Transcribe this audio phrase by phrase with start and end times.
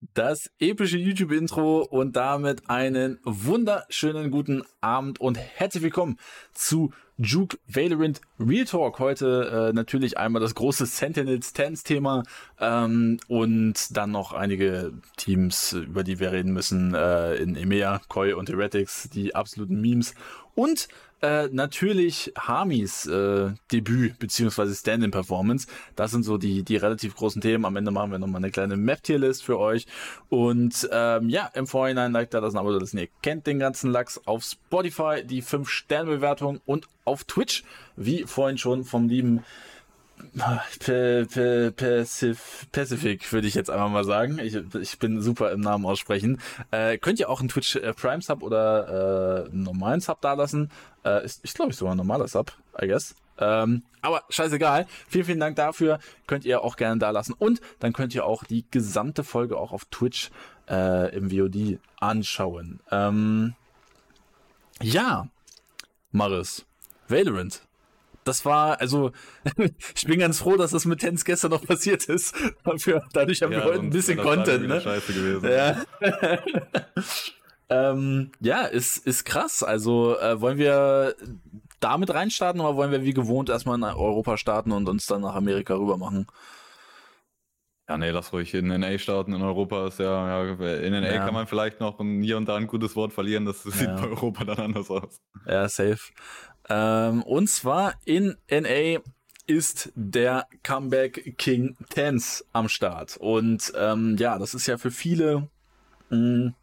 [0.00, 6.18] das epische YouTube-Intro und damit einen wunderschönen guten Abend und herzlich willkommen
[6.52, 9.00] zu Juke Valorant Real Talk.
[9.00, 12.22] Heute äh, natürlich einmal das große Sentinels Tens Thema
[12.60, 18.34] ähm, und dann noch einige Teams, über die wir reden müssen äh, in EMEA, Koi
[18.34, 20.14] und Heretics, die absoluten Memes
[20.54, 20.86] und
[21.22, 25.66] äh, natürlich Hamis äh, Debüt beziehungsweise Stand-in-Performance.
[25.96, 27.64] Das sind so die die relativ großen Themen.
[27.64, 29.86] Am Ende machen wir nochmal eine kleine Map-Tier-List für euch.
[30.28, 33.90] Und ähm, ja, im Vorhinein like da das ein Abo, das ihr kennt den ganzen
[33.90, 37.64] Lachs auf Spotify, die 5-Sterne-Bewertung und auf Twitch,
[37.96, 39.44] wie vorhin schon vom lieben
[42.72, 44.38] Pacific würde ich jetzt einfach mal sagen.
[44.38, 46.40] Ich, ich bin super im Namen aussprechen.
[46.70, 50.34] Äh, könnt ihr auch einen Twitch äh, Prime Sub oder äh, einen normalen Sub da
[50.34, 50.70] lassen?
[51.04, 53.14] Äh, ist, ich glaube ich sogar ein normaler Sub, I guess.
[53.38, 54.86] Ähm, aber scheißegal.
[55.08, 55.98] Vielen, vielen Dank dafür.
[56.26, 57.32] Könnt ihr auch gerne da lassen.
[57.32, 60.30] Und dann könnt ihr auch die gesamte Folge auch auf Twitch
[60.68, 62.80] äh, im VOD anschauen.
[62.90, 63.54] Ähm,
[64.82, 65.28] ja,
[66.10, 66.64] Maris.
[67.08, 67.62] Valorant
[68.28, 69.12] das war, also,
[69.94, 72.34] ich bin ganz froh, dass das mit Tens gestern noch passiert ist.
[72.64, 74.80] Dafür, dadurch haben ja, wir heute ein bisschen Content, ne?
[74.80, 75.50] Scheiße gewesen.
[75.50, 75.82] Ja.
[77.90, 79.62] ähm, ja, ist, ist krass.
[79.62, 81.14] Also, äh, wollen wir
[81.80, 85.34] damit reinstarten oder wollen wir wie gewohnt erstmal in Europa starten und uns dann nach
[85.34, 86.26] Amerika rüber machen?
[87.88, 89.32] Ja, nee, lass ruhig in NA starten.
[89.32, 91.24] In Europa ist ja, ja in NA ja.
[91.24, 93.46] kann man vielleicht noch hier und da ein gutes Wort verlieren.
[93.46, 93.96] Das sieht ja.
[93.96, 95.22] bei Europa dann anders aus.
[95.46, 96.12] Ja, safe.
[96.68, 99.00] Ähm, und zwar in NA
[99.46, 103.16] ist der Comeback King Tense am Start.
[103.16, 105.48] Und ähm, ja, das ist ja für viele.
[106.10, 106.54] Mh, mm,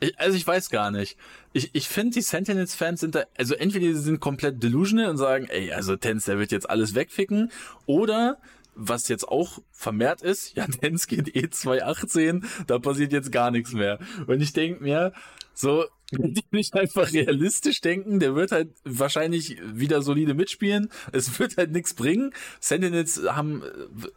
[0.00, 1.16] ich, also ich weiß gar nicht.
[1.52, 5.46] Ich, ich finde, die Sentinels-Fans sind da, also entweder sie sind komplett delusional und sagen,
[5.48, 7.50] ey, also Tense, der wird jetzt alles wegficken,
[7.86, 8.38] oder
[8.74, 13.72] was jetzt auch vermehrt ist, ja, Tense geht eh 218, da passiert jetzt gar nichts
[13.72, 13.98] mehr.
[14.26, 15.12] Und ich denke mir,
[15.60, 20.88] so, die nicht einfach realistisch denken, der wird halt wahrscheinlich wieder solide mitspielen.
[21.10, 22.32] Es wird halt nichts bringen.
[22.60, 23.64] Sentinels haben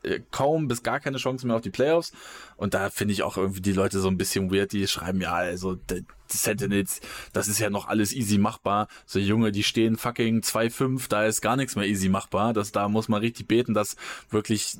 [0.03, 2.11] äh, kaum bis gar keine Chance mehr auf die Playoffs.
[2.57, 5.33] Und da finde ich auch irgendwie die Leute so ein bisschen weird, die schreiben, ja,
[5.33, 5.79] also
[6.27, 7.01] Sentinels,
[7.33, 8.87] das ist ja noch alles easy machbar.
[9.07, 12.53] So Junge, die stehen fucking 2-5, da ist gar nichts mehr easy machbar.
[12.53, 13.95] Das, da muss man richtig beten, dass
[14.29, 14.75] wirklich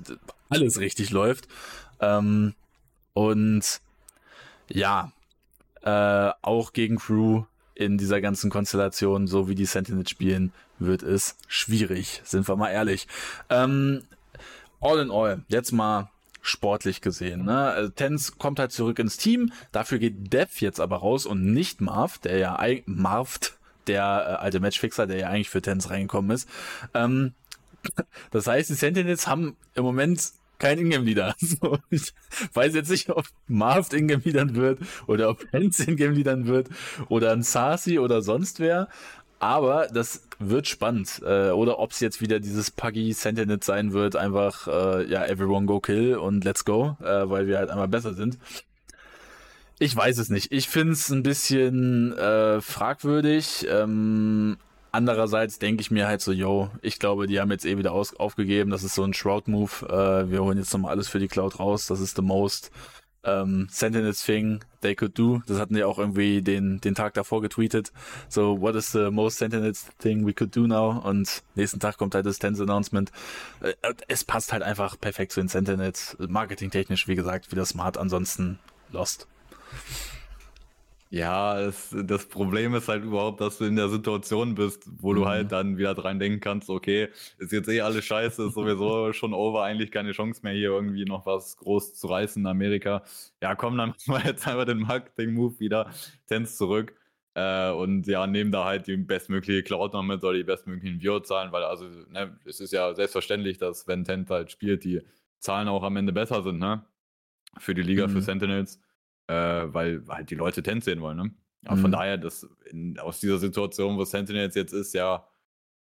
[0.50, 1.48] alles richtig läuft.
[2.00, 2.54] Ähm,
[3.14, 3.82] und
[4.70, 5.12] ja,
[5.84, 7.44] äh, auch gegen Crew
[7.76, 12.70] in dieser ganzen Konstellation, so wie die Sentinels spielen, wird es schwierig, sind wir mal
[12.70, 13.08] ehrlich.
[13.50, 14.04] Ähm,
[14.80, 16.10] all in all, jetzt mal
[16.42, 17.46] sportlich gesehen.
[17.46, 17.58] Ne?
[17.58, 21.82] Also Tens kommt halt zurück ins Team, dafür geht Dev jetzt aber raus und nicht
[21.82, 26.50] Marv, der ja Marvt, der äh, alte Matchfixer, der ja eigentlich für Tens reingekommen ist.
[26.94, 27.34] Ähm,
[28.32, 31.36] das heißt, die Sentinels haben im Moment kein Ingame-Leader.
[31.42, 32.14] So, ich
[32.54, 36.70] weiß jetzt nicht, ob Marv Ingame-Leadern wird oder ob Hens Ingame-Leadern wird
[37.10, 38.88] oder ein Sasi oder sonst wer.
[39.40, 41.20] Aber das wird spannend.
[41.26, 45.66] Äh, oder ob es jetzt wieder dieses Puggy Sentinel sein wird, einfach, äh, ja, everyone
[45.66, 48.38] go kill und let's go, äh, weil wir halt einmal besser sind.
[49.80, 50.52] Ich weiß es nicht.
[50.52, 53.66] Ich finde es ein bisschen äh, fragwürdig.
[53.68, 54.58] Ähm,
[54.92, 58.14] Andererseits denke ich mir halt so, yo, ich glaube, die haben jetzt eh wieder aus
[58.16, 58.72] aufgegeben.
[58.72, 59.88] Das ist so ein Shroud-Move.
[59.88, 61.86] Äh, wir holen jetzt nochmal alles für die Cloud raus.
[61.88, 62.72] Das ist the most
[63.24, 65.42] ähm, Sentinels thing they could do.
[65.48, 67.94] Das hatten die auch irgendwie den, den Tag davor getweetet.
[68.28, 71.02] So, what is the most Sentinels thing we could do now?
[71.04, 73.12] Und nächsten Tag kommt halt das Tense Announcement.
[73.62, 73.74] Äh,
[74.10, 76.18] es passt halt einfach perfekt zu den Sentinels.
[76.20, 77.98] Marketingtechnisch, wie gesagt, wieder smart.
[77.98, 78.60] Ansonsten
[78.92, 79.28] lost.
[81.14, 85.26] Ja, es, das Problem ist halt überhaupt, dass du in der Situation bist, wo du
[85.26, 85.50] halt mhm.
[85.50, 89.64] dann wieder dran denken kannst, okay, ist jetzt eh alles scheiße, ist sowieso schon over,
[89.64, 93.04] eigentlich keine Chance mehr hier irgendwie noch was groß zu reißen in Amerika.
[93.42, 95.92] Ja, komm, dann machen wir jetzt einfach den Marketing-Move wieder,
[96.28, 96.96] Tens zurück.
[97.34, 101.52] Äh, und ja, nehmen da halt die bestmögliche Cloud noch mit oder die bestmöglichen Viewer-Zahlen,
[101.52, 105.02] weil also, ne, es ist ja selbstverständlich, dass wenn Tent halt spielt, die
[105.40, 106.86] Zahlen auch am Ende besser sind, ne?
[107.58, 108.12] Für die Liga, mhm.
[108.12, 108.80] für Sentinels
[109.32, 111.18] äh, weil halt die Leute Tent sehen wollen.
[111.18, 111.32] Ne?
[111.66, 111.82] Aber mhm.
[111.82, 115.28] von daher, das in, aus dieser Situation, wo Sentinels jetzt ist, ja,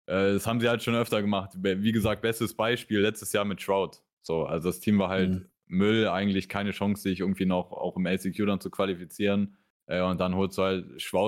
[0.06, 1.50] äh, das haben sie halt schon öfter gemacht.
[1.56, 4.02] Wie gesagt, bestes Beispiel letztes Jahr mit Shroud.
[4.22, 5.46] So, also das Team war halt mhm.
[5.66, 9.56] Müll, eigentlich keine Chance, sich irgendwie noch auch im LCQ dann zu qualifizieren.
[9.86, 10.86] Äh, und dann holst du halt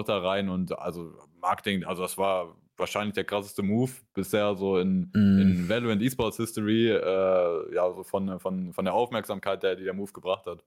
[0.08, 5.10] da rein und also Marketing, also das war wahrscheinlich der krasseste Move bisher so in,
[5.12, 5.38] mm.
[5.40, 9.94] in Valorant Esports History, äh, ja, so von, von, von der Aufmerksamkeit, der, die der
[9.94, 10.62] Move gebracht hat.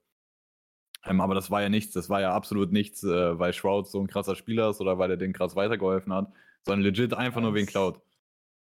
[1.04, 4.00] Ähm, aber das war ja nichts, das war ja absolut nichts, äh, weil Shroud so
[4.00, 6.32] ein krasser Spieler ist oder weil er den krass weitergeholfen hat,
[6.66, 8.00] sondern legit einfach nur wegen Cloud.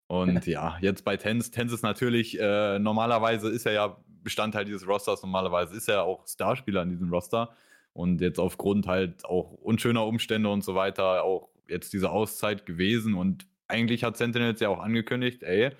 [0.07, 4.87] Und ja, jetzt bei Tens, Tens ist natürlich, äh, normalerweise ist er ja Bestandteil dieses
[4.87, 5.21] Rosters.
[5.21, 7.49] Normalerweise ist er auch Starspieler in diesem Roster.
[7.93, 13.13] Und jetzt aufgrund halt auch unschöner Umstände und so weiter auch jetzt diese Auszeit gewesen.
[13.13, 15.71] Und eigentlich hat Sentinels ja auch angekündigt, ey,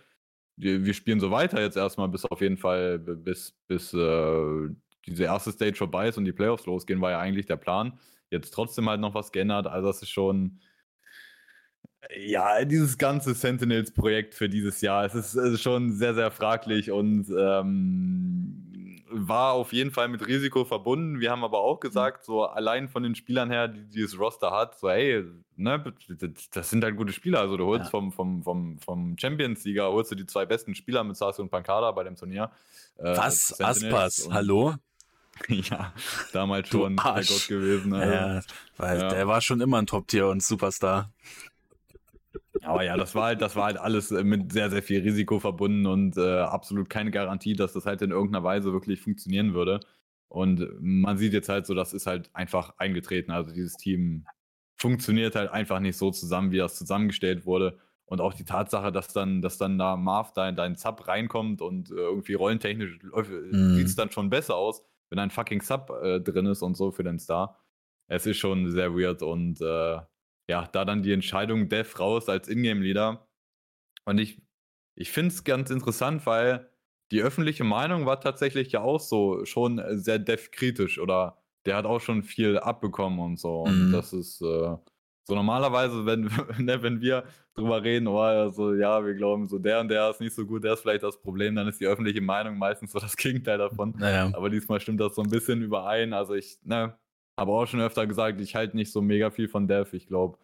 [0.55, 4.69] wir, wir spielen so weiter jetzt erstmal bis auf jeden Fall, bis, bis äh,
[5.09, 7.99] diese erste Stage vorbei ist und die Playoffs losgehen, war ja eigentlich der Plan.
[8.29, 9.67] Jetzt trotzdem halt noch was geändert.
[9.67, 10.59] Also das ist schon,
[12.15, 16.91] ja, dieses ganze Sentinels-Projekt für dieses Jahr, es ist, es ist, schon sehr, sehr fraglich
[16.91, 21.19] und ähm, war auf jeden Fall mit Risiko verbunden.
[21.19, 24.79] Wir haben aber auch gesagt, so allein von den Spielern her, die dieses Roster hat,
[24.79, 25.25] so hey,
[25.55, 25.83] ne,
[26.53, 27.41] das sind halt gute Spieler.
[27.41, 27.89] Also du holst ja.
[27.91, 31.91] vom, vom, vom, vom Champions-Sieger, holst du die zwei besten Spieler mit Sassi und Pankada
[31.91, 32.51] bei dem Turnier.
[32.97, 33.59] Äh, Was?
[33.59, 34.75] Aspas, hallo?
[35.47, 35.93] ja,
[36.33, 37.93] damals schon der Gott gewesen.
[37.93, 38.13] Also.
[38.13, 38.41] Ja,
[38.77, 39.09] weil ja.
[39.09, 41.11] der war schon immer ein Top-Tier und Superstar.
[42.63, 45.39] Aber ja, das war halt, das war halt alles äh, mit sehr, sehr viel Risiko
[45.39, 49.79] verbunden und äh, absolut keine Garantie, dass das halt in irgendeiner Weise wirklich funktionieren würde.
[50.27, 53.31] Und man sieht jetzt halt so, das ist halt einfach eingetreten.
[53.31, 54.25] Also dieses Team
[54.75, 57.79] funktioniert halt einfach nicht so zusammen, wie das zusammengestellt wurde.
[58.05, 61.61] Und auch die Tatsache, dass dann, dass dann da Marv da in deinen Sub reinkommt
[61.61, 63.75] und äh, irgendwie rollentechnisch mm.
[63.75, 66.91] sieht es dann schon besser aus, wenn ein fucking Sub äh, drin ist und so
[66.91, 67.59] für den Star.
[68.07, 69.99] Es ist schon sehr weird und äh,
[70.49, 73.27] ja, da dann die Entscheidung Dev raus als Ingame-Leader.
[74.05, 74.41] Und ich,
[74.95, 76.69] ich finde es ganz interessant, weil
[77.11, 81.99] die öffentliche Meinung war tatsächlich ja auch so schon sehr Dev-kritisch oder der hat auch
[81.99, 83.61] schon viel abbekommen und so.
[83.61, 83.91] Und mhm.
[83.91, 84.75] das ist äh,
[85.29, 86.21] so normalerweise, wenn,
[86.65, 87.23] ne, wenn wir
[87.53, 90.63] drüber reden, oh, also, ja, wir glauben, so der und der ist nicht so gut,
[90.63, 93.93] der ist vielleicht das Problem, dann ist die öffentliche Meinung meistens so das Gegenteil davon.
[93.97, 94.31] Naja.
[94.33, 96.13] Aber diesmal stimmt das so ein bisschen überein.
[96.13, 96.97] Also ich, ne,
[97.37, 99.95] habe auch schon öfter gesagt, ich halte nicht so mega viel von Dev.
[99.95, 100.37] Ich glaube,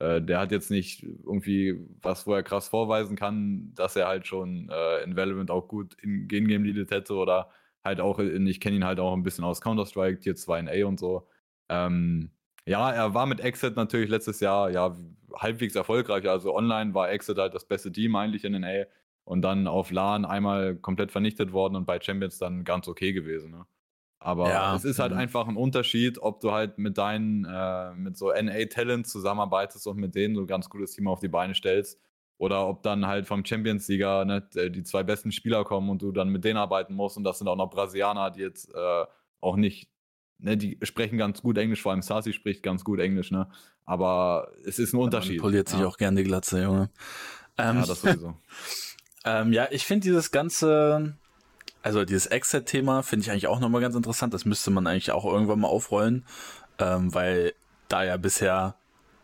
[0.00, 4.26] äh, der hat jetzt nicht irgendwie was, wo er krass vorweisen kann, dass er halt
[4.26, 7.50] schon äh, in Valorant auch gut in Game leadet hätte oder
[7.84, 10.68] halt auch, in, ich kenne ihn halt auch ein bisschen aus Counter-Strike, Tier 2 in
[10.68, 11.26] A und so.
[11.68, 12.30] Ähm,
[12.68, 14.96] ja, er war mit Exit natürlich letztes Jahr ja
[15.34, 16.28] halbwegs erfolgreich.
[16.28, 18.84] Also online war Exit halt das beste Team eigentlich in den A
[19.24, 23.50] und dann auf LAN einmal komplett vernichtet worden und bei Champions dann ganz okay gewesen.
[23.50, 23.66] Ne?
[24.20, 25.18] Aber ja, es ist halt mhm.
[25.18, 30.14] einfach ein Unterschied, ob du halt mit deinen, äh, mit so NA-Talent zusammenarbeitest und mit
[30.14, 32.00] denen so ein ganz gutes Team auf die Beine stellst.
[32.38, 36.28] Oder ob dann halt vom Champions-Sieger ne, die zwei besten Spieler kommen und du dann
[36.28, 37.16] mit denen arbeiten musst.
[37.16, 39.04] Und das sind auch noch Brasilianer, die jetzt äh,
[39.40, 39.90] auch nicht,
[40.38, 43.48] ne, die sprechen ganz gut Englisch, vor allem Sasi spricht ganz gut Englisch, ne?
[43.84, 45.40] Aber es ist ein Unterschied.
[45.40, 45.86] poliert sich ja.
[45.86, 46.90] auch gerne die Glatze, Junge.
[47.56, 48.36] Ähm, ja, das sowieso.
[49.24, 51.16] ähm, ja, ich finde dieses ganze
[51.82, 54.34] also dieses Exit-Thema finde ich eigentlich auch nochmal ganz interessant.
[54.34, 56.24] Das müsste man eigentlich auch irgendwann mal aufrollen,
[56.78, 57.54] ähm, weil
[57.88, 58.74] da ja bisher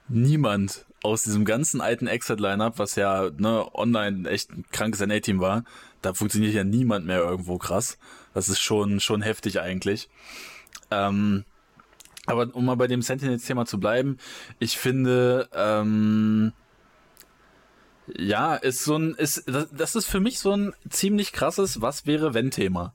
[0.08, 5.64] niemand aus diesem ganzen alten Exit-Lineup, was ja ne, online echt ein krankes NA-Team war,
[6.00, 7.98] da funktioniert ja niemand mehr irgendwo krass.
[8.32, 10.08] Das ist schon, schon heftig eigentlich.
[10.90, 11.44] Ähm,
[12.26, 14.18] aber um mal bei dem Sentinels-Thema zu bleiben,
[14.58, 16.52] ich finde, ähm,
[18.16, 22.06] ja, ist so ein, ist, das, das ist für mich so ein ziemlich krasses Was
[22.06, 22.94] wäre wenn Thema.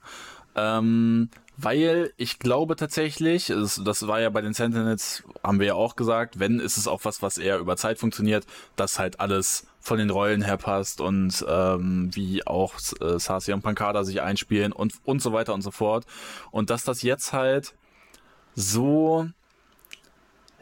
[0.56, 5.74] Ähm, weil ich glaube tatsächlich, es, das war ja bei den Sentinels, haben wir ja
[5.74, 8.46] auch gesagt, wenn ist es auch was, was eher über Zeit funktioniert,
[8.76, 13.62] dass halt alles von den Rollen her passt und ähm, wie auch äh, Sasi und
[13.62, 16.06] Pankada sich einspielen und, und so weiter und so fort.
[16.52, 17.74] Und dass das jetzt halt
[18.56, 19.28] so,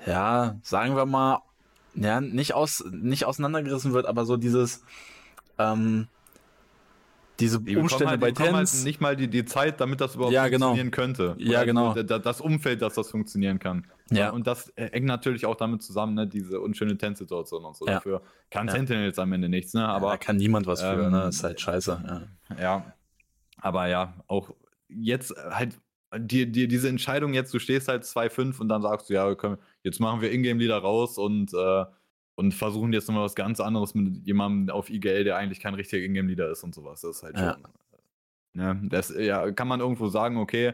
[0.05, 1.41] ja, sagen wir mal,
[1.95, 4.83] ja, nicht aus, nicht auseinandergerissen wird, aber so dieses,
[5.57, 6.07] ähm,
[7.39, 8.73] diese die Umstände halt, bei Tens.
[8.73, 10.67] Halt nicht mal die, die Zeit, damit das überhaupt ja, genau.
[10.67, 11.35] funktionieren könnte.
[11.35, 11.93] Oder ja, genau.
[11.93, 13.85] Das Umfeld, dass das funktionieren kann.
[14.09, 14.31] Ja.
[14.31, 17.85] Und das hängt natürlich auch damit zusammen, ne, diese unschöne Tense-Situation und so.
[17.85, 17.95] Ja.
[17.95, 18.73] Dafür kann ja.
[18.73, 19.87] Sentinel jetzt am Ende nichts, ne?
[19.87, 21.21] Aber ja, da kann niemand was für, ähm, ne?
[21.23, 22.27] Das ist halt scheiße.
[22.49, 22.57] Ja.
[22.59, 22.93] ja.
[23.59, 24.51] Aber ja, auch
[24.87, 25.77] jetzt halt
[26.15, 29.57] die, die, diese Entscheidung jetzt, du stehst halt 2-5 und dann sagst du, ja, können,
[29.83, 31.85] jetzt machen wir Ingame-Leader raus und, äh,
[32.35, 36.03] und versuchen jetzt nochmal was ganz anderes mit jemandem auf IGL, der eigentlich kein richtiger
[36.03, 37.01] Ingame-Leader ist und sowas.
[37.01, 37.53] Das ist halt ja.
[37.53, 37.63] schon.
[38.53, 40.73] Ne, das ja, kann man irgendwo sagen, okay,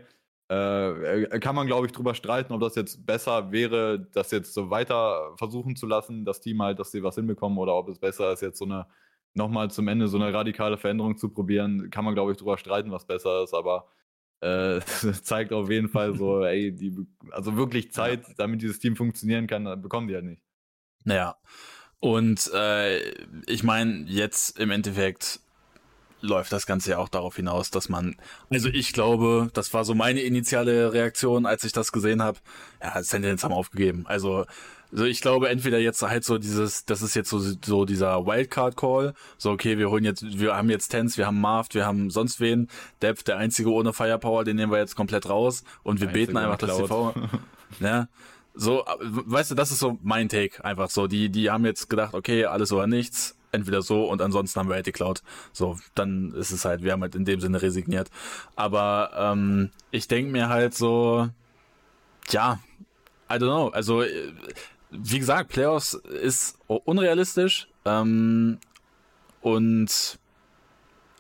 [0.50, 4.70] äh, kann man, glaube ich, drüber streiten, ob das jetzt besser wäre, das jetzt so
[4.70, 8.32] weiter versuchen zu lassen, das Team halt, dass sie was hinbekommen, oder ob es besser
[8.32, 8.86] ist, jetzt so eine
[9.34, 11.90] nochmal zum Ende so eine radikale Veränderung zu probieren.
[11.90, 13.88] Kann man, glaube ich, drüber streiten, was besser ist, aber
[14.44, 14.82] äh,
[15.24, 16.96] zeigt auf jeden Fall so, ey, die,
[17.32, 20.42] also wirklich Zeit, damit dieses Team funktionieren kann, bekommen die halt nicht.
[21.04, 21.36] Naja.
[22.00, 23.00] Und äh,
[23.48, 25.40] ich meine, jetzt im Endeffekt
[26.20, 28.16] läuft das Ganze ja auch darauf hinaus, dass man,
[28.50, 32.40] also ich glaube, das war so meine initiale Reaktion, als ich das gesehen habe.
[32.82, 34.06] Ja, Sentinels haben aufgegeben.
[34.08, 34.46] Also
[34.94, 39.16] also ich glaube entweder jetzt halt so dieses, das ist jetzt so, so dieser Wildcard-Call,
[39.38, 42.40] so okay, wir holen jetzt, wir haben jetzt Tens, wir haben Marv, wir haben sonst
[42.40, 42.70] wen,
[43.02, 46.58] Depth, der einzige ohne Firepower, den nehmen wir jetzt komplett raus und wir beten einfach,
[46.58, 47.14] dass TV,
[47.80, 48.08] ne,
[48.54, 52.14] so, weißt du, das ist so mein Take einfach so, die, die haben jetzt gedacht,
[52.14, 55.24] okay, alles oder nichts, entweder so und ansonsten haben wir halt die Cloud.
[55.54, 58.10] So, dann ist es halt, wir haben halt in dem Sinne resigniert.
[58.56, 61.30] Aber ähm, ich denke mir halt so,
[62.30, 62.60] ja,
[63.30, 63.68] I don't know.
[63.70, 64.32] Also, äh,
[64.94, 67.68] wie gesagt, Playoffs ist unrealistisch.
[67.86, 68.60] Ähm,
[69.42, 70.20] und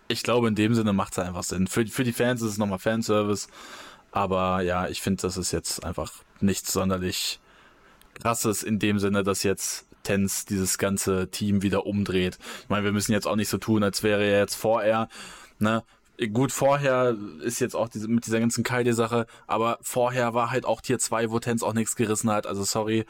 [0.07, 1.67] ich glaube, in dem Sinne macht es einfach Sinn.
[1.67, 3.47] Für, für die Fans ist es nochmal Fanservice.
[4.11, 7.39] Aber ja, ich finde, das ist jetzt einfach nichts sonderlich
[8.13, 12.37] krasses in dem Sinne, dass jetzt Tens dieses ganze Team wieder umdreht.
[12.61, 15.07] Ich meine, wir müssen jetzt auch nicht so tun, als wäre er jetzt vorher,
[15.59, 15.83] ne?
[16.31, 20.79] Gut, vorher ist jetzt auch diese, mit dieser ganzen Kaide-Sache, aber vorher war halt auch
[20.79, 23.05] Tier 2, wo Tens auch nichts gerissen hat, also sorry.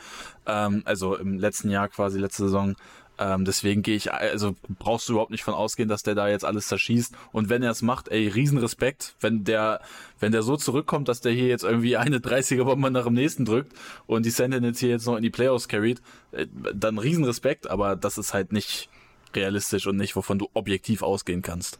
[0.46, 2.76] Ähm, also im letzten Jahr quasi, letzte Saison.
[3.20, 6.46] Ähm, deswegen gehe ich, also brauchst du überhaupt nicht von ausgehen, dass der da jetzt
[6.46, 7.14] alles zerschießt.
[7.32, 9.82] Und wenn er es macht, ey, Riesenrespekt, wenn der,
[10.20, 13.46] wenn der so zurückkommt, dass der hier jetzt irgendwie eine 30er Bombe nach dem nächsten
[13.46, 13.74] drückt
[14.08, 18.18] und die Sentinels hier jetzt noch in die Playoffs carried, äh, dann Riesenrespekt, aber das
[18.18, 18.90] ist halt nicht
[19.36, 21.80] realistisch und nicht, wovon du objektiv ausgehen kannst.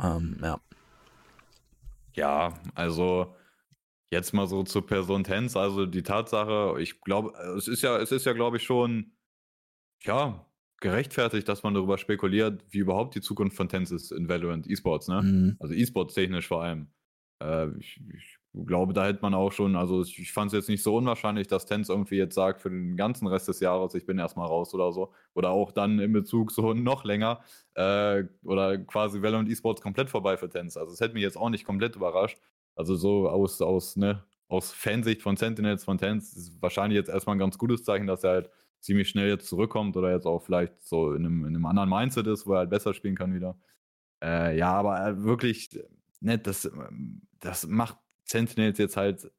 [0.00, 0.60] Ähm, ja.
[2.14, 3.34] Ja, also
[4.10, 8.10] jetzt mal so zur Person Tens, also die Tatsache, ich glaube, es ist ja, es
[8.10, 9.12] ist ja, glaube ich, schon,
[10.02, 10.46] ja,
[10.80, 15.08] gerechtfertigt, dass man darüber spekuliert, wie überhaupt die Zukunft von Tens ist in Valorant E-Sports,
[15.08, 15.22] ne?
[15.22, 15.56] Mhm.
[15.58, 16.88] Also E-Sports technisch vor allem.
[17.42, 20.82] Äh, ich, ich, glaube, da hätte man auch schon, also ich, fand es jetzt nicht
[20.82, 24.18] so unwahrscheinlich, dass Tens irgendwie jetzt sagt, für den ganzen Rest des Jahres, ich bin
[24.18, 25.12] erstmal raus oder so.
[25.34, 27.40] Oder auch dann in Bezug so noch länger.
[27.74, 30.76] Äh, oder quasi Valorant E-Sports komplett vorbei für Tens.
[30.76, 32.38] Also es hätte mich jetzt auch nicht komplett überrascht.
[32.74, 37.36] Also so aus, aus, ne, aus Fansicht von Sentinels, von Tens, ist wahrscheinlich jetzt erstmal
[37.36, 38.50] ein ganz gutes Zeichen, dass er halt
[38.80, 42.26] ziemlich schnell jetzt zurückkommt oder jetzt auch vielleicht so in einem, in einem anderen Mindset
[42.28, 43.56] ist, wo er halt besser spielen kann wieder.
[44.22, 45.70] Äh, ja, aber äh, wirklich,
[46.20, 47.98] ne, das, ähm, das macht
[48.30, 49.30] Sentinels jetzt halt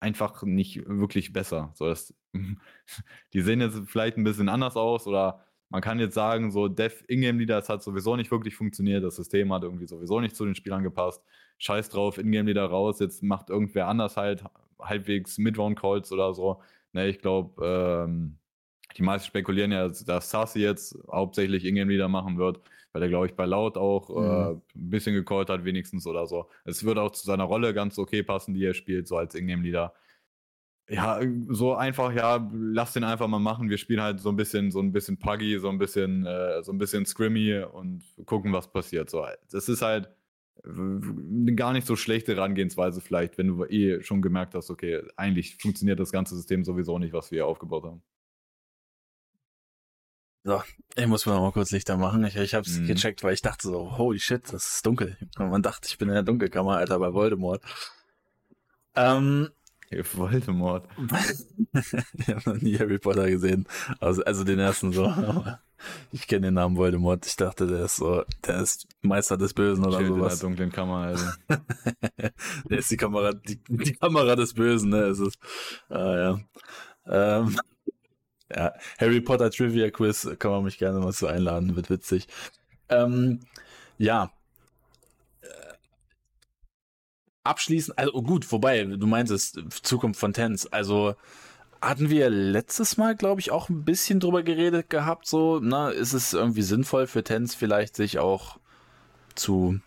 [0.00, 1.72] einfach nicht wirklich besser.
[1.74, 2.14] So, das,
[3.32, 7.04] die sehen jetzt vielleicht ein bisschen anders aus oder man kann jetzt sagen, so Dev
[7.08, 10.44] Ingame Leader, das hat sowieso nicht wirklich funktioniert, das System hat irgendwie sowieso nicht zu
[10.44, 11.22] den Spielern gepasst.
[11.58, 14.44] Scheiß drauf, Ingame Leader raus, jetzt macht irgendwer anders halt
[14.78, 16.60] halbwegs Midround Calls oder so.
[16.92, 17.64] Ne, ich glaube,
[18.06, 18.38] ähm,
[18.96, 22.60] die meisten spekulieren ja, dass Sassi jetzt hauptsächlich Ingame Leader machen wird,
[22.94, 24.24] weil er, glaube ich, bei Laut auch mhm.
[24.24, 26.48] äh, ein bisschen gecallt hat, wenigstens oder so.
[26.64, 29.64] Es würde auch zu seiner Rolle ganz okay passen, die er spielt, so als Ingame
[29.64, 29.92] Leader.
[30.88, 33.68] Ja, so einfach, ja, lass den einfach mal machen.
[33.68, 36.72] Wir spielen halt so ein bisschen, so ein bisschen Puggy, so ein bisschen, äh, so
[36.72, 39.10] ein bisschen Scrimmy und gucken, was passiert.
[39.10, 40.08] So, das ist halt
[40.62, 45.56] eine gar nicht so schlechte Herangehensweise vielleicht, wenn du eh schon gemerkt hast, okay, eigentlich
[45.56, 48.02] funktioniert das ganze System sowieso nicht, was wir hier aufgebaut haben.
[50.46, 50.62] So,
[50.94, 52.22] ich muss mir mal kurz Lichter machen.
[52.24, 52.86] Ich, ich hab's mhm.
[52.86, 55.16] gecheckt, weil ich dachte so, holy shit, das ist dunkel.
[55.38, 57.62] Und man dachte, ich bin in der Dunkelkammer, Alter, bei Voldemort.
[58.94, 59.48] Ähm,
[59.90, 60.86] Voldemort.
[61.72, 63.66] ich habe noch nie Harry Potter gesehen.
[64.00, 65.06] Also, also den ersten so.
[66.12, 67.24] ich kenne den Namen Voldemort.
[67.24, 70.34] Ich dachte, der ist so, der ist Meister des Bösen oder Schild sowas.
[70.34, 71.26] In der dunklen Kammer, also.
[72.68, 75.06] der ist die Kamera, die, die Kamera des Bösen, ne?
[75.06, 75.34] Ist es.
[75.88, 76.40] Ah, ja.
[77.06, 77.56] Ähm,
[78.54, 82.28] ja, Harry Potter Trivia Quiz kann man mich gerne mal zu einladen, wird witzig.
[82.88, 83.40] Ähm,
[83.98, 84.30] ja.
[85.42, 85.46] Äh,
[87.42, 90.66] abschließend, also gut, wobei, du meintest Zukunft von Tens.
[90.72, 91.16] Also
[91.80, 96.12] hatten wir letztes Mal, glaube ich, auch ein bisschen drüber geredet gehabt, so, na, ist
[96.12, 98.58] es irgendwie sinnvoll für Tens vielleicht sich auch
[99.34, 99.80] zu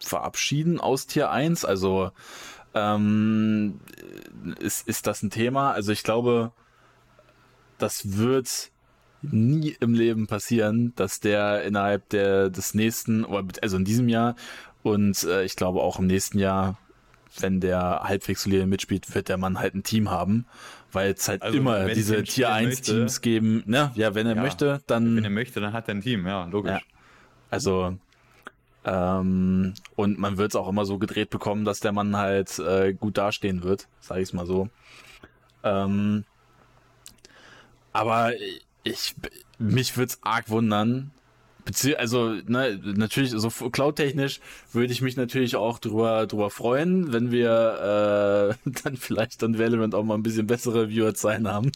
[0.00, 1.64] verabschieden aus Tier 1?
[1.64, 2.10] Also,
[2.74, 3.80] ähm,
[4.58, 5.72] ist, ist das ein Thema?
[5.72, 6.52] Also ich glaube,
[7.82, 8.70] das wird
[9.22, 13.26] nie im Leben passieren, dass der innerhalb der des nächsten,
[13.62, 14.34] also in diesem Jahr
[14.82, 16.78] und äh, ich glaube auch im nächsten Jahr,
[17.38, 20.46] wenn der halbwegs solide mitspielt, wird der Mann halt ein Team haben,
[20.90, 23.62] weil es halt also, immer diese Tier 1 Teams geben.
[23.66, 23.92] Ne?
[23.94, 25.16] Ja, wenn er ja, möchte, dann.
[25.16, 26.72] Wenn er möchte, dann hat er ein Team, ja, logisch.
[26.72, 26.80] Ja.
[27.50, 27.98] Also
[28.84, 32.94] ähm, und man wird es auch immer so gedreht bekommen, dass der Mann halt äh,
[32.94, 34.68] gut dastehen wird, sage ich es mal so.
[35.62, 36.24] Ähm,
[37.92, 38.32] aber
[38.82, 39.14] ich,
[39.58, 41.10] mich würde es arg wundern.
[41.98, 44.40] Also, ne, natürlich, so cloud-technisch
[44.72, 49.94] würde ich mich natürlich auch drüber, drüber freuen, wenn wir äh, dann vielleicht dann Valorant
[49.94, 51.70] auch mal ein bisschen bessere Viewerzahlen haben.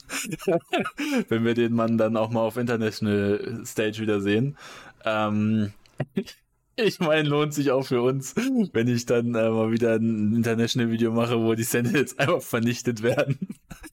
[1.29, 4.57] wenn wir den Mann dann auch mal auf International Stage wieder sehen.
[5.05, 5.73] Ähm,
[6.77, 11.13] ich meine, lohnt sich auch für uns, wenn ich dann äh, mal wieder ein International-Video
[11.13, 13.39] mache, wo die Sentinels einfach vernichtet werden.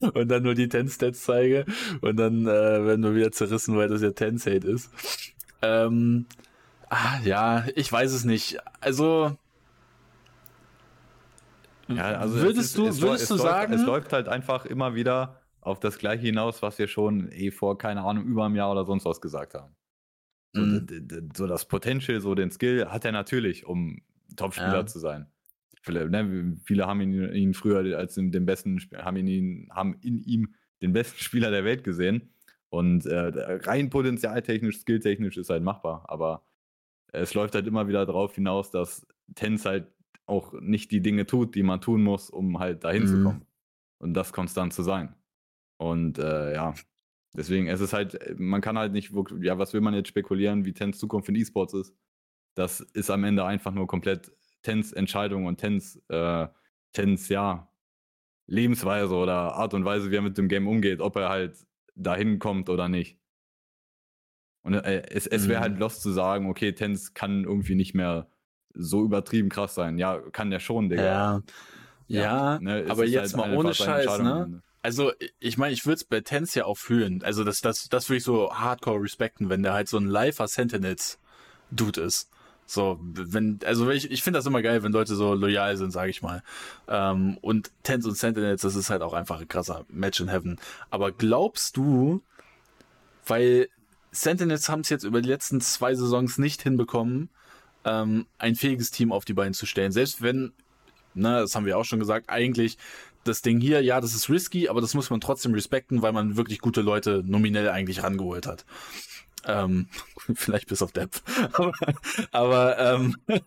[0.14, 1.64] und dann nur die Ten-Stats zeige
[2.00, 4.90] und dann äh, werden wir wieder zerrissen, weil das ja Ten-Hate ist.
[5.62, 6.26] Ähm,
[6.88, 8.58] ah, ja, ich weiß es nicht.
[8.80, 9.36] Also,
[11.88, 14.64] ja, also würdest ist, du, es, würdest es du läuft, sagen, es läuft halt einfach
[14.64, 18.56] immer wieder auf das Gleiche hinaus, was wir schon eh vor, keine Ahnung, über einem
[18.56, 19.72] Jahr oder sonst was gesagt haben.
[20.54, 20.86] So, Mhm.
[21.36, 24.02] so das Potential, so den Skill hat er natürlich, um
[24.36, 24.86] Topspieler Ja.
[24.86, 25.26] zu sein.
[25.82, 30.54] Viele, ne, viele haben ihn, ihn früher als den besten, haben ihn, haben in ihm
[30.82, 32.34] den besten Spieler der Welt gesehen.
[32.70, 33.32] Und äh,
[33.66, 36.04] rein potenzialtechnisch, skilltechnisch ist halt machbar.
[36.08, 36.44] Aber
[37.12, 39.88] es läuft halt immer wieder darauf hinaus, dass Tens halt
[40.26, 43.18] auch nicht die Dinge tut, die man tun muss, um halt dahin zu Mhm.
[43.18, 43.46] kommen.
[43.98, 45.14] Und das konstant zu sein.
[45.78, 46.74] Und äh, ja,
[47.34, 50.72] deswegen, es ist halt, man kann halt nicht ja, was will man jetzt spekulieren, wie
[50.74, 51.94] Tens Zukunft in E-Sports ist?
[52.54, 56.48] Das ist am Ende einfach nur komplett Tens Entscheidung und Tens, äh,
[56.92, 57.68] Tens, ja,
[58.46, 61.56] Lebensweise oder Art und Weise, wie er mit dem Game umgeht, ob er halt
[61.94, 63.18] dahin kommt oder nicht.
[64.62, 65.62] Und äh, es, es wäre Mhm.
[65.64, 68.28] halt lost zu sagen, okay, Tens kann irgendwie nicht mehr
[68.74, 69.98] so übertrieben krass sein.
[69.98, 71.02] Ja, kann der schon, Digga.
[71.02, 71.42] ja,
[72.08, 74.62] ja, ne, es aber jetzt mal einfach ohne Scheiß, ne?
[74.82, 77.22] Also, ich meine, ich würde es bei Tens ja auch fühlen.
[77.22, 80.48] Also, das, das, das würde ich so hardcore respekten, wenn der halt so ein Lifer
[80.48, 82.28] Sentinels-Dude ist.
[82.66, 86.10] So, wenn, also ich, ich finde das immer geil, wenn Leute so loyal sind, sage
[86.10, 86.42] ich mal.
[86.88, 90.58] Ähm, und Tens und Sentinels, das ist halt auch einfach ein krasser Match in Heaven.
[90.88, 92.22] Aber glaubst du,
[93.26, 93.68] weil
[94.10, 97.28] Sentinels haben es jetzt über die letzten zwei Saisons nicht hinbekommen,
[97.84, 99.92] ähm, ein fähiges Team auf die Beine zu stellen.
[99.92, 100.52] Selbst wenn,
[101.14, 102.78] ne, das haben wir auch schon gesagt, eigentlich
[103.24, 106.36] das Ding hier, ja, das ist risky, aber das muss man trotzdem respekten, weil man
[106.36, 108.64] wirklich gute Leute nominell eigentlich rangeholt hat.
[109.44, 109.88] Ähm,
[110.34, 111.22] vielleicht bis auf Depth.
[112.32, 113.16] aber ähm,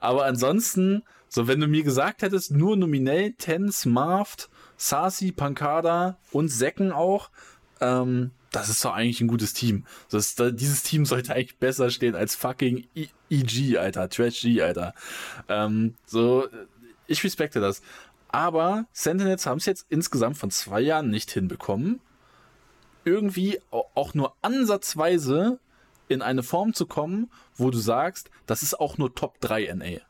[0.00, 6.48] aber ansonsten, so wenn du mir gesagt hättest, nur nominell Tens, Marft, Sasi, Pankada und
[6.48, 7.30] Säcken auch,
[7.80, 9.84] ähm, das ist doch eigentlich ein gutes Team.
[10.10, 12.86] Das, da, dieses Team sollte eigentlich besser stehen als fucking
[13.30, 14.94] EG, Alter, Trash G, Alter.
[15.48, 16.48] Ähm, so,
[17.06, 17.82] ich respekte das.
[18.32, 22.00] Aber Sentinels haben es jetzt insgesamt von zwei Jahren nicht hinbekommen,
[23.04, 25.58] irgendwie au- auch nur ansatzweise
[26.08, 30.00] in eine Form zu kommen, wo du sagst, das ist auch nur Top 3 NA.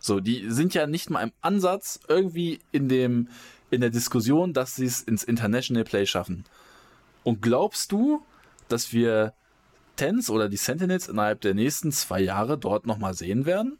[0.00, 3.28] So, die sind ja nicht mal im Ansatz irgendwie in dem,
[3.70, 6.44] in der Diskussion, dass sie es ins International Play schaffen.
[7.24, 8.22] Und glaubst du,
[8.68, 9.34] dass wir
[9.96, 13.78] Tens oder die Sentinels innerhalb der nächsten zwei Jahre dort nochmal sehen werden?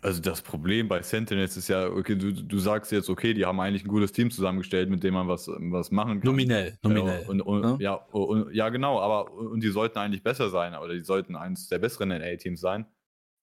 [0.00, 3.60] Also das Problem bei Sentinels ist ja, okay, du, du sagst jetzt, okay, die haben
[3.60, 6.30] eigentlich ein gutes Team zusammengestellt, mit dem man was, was machen kann.
[6.30, 7.22] Nominell, nominell.
[7.22, 7.76] Ja, und, und, ne?
[7.80, 11.68] ja, und, ja, genau, aber und die sollten eigentlich besser sein, oder die sollten eines
[11.68, 12.86] der besseren NA-Teams sein.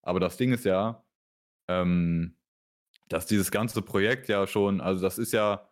[0.02, 1.04] Aber das Ding ist ja,
[1.68, 2.36] ähm,
[3.10, 5.70] dass dieses ganze Projekt ja schon, also das ist ja,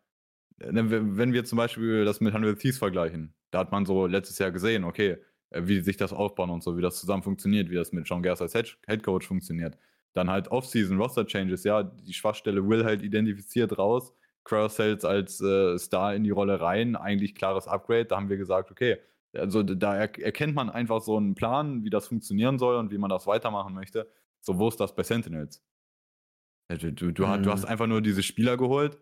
[0.60, 4.38] ne, wenn wir zum Beispiel das mit 100 Thieves vergleichen, da hat man so letztes
[4.40, 5.18] Jahr gesehen, okay,
[5.50, 8.24] äh, wie sich das aufbauen und so, wie das zusammen funktioniert, wie das mit John
[8.24, 9.78] Gers als Head Coach funktioniert.
[10.14, 16.16] Dann halt Off-Season, Roster-Changes, ja, die Schwachstelle Will halt identifiziert raus, Cross-Sales als äh, Star
[16.16, 18.98] in die Rolle rein, eigentlich klares Upgrade, da haben wir gesagt, okay,
[19.34, 22.98] also da er erkennt man einfach so einen Plan, wie das funktionieren soll und wie
[22.98, 24.10] man das weitermachen möchte.
[24.42, 25.64] So, wo ist das bei Sentinels?
[26.70, 27.44] Du, du, du, hast- Mhm.
[27.44, 28.98] du hast einfach nur diese Spieler geholt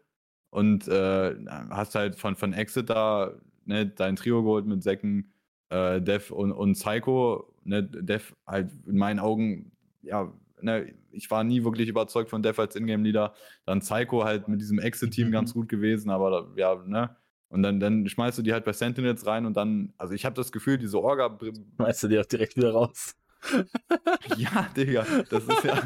[0.49, 1.35] und äh,
[1.69, 3.33] hast halt von, von Exit da
[3.65, 5.33] ne, dein Trio geholt mit Säcken,
[5.69, 7.53] äh, Dev und, und Psycho.
[7.63, 12.59] Ne, Dev halt in meinen Augen, ja, ne, ich war nie wirklich überzeugt von Dev
[12.61, 13.33] als Ingame-Leader.
[13.65, 15.31] Dann Psycho halt mit diesem Exit-Team Mhm.
[15.31, 17.15] ganz gut gewesen, aber ja, ne.
[17.49, 20.35] Und dann, dann schmeißt du die halt bei Sentinels rein und dann, also ich habe
[20.35, 21.35] das Gefühl, diese Orga
[21.77, 23.15] Schmeißt du die auch direkt wieder raus.
[24.37, 25.81] ja, Digga, das ist ja.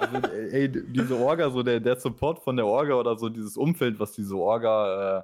[0.00, 3.98] Also, ey, diese Orga, so der, der Support von der Orga oder so dieses Umfeld,
[4.00, 5.22] was diese Orga äh,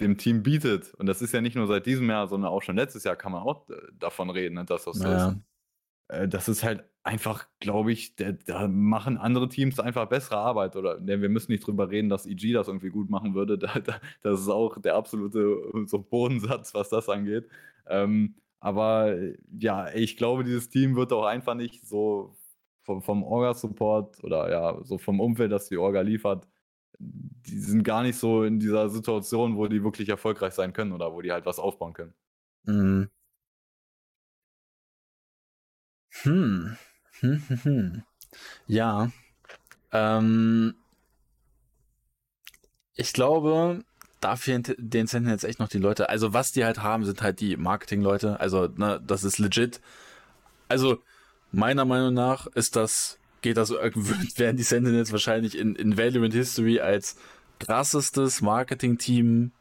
[0.00, 0.92] dem Team bietet.
[0.94, 3.32] Und das ist ja nicht nur seit diesem Jahr, sondern auch schon letztes Jahr kann
[3.32, 5.28] man auch äh, davon reden, dass das so Ja.
[5.28, 5.36] ist.
[6.08, 10.76] Äh, das ist halt einfach, glaube ich, da machen andere Teams einfach bessere Arbeit.
[10.76, 13.58] Oder ne, wir müssen nicht drüber reden, dass EG das irgendwie gut machen würde.
[13.58, 17.48] Da, da, das ist auch der absolute so Bodensatz, was das angeht.
[17.86, 19.16] Ähm, aber
[19.58, 22.34] ja, ich glaube, dieses Team wird auch einfach nicht so
[22.82, 26.48] vom, vom Orga-Support oder ja, so vom Umfeld, das die Orga liefert,
[26.98, 31.12] die sind gar nicht so in dieser Situation, wo die wirklich erfolgreich sein können oder
[31.12, 32.14] wo die halt was aufbauen können.
[32.64, 33.10] Mhm.
[36.22, 36.76] Hm.
[37.20, 38.02] Hm, hm, hm.
[38.68, 39.10] Ja.
[39.92, 40.74] Ähm,
[42.94, 43.84] ich glaube,
[44.20, 46.08] da fehlen t- den Sentinels echt noch die Leute.
[46.08, 48.40] Also, was die halt haben, sind halt die Marketing-Leute.
[48.40, 49.80] Also, ne, das ist legit.
[50.68, 50.98] Also,
[51.52, 53.70] meiner Meinung nach ist das, geht das,
[54.36, 57.16] werden die Sentinels wahrscheinlich in, in Valorant History als
[57.60, 59.52] krassestes Marketing-Team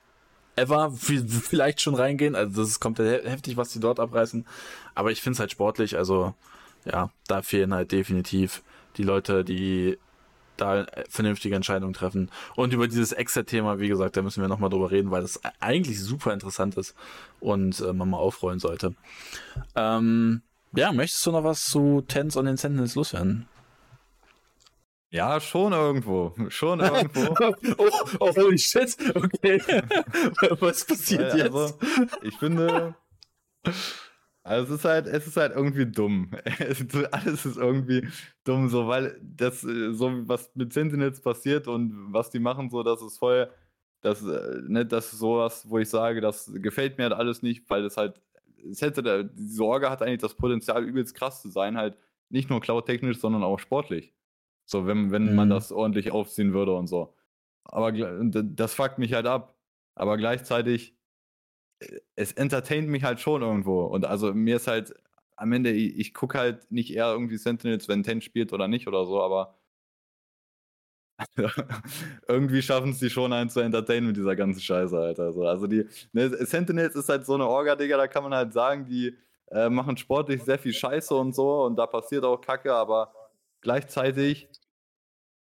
[0.55, 2.35] ever vielleicht schon reingehen.
[2.35, 4.45] Also das ist komplett heftig, was die dort abreißen.
[4.95, 5.97] Aber ich finde es halt sportlich.
[5.97, 6.33] Also
[6.85, 8.63] ja, da fehlen halt definitiv
[8.97, 9.97] die Leute, die
[10.57, 12.31] da vernünftige Entscheidungen treffen.
[12.55, 16.01] Und über dieses Exit-Thema, wie gesagt, da müssen wir nochmal drüber reden, weil das eigentlich
[16.01, 16.95] super interessant ist
[17.39, 18.95] und äh, man mal aufrollen sollte.
[19.75, 20.41] Ähm,
[20.73, 23.47] ja, möchtest du noch was zu Tens und den Sentinels loswerden?
[25.09, 26.33] Ja, schon irgendwo.
[26.49, 27.33] Schon irgendwo.
[27.77, 28.97] oh, oh, holy shit.
[29.15, 29.61] Okay.
[30.59, 31.55] Was passiert Weil, jetzt?
[31.55, 31.79] Also,
[32.21, 32.95] ich finde,
[34.45, 36.29] also es ist halt, es ist halt irgendwie dumm.
[37.11, 38.07] Alles ist irgendwie
[38.43, 42.83] dumm, so, weil das, äh, so was mit Sentinels passiert und was die machen, so,
[42.83, 43.49] das ist voll,
[44.01, 47.67] das, äh, ne, das ist sowas, wo ich sage, das gefällt mir halt alles nicht,
[47.71, 48.21] weil das halt,
[48.69, 51.97] es hätte, die Sorge hat eigentlich das Potenzial, übelst krass zu sein, halt
[52.29, 54.13] nicht nur cloud-technisch, sondern auch sportlich.
[54.65, 55.35] So, wenn, wenn mhm.
[55.35, 57.15] man das ordentlich aufziehen würde und so.
[57.63, 59.55] Aber das fuckt mich halt ab.
[59.95, 60.94] Aber gleichzeitig,
[62.15, 63.85] es entertaint mich halt schon irgendwo.
[63.85, 64.93] Und also mir ist halt
[65.35, 68.87] am Ende, ich, ich gucke halt nicht eher irgendwie Sentinels, wenn Ten spielt oder nicht
[68.87, 69.57] oder so, aber
[72.27, 75.23] irgendwie schaffen es die schon einen zu entertainen mit dieser ganzen Scheiße, Alter.
[75.23, 78.53] Also, also die ne, Sentinels ist halt so eine Orga, Digga, da kann man halt
[78.53, 79.15] sagen, die
[79.51, 83.13] äh, machen sportlich sehr viel Scheiße und so und da passiert auch Kacke, aber
[83.61, 84.49] gleichzeitig,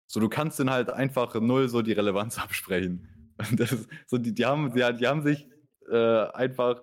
[0.06, 3.08] so du kannst dann halt einfach null so die Relevanz absprechen.
[3.56, 5.48] Das so die, die, haben, die, die haben sich
[5.90, 6.82] äh, einfach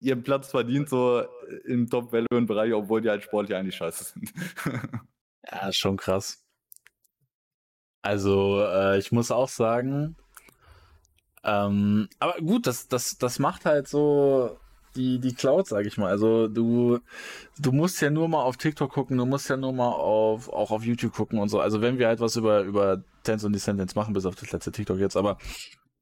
[0.00, 1.24] ihren Platz verdient, so
[1.64, 4.32] im Top-Value-Bereich, obwohl die halt sportlich eigentlich scheiße sind.
[5.50, 6.44] ja, schon krass.
[8.02, 10.16] Also, äh, ich muss auch sagen,
[11.44, 14.58] ähm, aber gut, das, das, das macht halt so
[14.96, 16.08] die, die Cloud, sag ich mal.
[16.08, 17.00] Also du,
[17.58, 20.70] du musst ja nur mal auf TikTok gucken, du musst ja nur mal auf, auch
[20.70, 21.60] auf YouTube gucken und so.
[21.60, 24.72] Also wenn wir halt was über, über Dance und Descendants machen, bis auf das letzte
[24.72, 25.38] TikTok jetzt, aber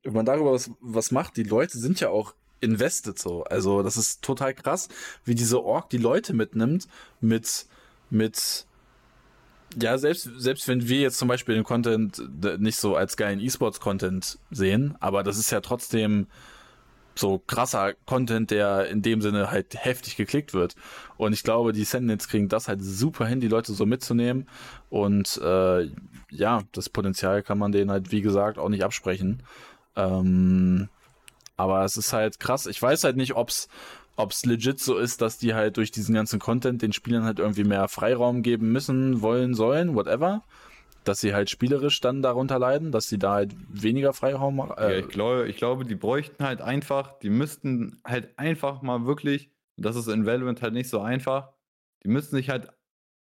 [0.03, 3.45] wenn man darüber was, was macht, die Leute sind ja auch invested so.
[3.45, 4.89] Also das ist total krass,
[5.25, 6.89] wie diese Org die Leute mitnimmt
[7.21, 7.67] mit,
[8.11, 8.67] mit,
[9.81, 12.23] ja, selbst, selbst wenn wir jetzt zum Beispiel den Content
[12.61, 16.27] nicht so als geilen E-Sports-Content sehen, aber das ist ja trotzdem
[17.15, 20.75] so krasser Content, der in dem Sinne halt heftig geklickt wird.
[21.17, 24.49] Und ich glaube, die Sentinels kriegen das halt super hin, die Leute so mitzunehmen.
[24.89, 25.91] Und äh,
[26.31, 29.43] ja, das Potenzial kann man denen halt, wie gesagt, auch nicht absprechen.
[29.97, 30.89] Ähm,
[31.57, 32.67] aber es ist halt krass.
[32.67, 33.69] Ich weiß halt nicht, ob's
[34.17, 37.65] ob's legit so ist, dass die halt durch diesen ganzen Content den Spielern halt irgendwie
[37.65, 40.43] mehr Freiraum geben müssen, wollen, sollen, whatever
[41.05, 44.77] dass sie halt spielerisch dann darunter leiden, dass sie da halt weniger Freiraum machen.
[44.79, 49.05] Äh ja, ich glaube, ich glaube, die bräuchten halt einfach, die müssten halt einfach mal
[49.05, 51.53] wirklich, das ist in Valorant halt nicht so einfach,
[52.05, 52.69] die müssten sich halt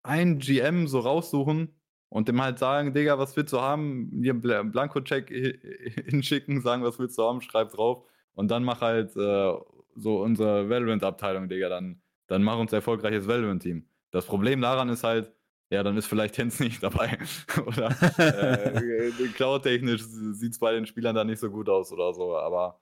[0.03, 1.69] ein GM so raussuchen
[2.11, 4.11] und dem halt sagen, Digga, was willst du haben?
[4.21, 8.03] Hier einen Blanko-Check hinschicken, sagen, was willst du haben, schreib drauf
[8.35, 9.53] und dann mach halt äh,
[9.95, 13.85] so unsere Valorant-Abteilung, Digga, dann, dann mach uns erfolgreiches Valorant-Team.
[14.11, 15.31] Das Problem daran ist halt,
[15.69, 17.17] ja, dann ist vielleicht Hens nicht dabei.
[17.65, 18.81] oder äh,
[19.35, 22.35] cloud-technisch sieht es bei den Spielern da nicht so gut aus oder so.
[22.35, 22.81] Aber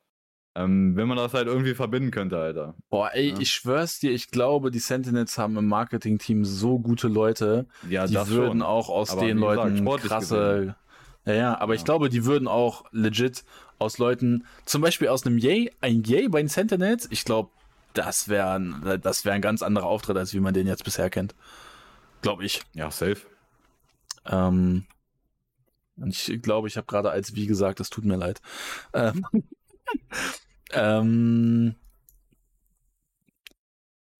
[0.55, 2.75] ähm, wenn man das halt irgendwie verbinden könnte, Alter.
[2.89, 3.39] Boah, ey, ja.
[3.39, 8.15] ich schwör's dir, ich glaube, die Sentinels haben im Marketing-Team so gute Leute, ja, die
[8.15, 8.61] würden schon.
[8.61, 10.35] auch aus aber den Leuten gesagt, krasse.
[10.35, 10.75] Gesehen.
[11.25, 11.79] Ja, ja, aber ja.
[11.79, 13.43] ich glaube, die würden auch legit
[13.77, 17.51] aus Leuten, zum Beispiel aus einem Yay, ein Yay bei den Sentinels, ich glaube,
[17.93, 21.35] das wäre das wär ein ganz anderer Auftritt, als wie man den jetzt bisher kennt.
[22.21, 22.61] Glaube ich.
[22.73, 23.21] Ja, safe.
[24.25, 24.85] Ähm,
[26.05, 28.41] ich glaube, ich habe gerade als wie gesagt, es tut mir leid.
[28.93, 29.25] Ähm,
[30.71, 31.75] ähm,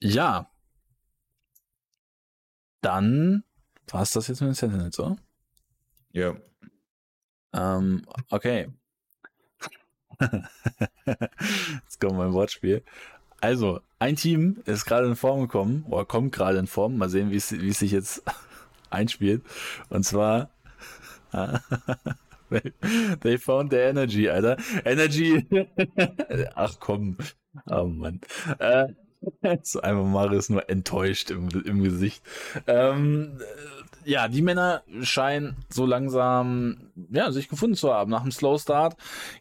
[0.02, 0.50] ja.
[2.82, 3.44] Dann
[3.88, 5.18] war es das jetzt mit den Sentinels, so?
[6.12, 6.36] Ja.
[7.54, 8.70] Ähm, okay.
[10.20, 12.84] jetzt kommt mein Wortspiel.
[13.42, 16.98] Also, ein Team ist gerade in Form gekommen, oder kommt gerade in Form.
[16.98, 18.24] Mal sehen, wie es sich jetzt
[18.90, 19.44] einspielt.
[19.90, 20.50] Und zwar.
[23.22, 24.58] They found the energy, Alter.
[24.86, 25.48] Energy.
[26.56, 27.18] Ach komm.
[27.70, 28.22] Oh Mann.
[28.60, 28.88] Äh,
[29.64, 32.24] so einfach Marius nur enttäuscht im, im Gesicht.
[32.68, 33.42] Ähm,
[34.06, 38.12] ja, die Männer scheinen so langsam ja, sich gefunden zu haben.
[38.12, 38.96] Nach dem Slow Start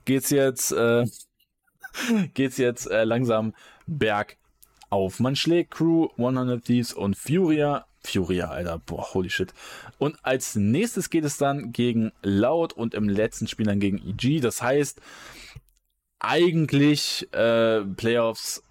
[0.04, 1.04] geht's jetzt, äh,
[2.34, 3.54] geht's jetzt äh, langsam
[3.86, 5.20] bergauf.
[5.20, 7.86] Man schlägt Crew, 100 Thieves und Furia.
[8.08, 9.52] Furia, Alter, boah, holy shit.
[9.98, 14.40] Und als nächstes geht es dann gegen Loud und im letzten Spiel dann gegen EG.
[14.40, 15.00] Das heißt,
[16.20, 18.62] eigentlich äh, Playoffs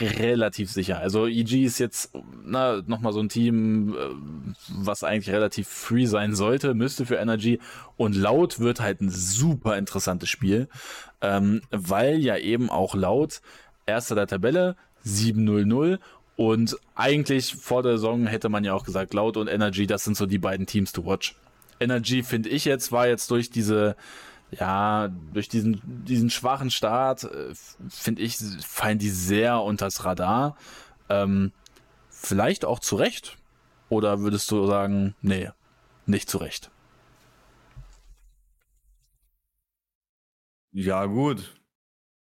[0.00, 0.98] relativ sicher.
[0.98, 2.12] Also EG ist jetzt
[2.44, 3.98] na, nochmal so ein Team, äh,
[4.68, 7.60] was eigentlich relativ free sein sollte, müsste für Energy.
[7.96, 10.68] Und Laut wird halt ein super interessantes Spiel,
[11.20, 13.42] ähm, weil ja eben auch Laut
[13.86, 15.98] erster der Tabelle, 7-0-0
[16.36, 20.16] und eigentlich vor der Saison hätte man ja auch gesagt, Laut und Energy, das sind
[20.16, 21.34] so die beiden Teams to watch.
[21.80, 23.96] Energy finde ich jetzt, war jetzt durch diese
[24.52, 27.54] ja, durch diesen, diesen schwachen Start, äh,
[27.88, 30.56] finde ich, fallen die sehr unters Radar.
[31.08, 31.52] Ähm,
[32.10, 33.38] vielleicht auch zu Recht.
[33.88, 35.50] Oder würdest du sagen, nee,
[36.06, 36.70] nicht zu Recht?
[40.72, 41.54] Ja, gut.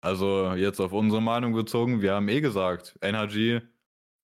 [0.00, 3.60] Also jetzt auf unsere Meinung bezogen, wir haben eh gesagt, Energy,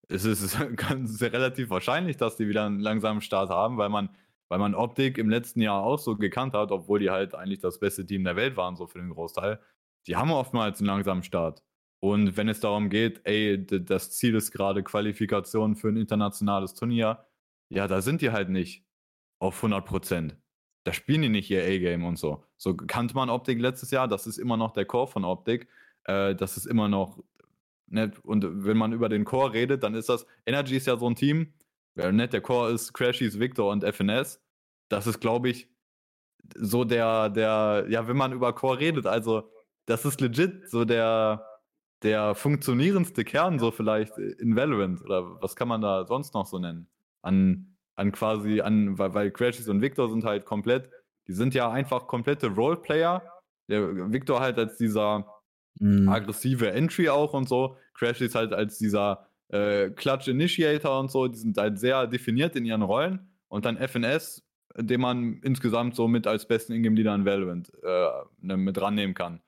[0.09, 4.11] es ist ganz relativ wahrscheinlich, dass die wieder einen langsamen Start haben, weil man
[4.49, 7.81] weil man Optik im letzten Jahr auch so gekannt hat, obwohl die halt eigentlich das
[7.81, 9.61] beste Team der Welt waren, so für den Großteil.
[10.07, 11.62] Die haben oftmals einen langsamen Start.
[12.01, 17.27] Und wenn es darum geht, ey, das Ziel ist gerade Qualifikation für ein internationales Turnier,
[17.69, 18.85] ja, da sind die halt nicht
[19.40, 20.37] auf 100 Prozent.
[20.85, 22.45] Da spielen die nicht ihr A-Game und so.
[22.57, 25.69] So kannte man Optik letztes Jahr, das ist immer noch der Core von Optik.
[26.05, 27.19] Äh, das ist immer noch,
[27.88, 31.09] ne, und wenn man über den Core redet, dann ist das, Energy ist ja so
[31.09, 31.53] ein Team,
[31.96, 34.40] ja, nicht der Core ist Crashies, Victor und FNS.
[34.88, 35.68] Das ist, glaube ich,
[36.55, 39.51] so der, der, ja, wenn man über Core redet, also
[39.87, 41.44] das ist legit so der,
[42.03, 46.59] der funktionierendste Kern, so vielleicht in Valorant oder was kann man da sonst noch so
[46.59, 46.88] nennen?
[47.22, 50.90] An, an quasi, an, weil, weil Crashies und Victor sind halt komplett,
[51.27, 53.22] die sind ja einfach komplette Roleplayer.
[53.68, 55.27] Der Victor halt als dieser
[55.79, 56.09] mhm.
[56.09, 61.39] aggressive Entry auch und so, Crashies halt als dieser äh, Clutch Initiator und so, die
[61.39, 63.31] sind halt sehr definiert in ihren Rollen.
[63.49, 64.43] Und dann FNS,
[64.77, 68.09] den man insgesamt so mit als besten Ingame-Leader in Valorant äh,
[68.41, 69.41] ne, mit rannehmen kann.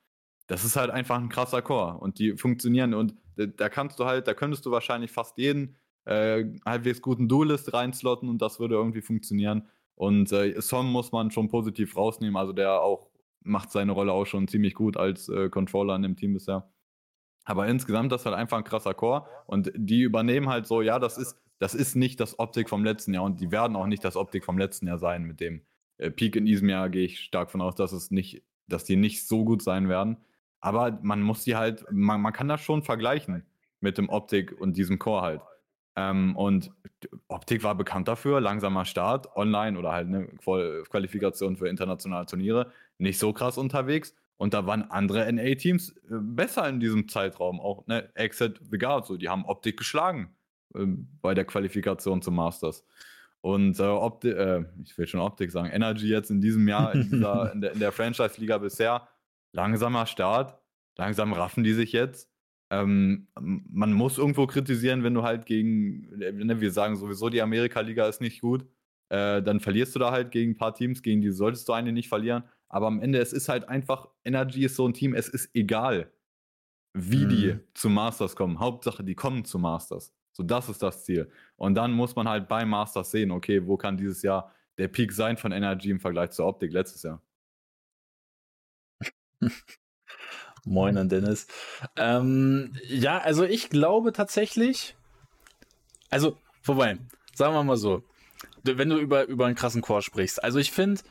[0.47, 4.27] Das ist halt einfach ein krasser Core und die funktionieren und da kannst du halt,
[4.27, 9.01] da könntest du wahrscheinlich fast jeden äh, halbwegs guten Duelist reinslotten und das würde irgendwie
[9.01, 9.67] funktionieren.
[9.95, 13.08] Und äh, Som muss man schon positiv rausnehmen, also der auch
[13.41, 16.69] macht seine Rolle auch schon ziemlich gut als äh, Controller in dem Team bisher.
[17.45, 20.99] Aber insgesamt das ist halt einfach ein krasser Chor und die übernehmen halt so, ja,
[20.99, 24.03] das ist, das ist nicht das Optik vom letzten Jahr und die werden auch nicht
[24.03, 25.23] das Optik vom letzten Jahr sein.
[25.23, 25.61] Mit dem
[25.97, 28.95] äh, Peak in diesem Jahr gehe ich stark von aus, dass es nicht, dass die
[28.95, 30.17] nicht so gut sein werden.
[30.61, 33.45] Aber man muss die halt, man, man kann das schon vergleichen
[33.79, 35.41] mit dem Optik und diesem Core halt.
[35.95, 36.71] Ähm, und
[37.27, 43.17] Optik war bekannt dafür, langsamer Start, online oder halt eine Qualifikation für internationale Turniere, nicht
[43.17, 44.13] so krass unterwegs.
[44.37, 47.59] Und da waren andere NA-Teams äh, besser in diesem Zeitraum.
[47.59, 50.35] Auch ne, Exit The Guard, so, die haben Optik geschlagen
[50.75, 50.85] äh,
[51.21, 52.85] bei der Qualifikation zum Masters.
[53.41, 57.09] Und äh, Opti äh, ich will schon Optik sagen, Energy jetzt in diesem Jahr in,
[57.09, 59.07] dieser, in der, in der Franchise-Liga bisher,
[59.53, 60.57] langsamer Start,
[60.97, 62.29] langsam raffen die sich jetzt.
[62.71, 68.07] Ähm, man muss irgendwo kritisieren, wenn du halt gegen, ne, wir sagen sowieso, die Amerika-Liga
[68.07, 68.65] ist nicht gut,
[69.09, 71.95] äh, dann verlierst du da halt gegen ein paar Teams, gegen die solltest du eigentlich
[71.95, 72.43] nicht verlieren.
[72.69, 76.11] Aber am Ende, es ist halt einfach, Energy ist so ein Team, es ist egal,
[76.93, 77.29] wie mhm.
[77.29, 78.59] die zu Masters kommen.
[78.59, 80.13] Hauptsache, die kommen zu Masters.
[80.31, 81.31] So, das ist das Ziel.
[81.57, 85.11] Und dann muss man halt bei Masters sehen, okay, wo kann dieses Jahr der Peak
[85.11, 87.21] sein von Energy im Vergleich zur Optik letztes Jahr.
[90.65, 91.47] Moin an Dennis.
[91.95, 94.95] Ähm, ja, also ich glaube tatsächlich,
[96.09, 96.97] also, vorbei,
[97.33, 98.03] sagen wir mal so,
[98.63, 101.01] wenn du über, über einen krassen Chor sprichst, also ich finde,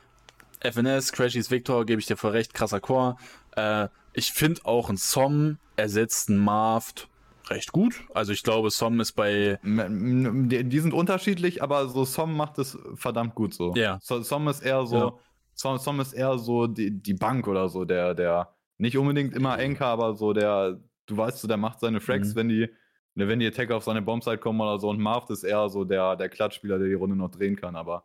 [0.61, 3.19] FNS, Crashies Victor, gebe ich dir voll recht, krasser Chor.
[3.57, 7.09] Äh, ich finde auch ein Som ersetzt ein Marft
[7.51, 8.03] recht gut.
[8.15, 9.59] Also ich glaube, Som ist bei.
[9.63, 13.75] Die sind unterschiedlich, aber so Som macht es verdammt gut so.
[13.75, 13.99] Ja.
[14.01, 15.13] Som ist eher so, ja.
[15.55, 19.59] Som, Som ist eher so die, die Bank oder so, der, der nicht unbedingt immer
[19.59, 22.37] Enker, aber so der, du weißt so, der macht seine Fracks, mhm.
[22.37, 22.69] wenn die,
[23.15, 26.17] wenn die Attacker auf seine Bombsite kommen oder so und Marft ist eher so der,
[26.17, 28.05] der Klatschspieler, der die Runde noch drehen kann, aber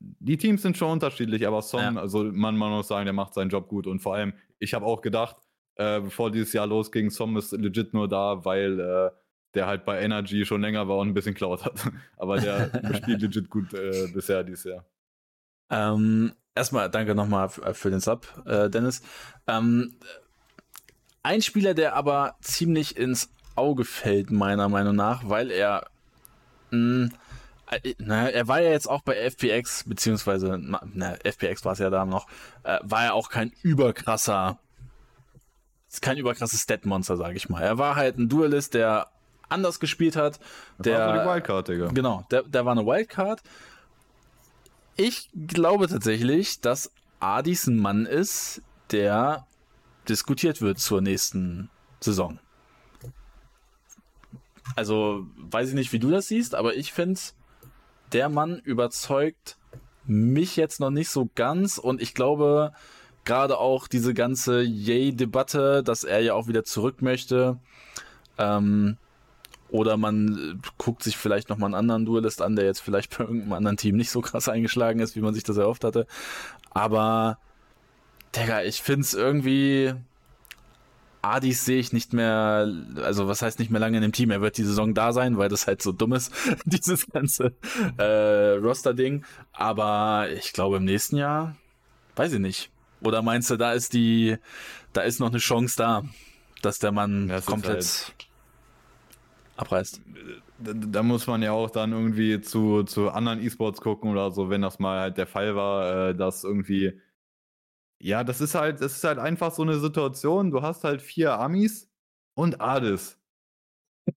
[0.00, 2.00] die Teams sind schon unterschiedlich, aber Song, ja.
[2.00, 3.86] also man, man muss sagen, der macht seinen Job gut.
[3.86, 5.36] Und vor allem, ich habe auch gedacht,
[5.76, 9.10] äh, bevor dieses Jahr losging, Song ist legit nur da, weil äh,
[9.54, 11.90] der halt bei Energy schon länger war und ein bisschen klaut hat.
[12.16, 14.84] aber der spielt legit gut äh, bisher dieses Jahr.
[15.70, 19.02] Ähm, erstmal danke nochmal für, für den Sub, äh, Dennis.
[19.46, 19.96] Ähm,
[21.22, 25.90] ein Spieler, der aber ziemlich ins Auge fällt, meiner Meinung nach, weil er
[26.70, 27.10] mh,
[27.70, 31.90] äh, naja, er war ja jetzt auch bei FPX, beziehungsweise, na, FPX war es ja
[31.90, 32.26] da noch,
[32.62, 34.58] äh, war er auch kein überkrasser,
[36.00, 37.62] kein überkrasses Stat-Monster, sage ich mal.
[37.62, 39.08] Er war halt ein Duelist, der
[39.48, 40.38] anders gespielt hat.
[40.78, 41.88] Der, war die Wildcard, Digga.
[41.88, 43.42] Genau, der, der war eine Wildcard.
[44.96, 49.46] Ich glaube tatsächlich, dass Adis ein Mann ist, der
[50.08, 52.38] diskutiert wird zur nächsten Saison.
[54.76, 57.20] also weiß ich nicht, wie du das siehst, aber ich finde,
[58.12, 59.56] der Mann überzeugt
[60.06, 62.72] mich jetzt noch nicht so ganz und ich glaube,
[63.24, 67.58] gerade auch diese ganze Yay-Debatte, dass er ja auch wieder zurück möchte,
[68.38, 68.96] ähm,
[69.68, 73.52] oder man guckt sich vielleicht nochmal einen anderen Duelist an, der jetzt vielleicht bei irgendeinem
[73.52, 76.06] anderen Team nicht so krass eingeschlagen ist, wie man sich das erhofft hatte.
[76.70, 77.38] Aber,
[78.34, 79.94] Digga, ich find's irgendwie,
[81.22, 84.30] Adis sehe ich nicht mehr, also was heißt nicht mehr lange in dem Team.
[84.30, 86.32] Er wird die Saison da sein, weil das halt so dumm ist,
[86.64, 87.54] dieses ganze
[87.98, 89.24] äh, Roster-Ding.
[89.52, 91.56] Aber ich glaube im nächsten Jahr,
[92.16, 92.70] weiß ich nicht.
[93.02, 94.36] Oder meinst du, da ist die,
[94.92, 96.04] da ist noch eine Chance da,
[96.62, 98.14] dass der Mann das komplett halt,
[99.56, 100.00] abreißt?
[100.58, 104.50] Da, da, muss man ja auch dann irgendwie zu, zu anderen E-Sports gucken oder so,
[104.50, 107.00] wenn das mal halt der Fall war, äh, dass irgendwie
[108.00, 110.50] ja, das ist halt, das ist halt einfach so eine Situation.
[110.50, 111.88] Du hast halt vier Amis
[112.34, 113.18] und Adis.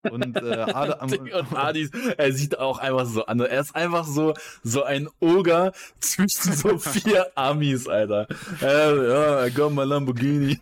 [0.09, 0.39] Und, äh,
[0.73, 3.39] Ade, und Adis, er sieht auch einfach so an.
[3.41, 8.27] Er ist einfach so, so ein Oger zwischen so vier Amis, Alter.
[8.61, 10.59] Äh, ja, komm mal Lamborghini.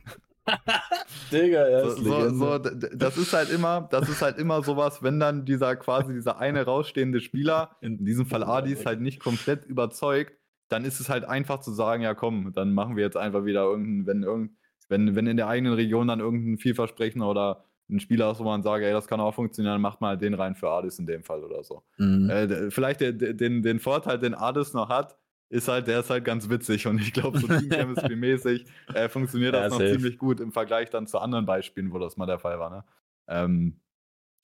[1.32, 5.20] Digga, ist so, so, so, das ist halt immer, das ist halt immer sowas, wenn
[5.20, 10.34] dann dieser quasi dieser eine rausstehende Spieler, in diesem Fall Adis, halt nicht komplett überzeugt,
[10.72, 13.64] dann ist es halt einfach zu sagen, ja komm, dann machen wir jetzt einfach wieder
[13.64, 14.52] irgendein, wenn irgend,
[14.88, 18.64] wenn, wenn in der eigenen Region dann irgendein Vielversprechen oder ein Spieler ist, wo man
[18.64, 21.24] sagt, ey, das kann auch funktionieren, dann macht mal den rein für Adis in dem
[21.24, 21.84] Fall oder so.
[21.98, 22.30] Mhm.
[22.30, 25.18] Äh, vielleicht der, den, den Vorteil, den Adis noch hat,
[25.50, 29.64] ist halt, der ist halt ganz witzig und ich glaube, so Team-Chemistry-mäßig äh, funktioniert das
[29.64, 29.92] ja, noch safe.
[29.92, 32.70] ziemlich gut im Vergleich dann zu anderen Beispielen, wo das mal der Fall war.
[32.70, 32.84] Ne?
[33.28, 33.82] Ähm,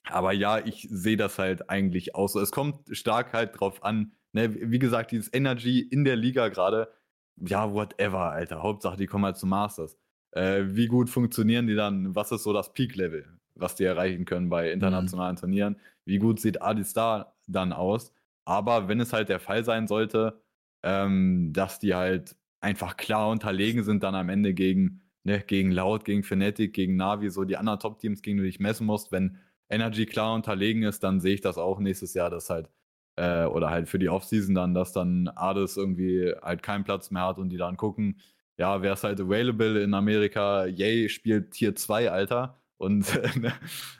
[0.09, 2.39] aber ja, ich sehe das halt eigentlich auch so.
[2.41, 6.93] Es kommt stark halt drauf an, Ne, wie gesagt, dieses Energy in der Liga gerade,
[7.37, 8.61] ja, whatever, Alter.
[8.61, 9.97] Hauptsache, die kommen halt zu Masters.
[10.31, 12.15] Äh, wie gut funktionieren die dann?
[12.15, 15.39] Was ist so das Peak-Level, was die erreichen können bei internationalen mhm.
[15.39, 15.75] Turnieren?
[16.05, 18.13] Wie gut sieht Adis da dann aus?
[18.45, 20.39] Aber wenn es halt der Fall sein sollte,
[20.83, 26.05] ähm, dass die halt einfach klar unterlegen sind, dann am Ende gegen, ne, gegen Loud,
[26.05, 29.39] gegen Fnatic, gegen Navi, so die anderen Top-Teams, gegen die du dich messen musst, wenn
[29.67, 32.69] Energy klar unterlegen ist, dann sehe ich das auch nächstes Jahr, dass halt
[33.17, 37.23] äh, oder halt für die Offseason dann, dass dann Ades irgendwie halt keinen Platz mehr
[37.23, 38.19] hat und die dann gucken,
[38.57, 40.65] ja, wer ist halt available in Amerika?
[40.65, 42.57] Yay spielt Tier 2, Alter.
[42.77, 43.07] Und
[43.41, 43.53] ne,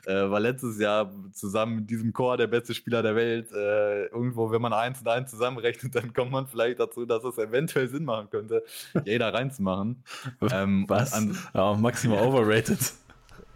[0.06, 3.50] äh, war letztes Jahr zusammen mit diesem Chor der beste Spieler der Welt.
[3.52, 7.38] Äh, irgendwo, wenn man eins und eins zusammenrechnet, dann kommt man vielleicht dazu, dass es
[7.38, 8.62] eventuell Sinn machen könnte,
[8.94, 10.04] da reinzumachen.
[10.52, 11.12] Ähm, Was?
[11.12, 12.78] An, ja, maximal overrated.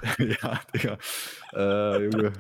[0.19, 0.99] ja, Digga.
[1.53, 2.33] Äh, Junge.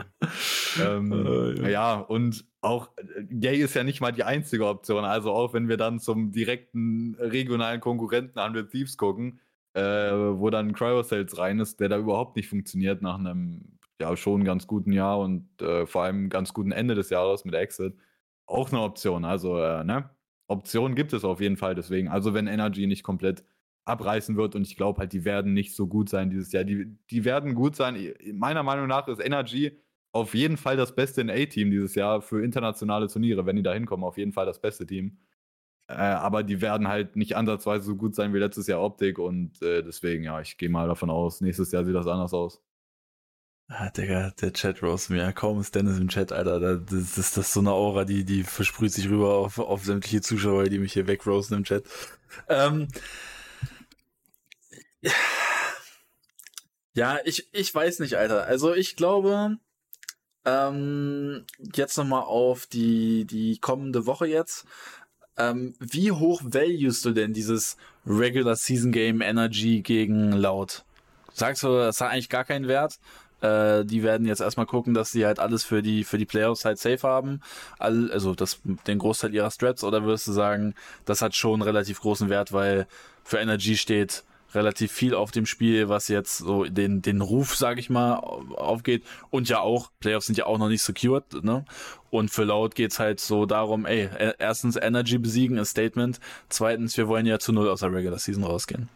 [0.80, 1.12] ähm,
[1.64, 2.90] äh, ja, und auch
[3.30, 5.04] Gay ist ja nicht mal die einzige Option.
[5.04, 9.40] Also auch wenn wir dann zum direkten regionalen Konkurrenten an mit Thieves gucken,
[9.74, 14.44] äh, wo dann Cryosales rein ist, der da überhaupt nicht funktioniert nach einem ja schon
[14.44, 17.94] ganz guten Jahr und äh, vor allem ganz guten Ende des Jahres mit Exit.
[18.46, 19.24] Auch eine Option.
[19.24, 20.10] Also, äh, ne?
[20.48, 22.08] Optionen gibt es auf jeden Fall deswegen.
[22.08, 23.44] Also wenn Energy nicht komplett
[23.84, 26.64] abreißen wird und ich glaube halt, die werden nicht so gut sein dieses Jahr.
[26.64, 28.14] Die, die werden gut sein.
[28.32, 29.78] Meiner Meinung nach ist Energy
[30.12, 34.04] auf jeden Fall das beste NA-Team dieses Jahr für internationale Turniere, wenn die da hinkommen,
[34.04, 35.18] auf jeden Fall das beste Team.
[35.88, 39.60] Äh, aber die werden halt nicht ansatzweise so gut sein wie letztes Jahr Optik und
[39.62, 42.62] äh, deswegen, ja, ich gehe mal davon aus, nächstes Jahr sieht das anders aus.
[43.68, 45.32] Ah, Digga, der Chat rose mir.
[45.32, 46.60] Kaum ist Dennis im Chat, Alter.
[46.60, 50.20] Das ist, das ist so eine Aura, die, die versprüht sich rüber auf, auf sämtliche
[50.20, 51.84] Zuschauer, die mich hier wegroasten im Chat.
[52.48, 52.88] Ähm,
[56.94, 58.44] ja, ich, ich weiß nicht, Alter.
[58.44, 59.58] Also ich glaube,
[60.44, 64.66] ähm, jetzt nochmal auf die, die kommende Woche jetzt.
[65.36, 70.84] Ähm, wie hoch valuest du denn dieses Regular Season Game Energy gegen Loud?
[71.32, 72.98] Sagst du, das hat eigentlich gar keinen Wert?
[73.40, 76.64] Äh, die werden jetzt erstmal gucken, dass sie halt alles für die, für die Playoffs
[76.64, 77.40] halt safe haben.
[77.78, 80.74] All, also das, den Großteil ihrer Strats, oder würdest du sagen,
[81.06, 82.86] das hat schon relativ großen Wert, weil
[83.24, 87.80] für Energy steht relativ viel auf dem Spiel, was jetzt so den, den Ruf, sage
[87.80, 89.04] ich mal, aufgeht.
[89.30, 91.64] Und ja auch, Playoffs sind ja auch noch nicht secured, ne?
[92.10, 96.20] Und für Loud geht's halt so darum, ey, e, erstens Energy besiegen, ein Statement.
[96.48, 98.88] Zweitens, wir wollen ja zu null aus der Regular Season rausgehen.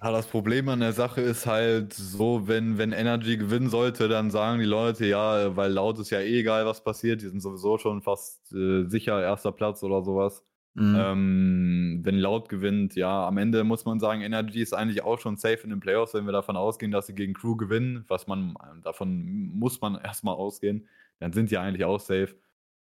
[0.00, 4.30] Ja, das Problem an der Sache ist halt so, wenn, wenn Energy gewinnen sollte, dann
[4.30, 7.78] sagen die Leute, ja, weil laut ist ja eh egal, was passiert, die sind sowieso
[7.78, 10.44] schon fast äh, sicher erster Platz oder sowas.
[10.78, 10.96] Mhm.
[10.96, 15.36] Ähm, wenn Laut gewinnt, ja, am Ende muss man sagen, Energy ist eigentlich auch schon
[15.36, 18.54] safe in den Playoffs, wenn wir davon ausgehen, dass sie gegen Crew gewinnen, was man,
[18.84, 22.36] davon muss man erstmal ausgehen, dann sind die eigentlich auch safe.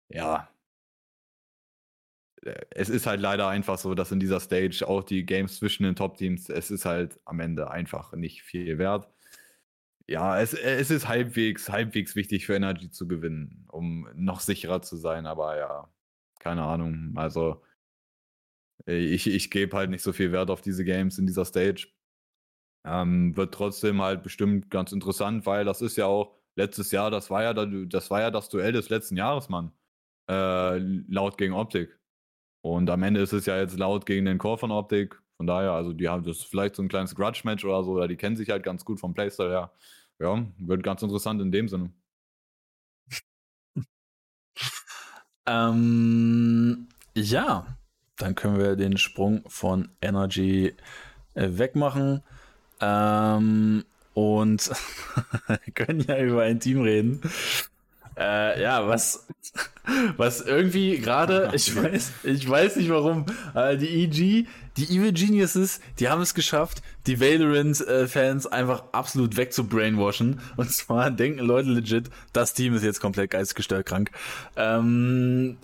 [0.09, 0.49] Ja.
[2.43, 5.85] Äh, es ist halt leider einfach so, dass in dieser Stage auch die Games zwischen
[5.85, 9.09] den Top-Teams, es ist halt am Ende einfach nicht viel wert.
[10.07, 14.97] ja, es, es ist halbwegs, halbwegs wichtig für Energy zu gewinnen, um noch sicherer zu
[14.97, 15.89] sein, aber ja,
[16.41, 17.13] keine Ahnung.
[17.17, 17.63] Also,
[18.87, 21.89] ich, ich gebe halt nicht so viel Wert auf diese Games in dieser Stage.
[22.87, 27.31] Ähm, wird trotzdem halt bestimmt ganz interessant, weil das ist ja auch letztes Jahr, das
[27.31, 29.73] war ja, das war ja das Duell des letzten Jahres, Mann.
[30.31, 31.99] Äh, laut gegen Optik.
[32.63, 35.21] Und am Ende ist es ja jetzt laut gegen den Core von Optik.
[35.37, 38.17] Von daher, also die haben das vielleicht so ein kleines Grudge-Match oder so, oder die
[38.17, 39.73] kennen sich halt ganz gut vom Playstyle her.
[40.21, 41.93] Ja, wird ganz interessant in dem Sinne.
[45.47, 47.77] ähm, ja,
[48.17, 50.75] dann können wir den Sprung von Energy
[51.35, 52.23] äh, wegmachen.
[52.81, 53.85] Ähm,
[54.15, 54.71] und
[55.75, 57.21] können ja über ein Team reden.
[58.17, 59.27] Äh, ja, was,
[60.17, 64.47] was irgendwie gerade, ich weiß, ich weiß nicht warum, äh, die EG,
[64.77, 70.41] die Evil Geniuses, die haben es geschafft, die Valorant-Fans einfach absolut wegzubrainwashen.
[70.57, 74.11] Und zwar denken Leute legit, das Team ist jetzt komplett geistesgestört krank.
[74.57, 75.57] Ähm,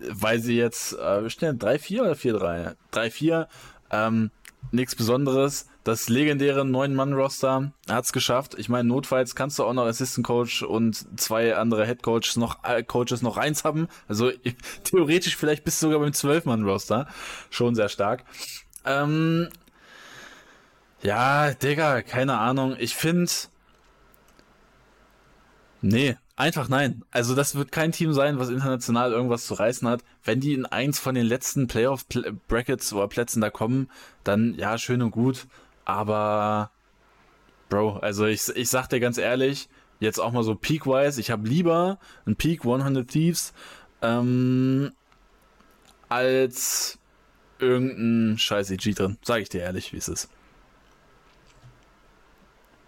[0.00, 2.76] weil sie jetzt, äh, wir stehen 3-4 oder 4-3?
[2.92, 3.48] 3-4,
[3.90, 4.30] ähm,
[4.72, 8.56] nichts Besonderes das legendäre Neun-Mann-Roster hat's geschafft.
[8.58, 12.64] Ich meine, notfalls kannst du auch noch Assistant Coach und zwei andere Head Coaches noch,
[12.64, 13.86] äh, Coaches noch eins haben.
[14.08, 14.32] Also
[14.82, 17.06] theoretisch vielleicht bist du sogar beim Zwölf-Mann-Roster.
[17.50, 18.24] Schon sehr stark.
[18.84, 19.48] Ähm,
[21.02, 22.74] ja, Digga, keine Ahnung.
[22.80, 23.30] Ich finde,
[25.82, 27.02] nee, Einfach nein.
[27.10, 30.04] Also das wird kein Team sein, was international irgendwas zu reißen hat.
[30.22, 33.90] Wenn die in eins von den letzten Playoff-Brackets oder Plätzen da kommen,
[34.22, 35.46] dann ja, schön und gut.
[35.86, 36.70] Aber,
[37.70, 41.48] Bro, also ich, ich sag dir ganz ehrlich, jetzt auch mal so peak-wise, ich habe
[41.48, 43.54] lieber ein Peak 100 Thieves
[44.02, 44.92] ähm,
[46.10, 46.98] als
[47.58, 49.16] irgendein scheiß EG drin.
[49.22, 50.28] Sag ich dir ehrlich, wie es ist.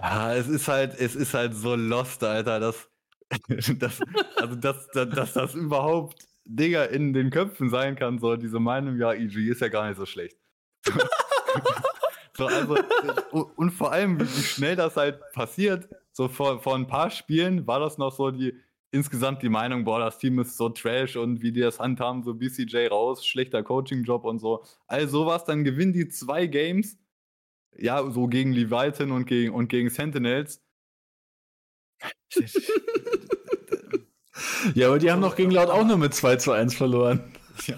[0.01, 2.88] Ja, es ist halt, es ist halt so lost, Alter, dass,
[3.78, 4.00] dass,
[4.36, 8.96] also dass, dass, dass das überhaupt Digga in den Köpfen sein kann, so diese Meinung,
[8.96, 10.38] ja, EG ist ja gar nicht so schlecht.
[12.36, 12.78] So, also,
[13.56, 15.88] und vor allem, wie schnell das halt passiert.
[16.12, 18.54] So vor, vor ein paar Spielen war das noch so die
[18.90, 22.34] insgesamt die Meinung, boah, das Team ist so trash und wie die das handhaben, so
[22.34, 24.64] BCJ raus, schlechter Coaching-Job und so.
[24.86, 26.98] All sowas, dann gewinnen die zwei Games,
[27.76, 30.62] ja, so gegen Leviathan und gegen, und gegen Sentinels.
[34.74, 37.20] ja, aber die haben noch gegen Laut auch nur mit 2 zu 1 verloren.
[37.66, 37.76] Ja.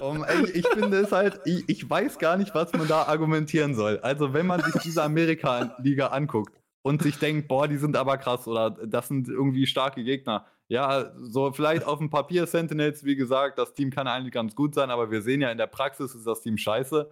[0.00, 3.74] Um, ey, ich finde es halt, ich, ich, weiß gar nicht, was man da argumentieren
[3.74, 3.98] soll.
[3.98, 8.46] Also, wenn man sich diese Amerika-Liga anguckt und sich denkt, boah, die sind aber krass
[8.48, 10.46] oder das sind irgendwie starke Gegner.
[10.68, 14.74] Ja, so vielleicht auf dem Papier Sentinels, wie gesagt, das Team kann eigentlich ganz gut
[14.74, 17.10] sein, aber wir sehen ja in der Praxis ist das Team scheiße.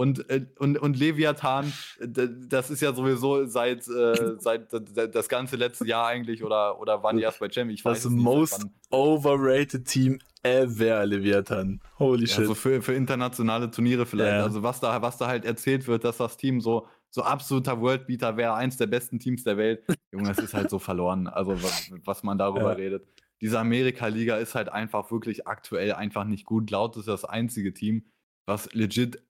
[0.00, 1.70] Und, äh, und, und Leviathan,
[2.00, 4.72] das ist ja sowieso seit, äh, seit
[5.14, 8.10] das ganze letzte Jahr eigentlich oder, oder wann die erst bei Jam, ich weiß Das
[8.10, 11.82] most overrated Team ever, Leviathan.
[11.98, 12.38] Holy shit.
[12.38, 14.38] Also für, für internationale Turniere vielleicht.
[14.38, 14.42] Ja.
[14.42, 18.38] Also was da, was da halt erzählt wird, dass das Team so, so absoluter Worldbeater
[18.38, 19.84] wäre, eins der besten Teams der Welt.
[20.12, 21.26] Junge, es ist halt so verloren.
[21.26, 22.72] Also was, was man darüber ja.
[22.72, 23.06] redet.
[23.42, 26.70] Diese Amerika-Liga ist halt einfach wirklich aktuell einfach nicht gut.
[26.70, 28.06] Laut ist das einzige Team,
[28.46, 29.22] was legit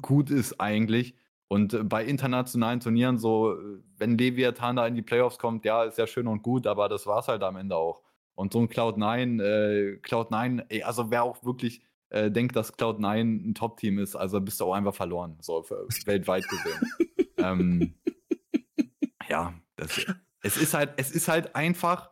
[0.00, 1.14] gut ist eigentlich.
[1.48, 3.58] Und bei internationalen Turnieren, so,
[3.98, 7.06] wenn Leviathan da in die Playoffs kommt, ja, ist ja schön und gut, aber das
[7.06, 8.02] war es halt am Ende auch.
[8.34, 13.50] Und so ein Cloud9, äh, Cloud9, ey, also wer auch wirklich äh, denkt, dass Cloud9
[13.50, 17.26] ein Top-Team ist, also bist du auch einfach verloren, so für, weltweit gesehen.
[17.36, 17.94] ähm,
[19.28, 20.06] ja, das,
[20.42, 22.10] es ist halt, es ist halt einfach,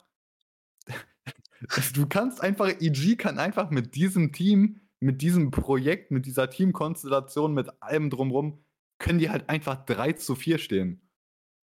[1.94, 7.54] du kannst einfach, EG kann einfach mit diesem Team, mit diesem Projekt, mit dieser Teamkonstellation,
[7.54, 8.62] mit allem drumrum,
[8.98, 11.00] können die halt einfach 3 zu 4 stehen.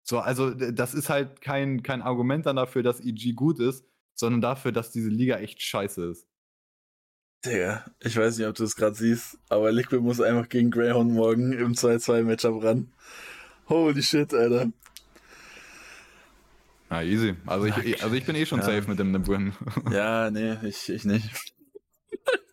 [0.03, 3.85] So, also das ist halt kein, kein Argument dann dafür, dass EG gut ist,
[4.15, 6.27] sondern dafür, dass diese Liga echt scheiße ist.
[7.45, 11.13] Digga, ich weiß nicht, ob du es gerade siehst, aber Liquid muss einfach gegen Greyhound
[11.13, 12.93] morgen im 2-2-Matchup ran.
[13.69, 14.73] Holy shit, Alter.
[16.89, 17.35] Ah, easy.
[17.47, 18.65] Also ich, also ich bin eh schon ja.
[18.65, 19.53] safe mit dem Win.
[19.91, 21.56] Ja, nee, ich, ich nicht.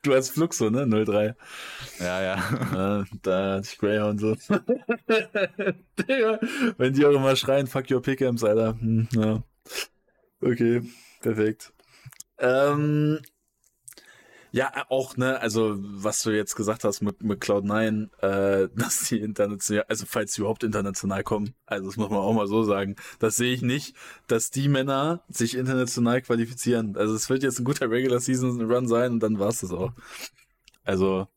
[0.03, 0.85] Du hast Fluxo, ne?
[0.85, 1.35] 03.
[1.99, 3.05] Ja, ja.
[3.21, 4.35] da ist Greyhound so.
[5.97, 6.39] Digga,
[6.77, 8.77] wenn die auch immer schreien, fuck your Pick'ems, Alter.
[8.79, 9.43] Hm, ja.
[10.41, 10.81] Okay.
[11.21, 11.71] Perfekt.
[12.37, 13.21] Ähm,
[14.53, 19.19] ja, auch, ne, also was du jetzt gesagt hast mit, mit Cloud9, äh, dass die
[19.19, 22.95] international, also falls sie überhaupt international kommen, also das muss man auch mal so sagen,
[23.17, 23.95] das sehe ich nicht,
[24.27, 26.95] dass die Männer sich international qualifizieren.
[26.97, 29.71] Also es wird jetzt ein guter Regular Season Run sein und dann war es das
[29.71, 29.91] auch.
[30.83, 31.27] Also,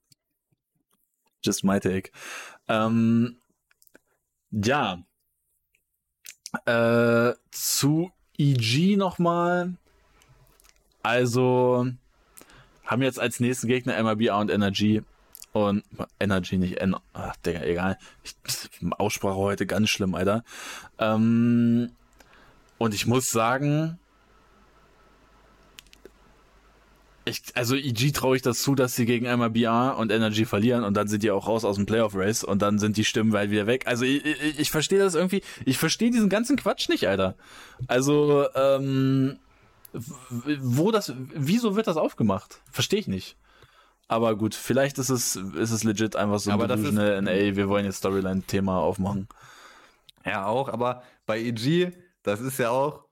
[1.42, 2.10] just my take.
[2.68, 3.38] Ähm,
[4.50, 5.02] ja,
[6.66, 9.76] Äh, zu EG nochmal.
[11.02, 11.86] Also
[12.86, 15.02] haben jetzt als nächsten Gegner MRBA und Energy.
[15.52, 15.84] Und
[16.20, 16.96] Energy nicht N.
[17.14, 17.98] Ach, Digga, egal.
[18.22, 18.34] Ich,
[18.98, 20.44] Aussprache heute ganz schlimm, Alter.
[20.98, 21.92] Ähm,
[22.78, 23.98] und ich muss sagen,
[27.24, 30.94] ich, also EG traue ich das zu, dass sie gegen MRBA und Energy verlieren und
[30.94, 33.50] dann sind die auch raus aus dem Playoff Race und dann sind die Stimmen weit
[33.50, 33.86] wieder weg.
[33.86, 37.34] Also ich, ich, ich verstehe das irgendwie, ich verstehe diesen ganzen Quatsch nicht, Alter.
[37.88, 39.38] Also, ähm,
[40.60, 42.60] wo das, wieso wird das aufgemacht?
[42.70, 43.36] Verstehe ich nicht.
[44.08, 47.68] Aber gut, vielleicht ist es, ist es legit einfach so ein aber Delusional NA, wir
[47.68, 49.28] wollen jetzt Storyline-Thema aufmachen.
[50.24, 51.92] Ja, auch, aber bei EG,
[52.22, 53.04] das ist ja auch,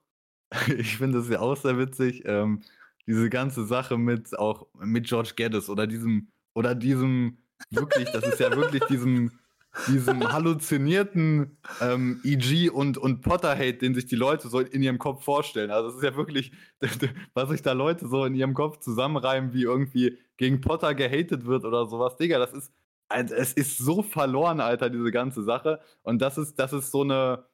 [0.77, 2.61] ich finde das ja auch sehr witzig, ähm,
[3.07, 7.37] diese ganze Sache mit auch mit George Geddes oder diesem, oder diesem,
[7.69, 9.31] wirklich, das ist ja wirklich diesem,
[9.87, 15.23] diesem halluzinierten ähm, EG und, und Potter-Hate, den sich die Leute so in ihrem Kopf
[15.23, 15.71] vorstellen.
[15.71, 16.51] Also es ist ja wirklich,
[17.33, 21.65] was sich da Leute so in ihrem Kopf zusammenreimen, wie irgendwie gegen Potter gehatet wird
[21.65, 22.17] oder sowas.
[22.17, 22.71] Digga, das ist,
[23.09, 25.79] es ist so verloren, Alter, diese ganze Sache.
[26.03, 27.45] Und das ist, das ist so eine,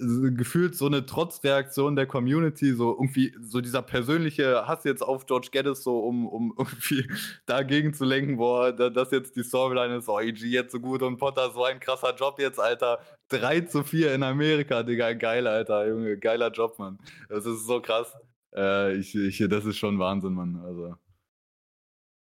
[0.00, 5.48] gefühlt so eine Trotzreaktion der Community, so irgendwie so dieser persönliche Hass jetzt auf George
[5.50, 7.08] Geddes, so um, um irgendwie
[7.46, 11.18] dagegen zu lenken, boah, das jetzt die Storyline ist, oh, EG jetzt so gut und
[11.18, 13.00] Potter so ein krasser Job jetzt, Alter.
[13.28, 16.98] 3 zu 4 in Amerika, Digga, geil, Alter, Junge, geiler Job, Mann.
[17.28, 18.14] Das ist so krass.
[18.54, 20.56] Äh, ich, ich, das ist schon Wahnsinn, Mann.
[20.64, 20.94] Also,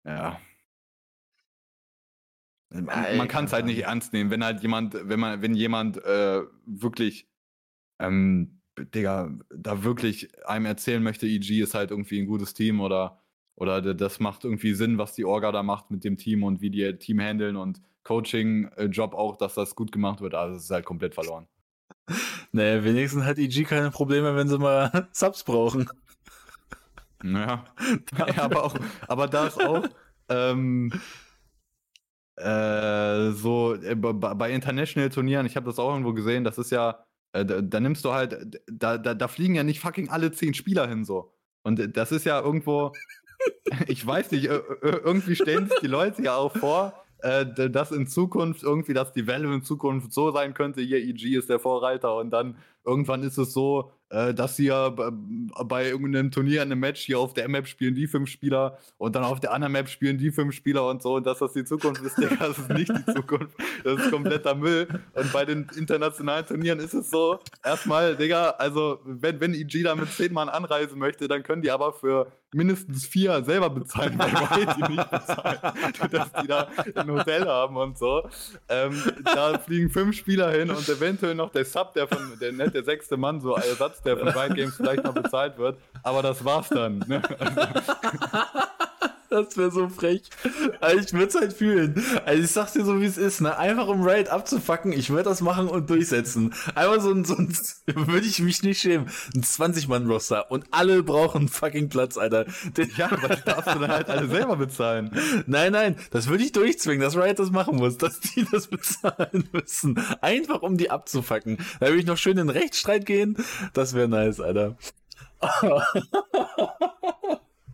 [0.04, 0.38] ja.
[2.70, 6.02] Man, man kann es halt nicht ernst nehmen, wenn halt jemand, wenn man, wenn jemand
[6.04, 7.28] äh, wirklich
[7.98, 13.20] ähm, Digga, da wirklich einem erzählen möchte, EG ist halt irgendwie ein gutes Team oder,
[13.54, 16.70] oder das macht irgendwie Sinn, was die Orga da macht mit dem Team und wie
[16.70, 20.34] die Team handeln und Coaching-Job auch, dass das gut gemacht wird.
[20.34, 21.46] Also es ist halt komplett verloren.
[22.52, 25.88] Naja, wenigstens hat EG keine Probleme, wenn sie mal Subs brauchen.
[27.22, 27.64] Ja,
[28.18, 28.74] ja aber auch,
[29.06, 29.86] aber da ist auch
[30.28, 30.92] ähm,
[32.36, 37.04] äh, so äh, bei International Turnieren, ich habe das auch irgendwo gesehen, das ist ja
[37.32, 40.54] äh, da, da, nimmst du halt, da, da, da fliegen ja nicht fucking alle zehn
[40.54, 41.32] Spieler hin so.
[41.62, 42.92] Und das ist ja irgendwo,
[43.86, 48.62] ich weiß nicht, irgendwie stellen sich die Leute ja auch vor, äh, dass in Zukunft
[48.62, 52.30] irgendwie, dass die Welle in Zukunft so sein könnte, hier EG ist der Vorreiter und
[52.30, 57.18] dann irgendwann ist es so, äh, dass sie ja bei irgendeinem Turnier, einem Match hier
[57.18, 60.30] auf der Map spielen die fünf Spieler und dann auf der anderen Map spielen die
[60.30, 63.12] fünf Spieler und so und dass das die Zukunft ist, Digga, das ist nicht die
[63.14, 63.56] Zukunft.
[63.84, 64.86] Das ist kompletter Müll.
[65.14, 69.94] Und bei den internationalen Turnieren ist es so, erstmal, Digga, also wenn, wenn EG da
[69.94, 74.66] mit zehn Mann anreisen möchte, dann können die aber für mindestens vier selber bezahlen, weil
[74.76, 75.58] die nicht bezahlen,
[76.10, 78.28] dass die da ein Hotel haben und so.
[78.68, 82.84] Ähm, da fliegen fünf Spieler hin und eventuell noch der Sub, der von der, der
[82.84, 85.78] sechste Mann, so Ersatz, der von Riot Games vielleicht noch bezahlt wird.
[86.02, 86.98] Aber das war's dann.
[87.06, 87.22] Ne?
[87.38, 87.60] Also,
[89.32, 90.22] das wäre so frech.
[90.80, 92.04] Also ich würde es halt fühlen.
[92.24, 93.56] Also ich sag's dir so, wie es ist, ne?
[93.56, 96.54] Einfach um Raid abzufacken, ich würde das machen und durchsetzen.
[96.74, 97.56] Einfach so ein, so ein
[97.86, 99.08] würde ich mich nicht schämen.
[99.34, 102.46] Ein 20-Mann-Roster und alle brauchen fucking Platz, Alter.
[102.76, 105.10] Den, ja, aber das darfst du dann halt alle selber bezahlen.
[105.46, 109.48] Nein, nein, das würde ich durchzwingen, dass Riot das machen muss, dass die das bezahlen
[109.52, 109.98] müssen.
[110.20, 111.58] Einfach um die abzufacken.
[111.80, 113.36] Da würde ich noch schön in den Rechtsstreit gehen.
[113.72, 114.76] Das wäre nice, Alter.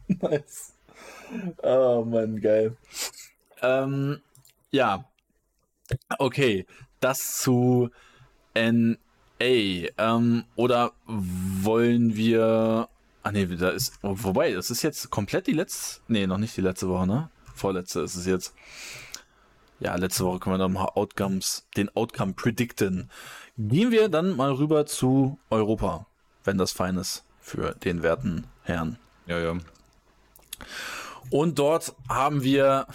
[0.09, 0.78] nice.
[1.63, 2.77] Oh Mann, geil.
[3.63, 4.21] Ähm,
[4.71, 5.05] ja.
[6.19, 6.67] Okay.
[7.01, 7.91] Das zu
[8.55, 8.97] NA.
[9.41, 12.89] Ähm, oder wollen wir.
[13.23, 13.99] Ah ne, da ist.
[14.03, 16.01] Wobei, das ist jetzt komplett die letzte.
[16.09, 17.31] Ne, noch nicht die letzte Woche, ne?
[17.55, 18.55] Vorletzte ist es jetzt.
[19.81, 23.11] Ja, letzte Woche können wir noch mal Outcomes, den Outcome predikten.
[23.57, 26.07] Gehen wir dann mal rüber zu Europa,
[26.45, 28.99] wenn das fein ist für den werten Herrn.
[29.27, 29.57] Ja, ja.
[31.31, 32.87] Und dort haben wir.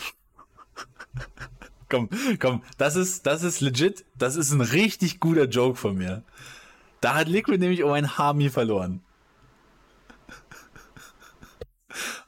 [1.89, 2.09] komm,
[2.39, 6.23] komm, das ist, das ist legit, das ist ein richtig guter Joke von mir.
[7.01, 9.01] Da hat Liquid nämlich um ein Harmi verloren.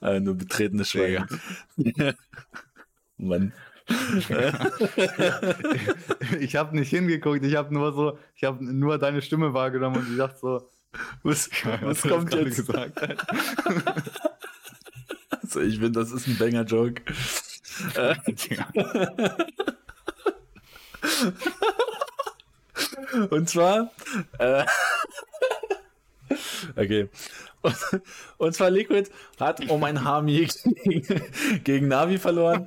[0.02, 1.28] äh, nur betretenes Schweigen.
[3.18, 3.54] Mann.
[6.40, 10.12] ich habe nicht hingeguckt, ich habe nur so, ich habe nur deine Stimme wahrgenommen und
[10.12, 10.68] ich dachte so,
[11.24, 11.50] was,
[11.82, 12.56] was kommt jetzt?
[12.56, 13.00] Gesagt,
[15.56, 17.02] also ich finde, das ist ein Banger-Joke.
[17.96, 18.16] Äh,
[23.30, 23.92] und zwar,
[24.40, 24.66] äh,
[26.76, 27.10] okay.
[28.38, 30.48] Und, zwar Liquid hat um ein Harmi
[30.84, 31.22] gegen,
[31.64, 32.66] gegen Navi verloren.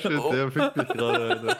[0.00, 1.56] Shit, der fickt mich gerade, Alter.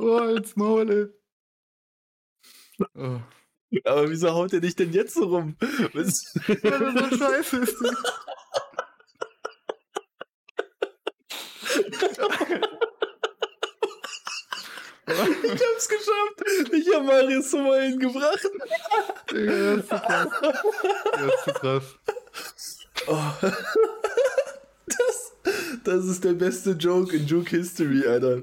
[0.00, 1.06] Oh, als Maul, ey.
[2.94, 3.20] Oh.
[3.84, 5.56] Aber wieso haut er dich denn jetzt so rum?
[5.92, 6.34] Was?
[6.62, 7.76] Ja, das so scheiße ist.
[15.08, 16.72] Ich hab's geschafft.
[16.72, 18.40] Ich hab Marius Sommer hingebracht.
[19.30, 20.28] Digga, das ist zu krass.
[21.12, 21.98] Das ist zu krass.
[23.06, 23.32] Oh.
[25.86, 28.42] Das, ist der beste Joke in Joke History, Alter.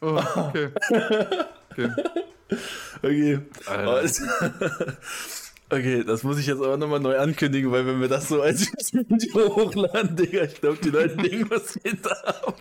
[0.00, 0.68] Oh, okay.
[1.70, 1.90] Okay.
[3.02, 3.38] Okay.
[5.70, 8.70] Okay, das muss ich jetzt aber nochmal neu ankündigen, weil wenn wir das so als
[8.92, 12.54] Video hochladen, Digga, ich glaube, die Leute denken, was wir da haben.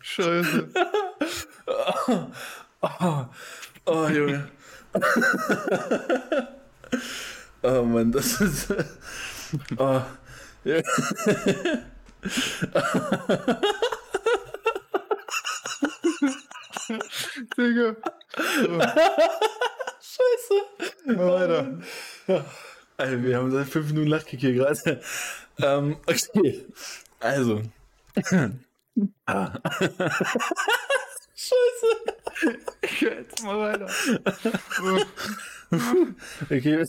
[0.00, 0.68] Scheiße.
[1.66, 2.26] Oh,
[3.00, 3.24] oh,
[3.86, 4.48] oh Junge.
[7.62, 8.74] Oh Mann, das ist.
[9.78, 10.02] Oh.
[10.64, 10.82] Ja.
[17.56, 17.96] Digga.
[18.36, 18.80] Oh.
[20.02, 20.54] Scheiße.
[21.06, 22.44] Mal weiter.
[22.98, 25.00] Alter, wir haben seit fünf Minuten Lachkick hier gerade.
[25.60, 26.66] Ähm, okay.
[27.20, 27.62] Also.
[29.26, 29.58] ah.
[31.34, 31.86] Scheiße.
[32.82, 33.88] Ich höre jetzt mal weiter.
[36.50, 36.86] Okay,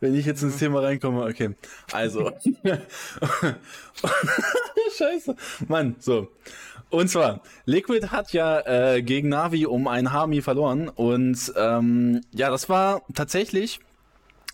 [0.00, 1.54] wenn ich jetzt ins Thema reinkomme, okay.
[1.92, 2.32] Also.
[4.98, 5.34] Scheiße.
[5.68, 6.28] Mann, so.
[6.90, 10.90] Und zwar, Liquid hat ja äh, gegen Navi um ein Harmi verloren.
[10.90, 13.80] Und ähm, ja, das war tatsächlich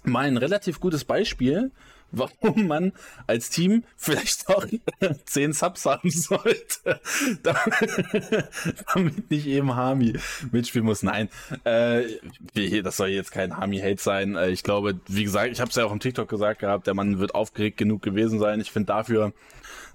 [0.04, 1.72] mal ein relativ gutes Beispiel,
[2.10, 2.92] warum man
[3.26, 4.64] als Team vielleicht auch
[5.24, 7.00] zehn Subs haben sollte,
[8.94, 10.18] damit nicht eben Hami
[10.50, 11.02] mitspielen muss.
[11.02, 11.28] Nein,
[11.64, 12.04] äh,
[12.82, 14.36] das soll jetzt kein Hami-Hate sein.
[14.36, 16.94] Äh, ich glaube, wie gesagt, ich habe es ja auch im TikTok gesagt gehabt, der
[16.94, 18.60] Mann wird aufgeregt genug gewesen sein.
[18.60, 19.32] Ich finde dafür,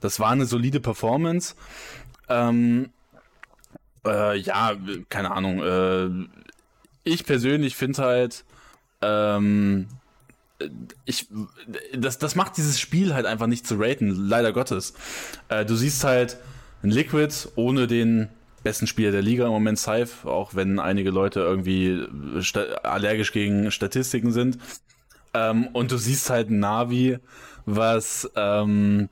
[0.01, 1.55] das war eine solide Performance.
[2.29, 2.89] Ähm,
[4.05, 4.73] äh, ja,
[5.09, 5.61] keine Ahnung.
[5.61, 6.27] Äh,
[7.03, 8.45] ich persönlich finde halt,
[9.01, 9.87] ähm,
[11.05, 11.27] ich,
[11.93, 14.93] das, das macht dieses Spiel halt einfach nicht zu raten, leider Gottes.
[15.49, 16.37] Äh, du siehst halt
[16.83, 18.29] ein Liquid ohne den
[18.63, 22.05] besten Spieler der Liga im Moment, Saif, auch wenn einige Leute irgendwie
[22.83, 24.57] allergisch gegen Statistiken sind.
[25.33, 27.19] Ähm, und du siehst halt ein Navi,
[27.65, 29.09] was ähm,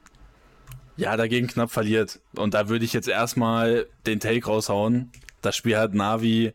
[0.96, 2.20] ja dagegen knapp verliert.
[2.36, 5.12] Und da würde ich jetzt erstmal den Take raushauen.
[5.42, 6.54] Das Spiel hat Navi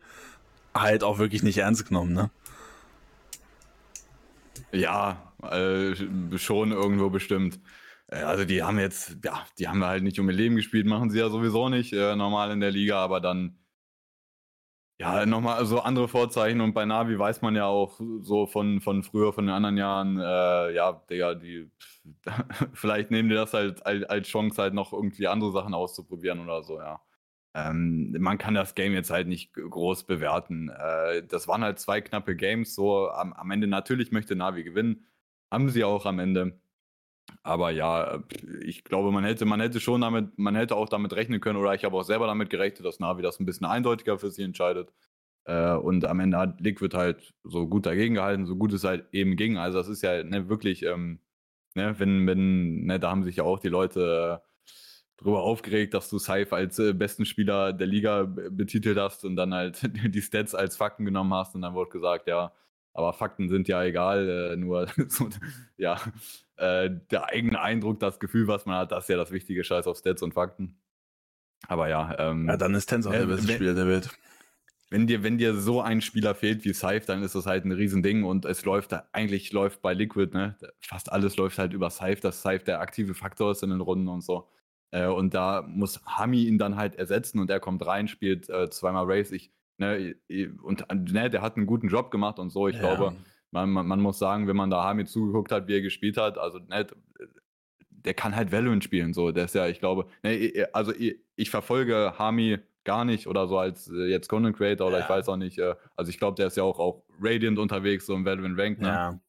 [0.73, 2.29] halt auch wirklich nicht ernst genommen, ne?
[4.73, 5.95] Ja, äh,
[6.37, 7.59] schon irgendwo bestimmt.
[8.07, 11.09] Äh, also die haben jetzt, ja, die haben halt nicht um ihr Leben gespielt, machen
[11.09, 13.57] sie ja sowieso nicht äh, normal in der Liga, aber dann
[14.99, 19.03] ja, nochmal so andere Vorzeichen und bei Navi weiß man ja auch so von, von
[19.03, 21.69] früher, von den anderen Jahren, äh, ja, Digga, die
[22.73, 26.63] vielleicht nehmen die das halt als, als Chance halt noch irgendwie andere Sachen auszuprobieren oder
[26.63, 26.99] so, ja.
[27.57, 30.69] Ähm, man kann das Game jetzt halt nicht groß bewerten.
[30.69, 32.75] Äh, das waren halt zwei knappe Games.
[32.75, 35.05] So am, am, Ende natürlich möchte Navi gewinnen.
[35.51, 36.59] Haben sie auch am Ende.
[37.43, 38.23] Aber ja,
[38.61, 41.73] ich glaube, man hätte, man hätte schon damit, man hätte auch damit rechnen können, oder
[41.73, 44.93] ich habe auch selber damit gerechnet, dass Navi das ein bisschen eindeutiger für sie entscheidet.
[45.45, 49.07] Äh, und am Ende hat Liquid halt so gut dagegen gehalten, so gut es halt
[49.13, 49.57] eben ging.
[49.57, 51.21] Also das ist ja ne, wirklich, ähm,
[51.75, 54.47] ne, wenn, wenn, ne, da haben sich ja auch die Leute äh,
[55.17, 59.53] drüber aufgeregt, dass du Saif als äh, besten Spieler der Liga betitelt hast und dann
[59.53, 59.81] halt
[60.13, 62.53] die Stats als Fakten genommen hast und dann wurde gesagt, ja,
[62.93, 65.29] aber Fakten sind ja egal, äh, nur so,
[65.77, 65.99] ja,
[66.57, 69.87] äh, der eigene Eindruck, das Gefühl, was man hat, das ist ja das wichtige Scheiß
[69.87, 70.79] auf Stats und Fakten.
[71.67, 74.09] Aber ja, ähm, ja, dann ist Tens auch der beste Spieler der Welt.
[74.89, 77.73] Wenn dir, wenn dir so ein Spieler fehlt wie Saif, dann ist das halt ein
[77.73, 82.21] Riesending und es läuft, eigentlich läuft bei Liquid, ne, fast alles läuft halt über Saif,
[82.21, 84.47] dass Saif der aktive Faktor ist in den Runden und so.
[84.91, 88.69] Äh, und da muss Hami ihn dann halt ersetzen und er kommt rein, spielt äh,
[88.69, 89.31] zweimal Race.
[89.31, 90.15] Ich, ne,
[90.61, 92.67] und ne, der hat einen guten Job gemacht und so.
[92.67, 92.81] Ich ja.
[92.81, 93.15] glaube,
[93.51, 96.37] man, man, man, muss sagen, wenn man da Hami zugeguckt hat, wie er gespielt hat,
[96.37, 96.87] also ne,
[97.89, 99.13] der kann halt Valorant spielen.
[99.13, 103.47] So, der ist ja, ich glaube, ne, also ich, ich, verfolge Hami gar nicht oder
[103.47, 105.03] so als äh, jetzt Content Creator oder ja.
[105.03, 105.59] ich weiß auch nicht.
[105.59, 108.79] Äh, also ich glaube, der ist ja auch auf Radiant unterwegs, so im Valorant Rank.
[108.79, 108.87] Ne?
[108.87, 109.19] Ja.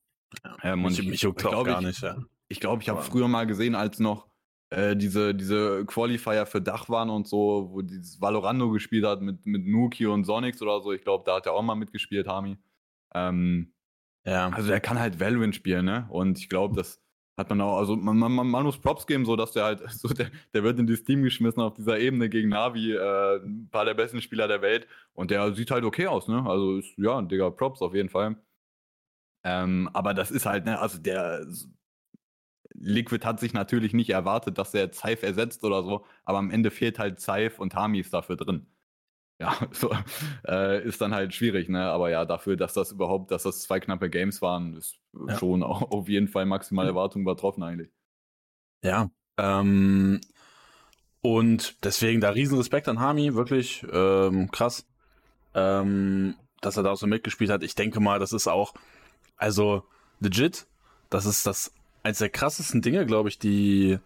[0.63, 2.01] Ähm, und ich, ich, ich glaube, gar nicht.
[2.01, 2.17] Ja.
[2.49, 4.29] Ich glaube, ich habe früher mal gesehen, als noch
[4.71, 9.47] äh, diese, diese Qualifier für Dach waren und so, wo dieses Valorando gespielt hat mit,
[9.47, 10.93] mit Nuki und Sonics oder so.
[10.93, 12.59] Ich glaube, da hat er auch mal mitgespielt, Hami.
[13.15, 13.73] Ähm,
[14.25, 14.49] ja.
[14.51, 16.07] Also der kann halt Valorant spielen, ne?
[16.11, 17.03] Und ich glaube, das
[17.39, 20.09] hat man auch, also man, man, man, muss Props geben, so dass der halt, so
[20.09, 23.85] der, der wird in dieses Team geschmissen auf dieser Ebene gegen Navi, äh, ein paar
[23.85, 24.87] der besten Spieler der Welt.
[25.15, 26.45] Und der sieht halt okay aus, ne?
[26.47, 28.37] Also ist, ja, Digga, Props auf jeden Fall.
[29.45, 31.47] Ähm, aber das ist halt, ne, also der
[32.81, 36.71] Liquid hat sich natürlich nicht erwartet, dass er Zeif ersetzt oder so, aber am Ende
[36.71, 38.67] fehlt halt Zeif und Hamis dafür drin.
[39.41, 39.95] Ja, so,
[40.49, 41.85] äh, ist dann halt schwierig, ne?
[41.85, 44.99] Aber ja, dafür, dass das überhaupt, dass das zwei knappe Games waren, ist
[45.29, 45.39] ja.
[45.39, 47.89] schon auf jeden Fall maximale Erwartung übertroffen eigentlich.
[48.83, 50.21] Ja, ähm,
[51.21, 54.89] und deswegen da riesen Respekt an Hami, wirklich ähm, krass,
[55.55, 57.63] ähm, dass er da auch so mitgespielt hat.
[57.63, 58.75] Ich denke mal, das ist auch,
[59.37, 59.85] also
[60.19, 60.67] legit,
[61.11, 61.73] das ist das
[62.09, 63.99] eins der krassesten Dinge, glaube ich, die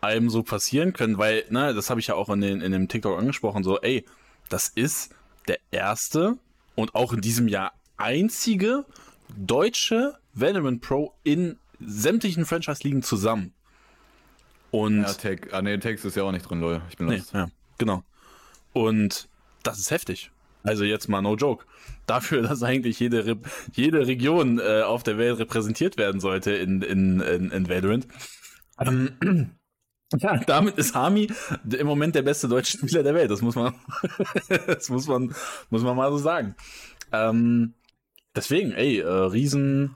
[0.00, 2.88] einem so passieren können, weil, ne, das habe ich ja auch in, den, in dem
[2.88, 4.04] TikTok angesprochen, so, ey,
[4.48, 5.14] das ist
[5.48, 6.36] der erste
[6.74, 8.84] und auch in diesem Jahr einzige
[9.36, 13.52] deutsche Venomant Pro in sämtlichen Franchise-Ligen zusammen.
[14.70, 16.82] Und ja, Tag, ah, nee, Text ist ja auch nicht drin, Leute.
[16.90, 17.48] Ich bin nee, ja,
[17.78, 18.02] genau.
[18.72, 19.28] Und
[19.62, 20.30] das ist heftig.
[20.66, 21.64] Also jetzt mal no joke.
[22.06, 23.36] Dafür, dass eigentlich jede, Re
[23.72, 28.06] jede Region äh, auf der Welt repräsentiert werden sollte in, in, in, in Valorant.
[28.80, 29.12] Ähm,
[30.18, 31.30] ja, damit ist Hami
[31.70, 33.30] im Moment der beste deutsche Spieler der Welt.
[33.30, 33.74] Das muss man,
[34.66, 35.34] das muss man,
[35.70, 36.56] muss man mal so sagen.
[37.12, 37.74] Ähm,
[38.34, 39.94] deswegen, ey, äh, riesen,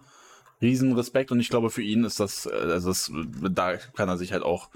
[0.63, 3.11] riesen Respekt und ich glaube für ihn ist das, äh, also das,
[3.51, 4.71] da kann er sich halt auch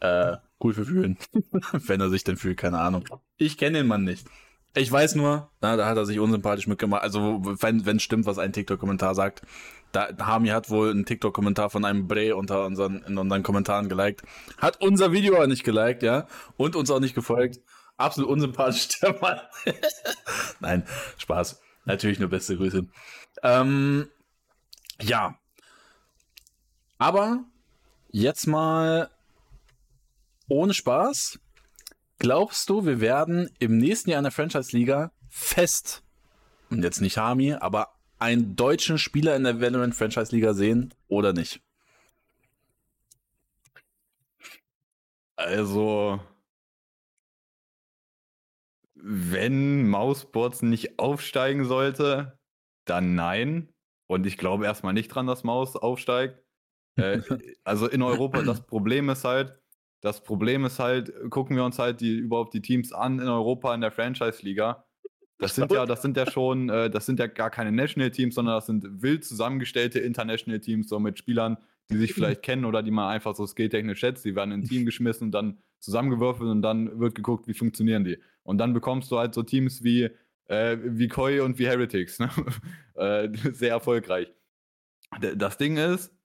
[0.00, 1.18] äh, cool für fühlen,
[1.72, 3.04] wenn er sich denn fühlt, keine Ahnung.
[3.36, 4.26] Ich kenne den Mann nicht.
[4.76, 7.02] Ich weiß nur, na, da hat er sich unsympathisch mitgemacht.
[7.02, 9.40] Also, wenn wenn stimmt, was ein TikTok-Kommentar sagt.
[9.92, 14.22] Da, Hami hat wohl einen TikTok-Kommentar von einem Bre unter unseren, in unseren Kommentaren geliked.
[14.58, 16.26] Hat unser Video auch nicht geliked, ja.
[16.58, 17.60] Und uns auch nicht gefolgt.
[17.96, 19.40] Absolut unsympathisch, der Mann.
[20.60, 20.84] Nein,
[21.16, 21.58] Spaß.
[21.86, 22.86] Natürlich nur beste Grüße.
[23.42, 24.10] Ähm,
[25.00, 25.38] ja.
[26.98, 27.44] Aber
[28.10, 29.08] jetzt mal
[30.48, 31.38] ohne Spaß.
[32.18, 36.02] Glaubst du, wir werden im nächsten Jahr in der Franchise-Liga fest,
[36.70, 41.60] und jetzt nicht Hami, aber einen deutschen Spieler in der Valorant Franchise-Liga sehen oder nicht?
[45.36, 46.18] Also,
[48.94, 52.38] wenn Mouseboards nicht aufsteigen sollte,
[52.86, 53.68] dann nein.
[54.06, 56.42] Und ich glaube erstmal nicht dran, dass Maus aufsteigt.
[56.96, 57.20] Äh,
[57.64, 59.60] also in Europa, das Problem ist halt,
[60.06, 63.74] das Problem ist halt, gucken wir uns halt die, überhaupt die Teams an in Europa
[63.74, 64.84] in der Franchise-Liga.
[65.38, 68.54] Das sind ja, das sind ja schon, äh, das sind ja gar keine National-Teams, sondern
[68.54, 71.56] das sind wild zusammengestellte International-Teams, so mit Spielern,
[71.90, 74.24] die sich vielleicht kennen oder die man einfach so skilltechnisch schätzt.
[74.24, 78.04] Die werden in ein Team geschmissen und dann zusammengewürfelt und dann wird geguckt, wie funktionieren
[78.04, 78.18] die.
[78.44, 80.08] Und dann bekommst du halt so Teams wie,
[80.44, 82.20] äh, wie Koi und wie Heretics.
[82.20, 82.30] Ne?
[82.94, 84.32] äh, sehr erfolgreich.
[85.36, 86.15] Das Ding ist,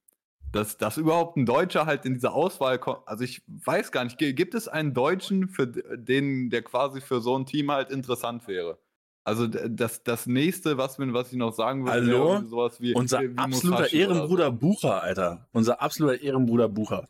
[0.52, 3.08] dass, dass überhaupt ein Deutscher halt in diese Auswahl kommt.
[3.08, 7.38] Also ich weiß gar nicht, gibt es einen Deutschen, für den, der quasi für so
[7.38, 8.78] ein Team halt interessant wäre?
[9.24, 12.42] Also das, das nächste, was, was ich noch sagen würde, Hallo?
[12.48, 14.52] sowas wie unser wie absoluter Musashi Ehrenbruder so.
[14.54, 15.48] Bucher, Alter.
[15.52, 17.08] Unser absoluter Ehrenbruder Bucher.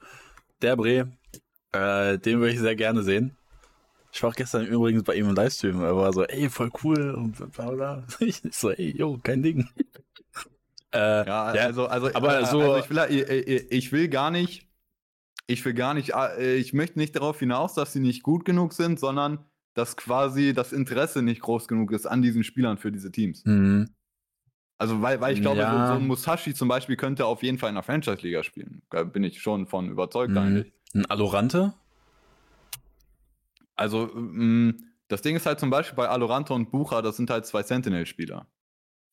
[0.62, 1.14] Der Bre,
[1.72, 3.38] äh, den würde ich sehr gerne sehen.
[4.14, 5.82] Ich war gestern übrigens bei ihm im Livestream.
[5.82, 8.04] Er war so, ey, voll cool und bla bla.
[8.20, 9.70] Ich so, ey, yo, kein Ding.
[10.94, 12.62] Äh, ja, also, also, aber äh, so.
[12.62, 14.68] Also ich, will, ich, äh, äh, ich will gar nicht,
[15.48, 19.00] ich will gar nicht, ich möchte nicht darauf hinaus, dass sie nicht gut genug sind,
[19.00, 23.44] sondern dass quasi das Interesse nicht groß genug ist an diesen Spielern für diese Teams.
[23.46, 23.90] Mhm.
[24.78, 25.88] Also, weil, weil ich glaube, ja.
[25.88, 28.82] so, so, ein Musashi zum Beispiel könnte auf jeden Fall in der Franchise-Liga spielen.
[28.90, 30.38] Da bin ich schon von überzeugt mhm.
[30.38, 30.74] eigentlich.
[30.94, 31.74] Ein Alorante?
[33.76, 34.74] Also, mh,
[35.08, 38.48] das Ding ist halt zum Beispiel bei Alorante und Bucher, das sind halt zwei Sentinel-Spieler.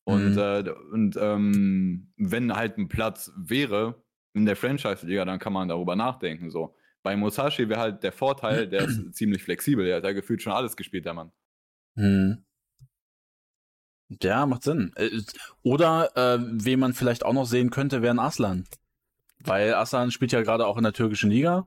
[0.03, 0.37] Und, mhm.
[0.37, 4.01] äh, und ähm, wenn halt ein Platz wäre
[4.33, 6.49] in der Franchise-Liga, dann kann man darüber nachdenken.
[6.49, 6.75] So.
[7.03, 9.85] Bei Musashi wäre halt der Vorteil, der ist ziemlich flexibel.
[9.85, 11.31] Der hat ja gefühlt schon alles gespielt, der Mann.
[11.95, 12.43] Mhm.
[14.21, 14.91] Ja, macht Sinn.
[14.95, 15.21] Äh,
[15.61, 18.65] oder äh, wen man vielleicht auch noch sehen könnte, wäre ein Aslan.
[19.43, 21.65] Weil Aslan spielt ja gerade auch in der türkischen Liga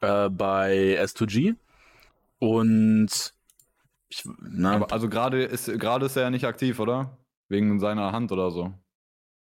[0.00, 1.56] äh, bei S2G.
[2.38, 3.32] Und
[4.08, 7.16] ich, na, also gerade ist gerade ist er ja nicht aktiv, oder?
[7.50, 8.72] Wegen seiner Hand oder so.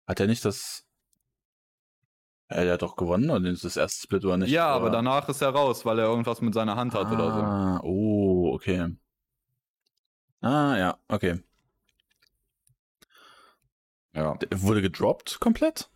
[0.08, 0.84] Hat er nicht das.
[2.50, 4.50] Ja, der hat doch gewonnen ist das erste Split oder nicht?
[4.50, 7.14] Ja, aber, aber danach ist er raus, weil er irgendwas mit seiner Hand hat ah,
[7.14, 7.40] oder so.
[7.40, 8.98] Ah, oh, okay.
[10.42, 11.44] Ah, ja, okay.
[14.16, 14.36] Ja.
[14.38, 15.92] Der wurde gedroppt komplett?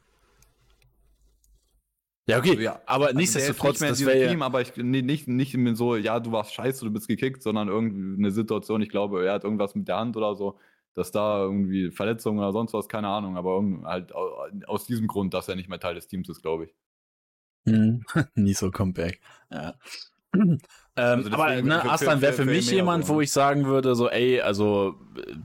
[2.28, 2.82] Ja, okay, also, ja.
[2.86, 6.54] aber also nichtsdestotrotz, nicht das wäre Team, aber ich, nicht, nicht so, ja, du warst
[6.54, 9.98] scheiße, du bist gekickt, sondern irgendwie eine Situation, ich glaube, er hat irgendwas mit der
[9.98, 10.60] Hand oder so
[10.96, 14.14] dass da irgendwie Verletzungen oder sonst was, keine Ahnung, aber halt
[14.68, 16.76] aus diesem Grund, dass er nicht mehr Teil des Teams ist, glaube ich.
[17.66, 18.04] Hm.
[18.36, 19.20] Nie so Comeback.
[19.52, 19.76] Ja.
[20.96, 23.16] Ähm, also aber ne, Aslan wäre für, für, mich jemand, so.
[23.16, 24.94] wo ich sagen würde, so, ey, also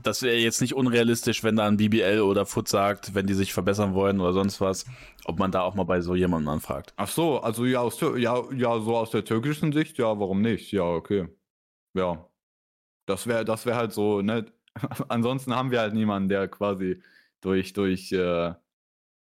[0.03, 3.51] das wäre jetzt nicht unrealistisch, wenn da ein BBL oder Foot sagt, wenn die sich
[3.51, 4.85] verbessern wollen oder sonst was,
[5.25, 6.93] ob man da auch mal bei so jemandem anfragt.
[6.97, 10.71] Ach so, also ja, aus, ja, ja, so aus der türkischen Sicht, ja, warum nicht?
[10.71, 11.27] Ja, okay.
[11.95, 12.29] Ja.
[13.07, 14.45] Das wäre das wäre halt so, ne?
[15.09, 17.01] Ansonsten haben wir halt niemanden, der quasi
[17.41, 18.53] durch, durch äh,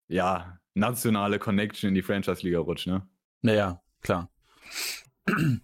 [0.09, 3.07] ja, nationale Connection in die Franchise-Liga rutscht, ne?
[3.43, 4.31] Naja, klar.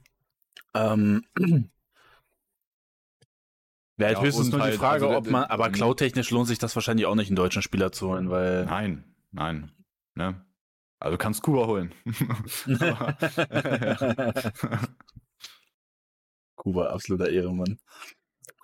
[0.75, 1.25] ähm,
[3.97, 6.75] Wäre ja, höchstens nur halt, die Frage, also, ob man, aber cloud-technisch lohnt sich das
[6.75, 8.67] wahrscheinlich auch nicht, einen deutschen Spieler zu holen, weil.
[8.67, 9.73] Nein, nein.
[10.15, 10.45] Ne?
[11.01, 11.95] Also kannst Kuba holen.
[16.57, 17.79] Kuba, absoluter Ehrenmann.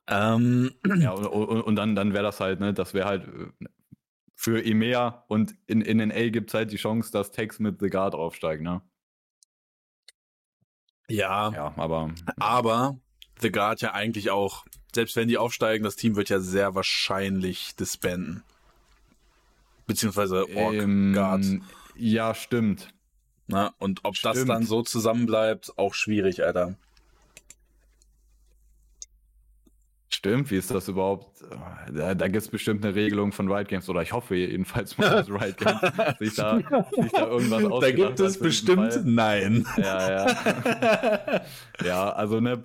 [0.06, 3.66] Ähm, ja, und, und, dann, dann wäre das halt, ne, das wäre halt äh,
[4.34, 7.88] für EMEA und in, in NA gibt es halt die Chance, dass Tex mit The
[7.88, 8.82] Guard aufsteigen, ne?
[11.08, 11.50] Ja.
[11.52, 12.12] Ja, aber.
[12.38, 12.98] Aber
[13.40, 17.76] The Guard ja eigentlich auch, selbst wenn die aufsteigen, das Team wird ja sehr wahrscheinlich
[17.76, 18.42] disbanden.
[19.86, 21.44] Beziehungsweise Orc ähm, Guard.
[21.94, 22.88] Ja, stimmt.
[23.46, 24.36] Na, und ob stimmt.
[24.36, 26.76] das dann so zusammenbleibt, auch schwierig, Alter.
[30.24, 31.44] Stimmt, wie ist das überhaupt?
[31.92, 35.10] Da, da gibt es bestimmt eine Regelung von Riot Games, oder ich hoffe jedenfalls mal,
[35.10, 35.80] dass Riot Games
[36.18, 36.56] sich da,
[36.92, 39.66] sich da irgendwas Da gibt es bestimmt Nein.
[39.76, 41.40] Ja, ja.
[41.84, 42.58] ja, also ne,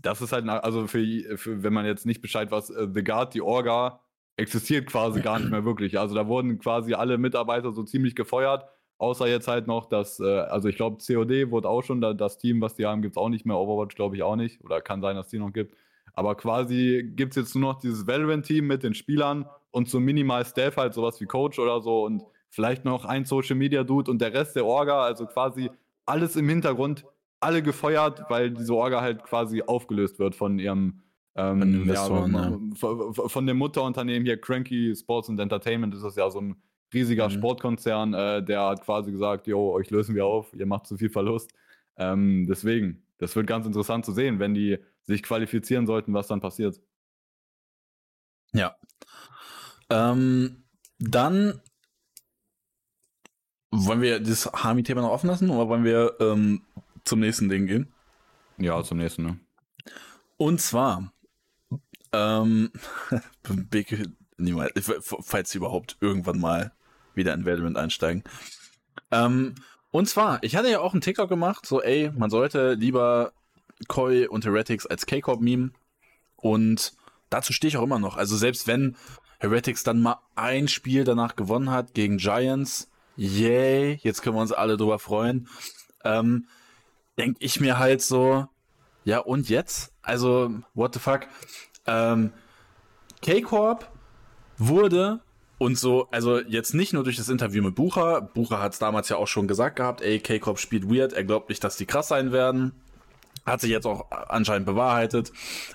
[0.00, 1.04] das ist halt, also für,
[1.36, 3.98] für, wenn man jetzt nicht Bescheid weiß, äh, The Guard, die Orga,
[4.36, 5.98] existiert quasi gar nicht mehr wirklich.
[5.98, 8.64] Also da wurden quasi alle Mitarbeiter so ziemlich gefeuert,
[8.98, 12.60] außer jetzt halt noch das, äh, also ich glaube, COD wurde auch schon, das Team,
[12.60, 15.00] was die haben, gibt es auch nicht mehr, Overwatch glaube ich auch nicht, oder kann
[15.00, 15.74] sein, dass die noch gibt.
[16.14, 20.44] Aber quasi gibt es jetzt nur noch dieses Valorant-Team mit den Spielern und so minimal
[20.44, 24.20] Staff halt, sowas wie Coach oder so und vielleicht noch ein Social Media Dude und
[24.20, 25.70] der Rest der Orga, also quasi
[26.06, 27.04] alles im Hintergrund,
[27.38, 31.00] alle gefeuert, weil diese Orga halt quasi aufgelöst wird von ihrem
[31.36, 36.40] ähm, ja, von, von dem Mutterunternehmen hier, Cranky Sports and Entertainment, ist das ja so
[36.40, 36.56] ein
[36.92, 37.32] riesiger mhm.
[37.32, 41.08] Sportkonzern, äh, der hat quasi gesagt, jo, euch lösen wir auf, ihr macht zu viel
[41.08, 41.52] Verlust.
[41.96, 44.78] Ähm, deswegen, das wird ganz interessant zu sehen, wenn die
[45.10, 46.80] sich qualifizieren sollten, was dann passiert.
[48.52, 48.76] Ja.
[49.90, 50.64] Ähm,
[50.98, 51.60] dann
[53.70, 56.64] wollen wir das Hami-Thema noch offen lassen oder wollen wir ähm,
[57.04, 57.92] zum nächsten Ding gehen?
[58.58, 59.40] Ja, zum nächsten, ne?
[60.36, 61.12] Und zwar,
[62.12, 62.72] ähm,
[64.36, 66.72] niemals, falls sie überhaupt irgendwann mal
[67.14, 68.24] wieder in Valorant einsteigen.
[69.10, 69.54] Ähm,
[69.90, 73.32] und zwar, ich hatte ja auch einen TikTok gemacht, so, ey, man sollte lieber
[73.88, 75.70] Koi und Heretics als K-Corp-Meme.
[76.36, 76.92] Und
[77.28, 78.16] dazu stehe ich auch immer noch.
[78.16, 78.96] Also selbst wenn
[79.38, 84.52] Heretics dann mal ein Spiel danach gewonnen hat gegen Giants, yay, jetzt können wir uns
[84.52, 85.48] alle drüber freuen.
[86.04, 86.46] Ähm,
[87.18, 88.46] denke ich mir halt so,
[89.04, 89.92] ja und jetzt?
[90.02, 91.26] Also, what the fuck?
[91.86, 92.32] Ähm,
[93.22, 93.90] K-Corp
[94.56, 95.20] wurde
[95.58, 99.08] und so, also jetzt nicht nur durch das Interview mit Bucher, Bucher hat es damals
[99.10, 102.08] ja auch schon gesagt gehabt, ey, K-Corp spielt weird, er glaubt nicht, dass die krass
[102.08, 102.72] sein werden.
[103.50, 105.32] Hat sich jetzt auch anscheinend bewahrheitet.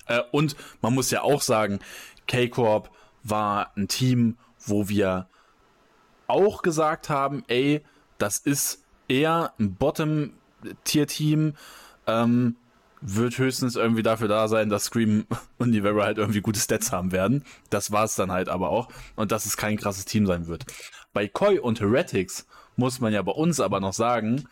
[0.08, 1.80] Äh, und man muss ja auch sagen,
[2.28, 2.90] K-Corp
[3.24, 5.28] war ein Team, wo wir
[6.28, 7.84] auch gesagt haben, ey,
[8.18, 11.54] das ist eher ein Bottom-Tier-Team,
[12.08, 12.56] ähm,
[13.02, 15.26] wird höchstens irgendwie dafür da sein, dass Scream
[15.58, 17.44] und Nivera halt irgendwie gute Stats haben werden.
[17.70, 18.90] Das war es dann halt aber auch.
[19.16, 20.66] Und dass es kein krasses Team sein wird.
[21.14, 24.48] Bei Koi und Heretics muss man ja bei uns aber noch sagen,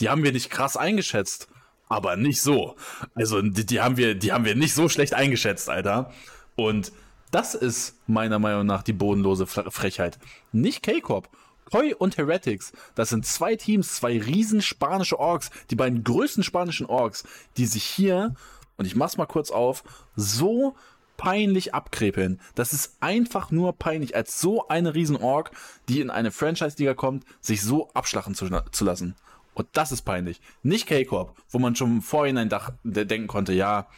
[0.00, 1.48] die haben wir nicht krass eingeschätzt
[1.88, 2.76] aber nicht so.
[3.14, 6.12] Also die, die, haben wir, die haben wir nicht so schlecht eingeschätzt, Alter.
[6.56, 6.92] Und
[7.30, 10.18] das ist meiner Meinung nach die bodenlose Frechheit.
[10.52, 11.28] Nicht K-Corp.
[11.70, 16.86] Koi und Heretics, das sind zwei Teams, zwei riesen spanische Orks, die beiden größten spanischen
[16.86, 17.24] Orks,
[17.58, 18.34] die sich hier,
[18.78, 19.84] und ich mach's mal kurz auf,
[20.16, 20.74] so
[21.18, 22.40] peinlich abkrepeln.
[22.54, 25.50] Das ist einfach nur peinlich, als so eine riesen Ork,
[25.90, 29.14] die in eine Franchise-Liga kommt, sich so abschlachen zu, zu lassen.
[29.58, 30.40] Und das ist peinlich.
[30.62, 33.88] Nicht K-Corp, wo man schon im Vorhinein dach, denken konnte, ja,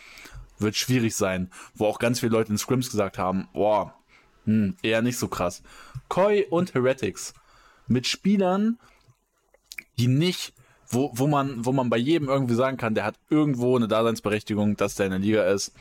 [0.58, 1.50] wird schwierig sein.
[1.74, 3.94] Wo auch ganz viele Leute in Scrims gesagt haben, boah,
[4.46, 5.62] hm, eher nicht so krass.
[6.08, 7.34] Koi und Heretics.
[7.88, 8.78] Mit Spielern,
[9.98, 10.54] die nicht,
[10.88, 14.78] wo, wo, man, wo man bei jedem irgendwie sagen kann, der hat irgendwo eine Daseinsberechtigung,
[14.78, 15.74] dass der in der Liga ist.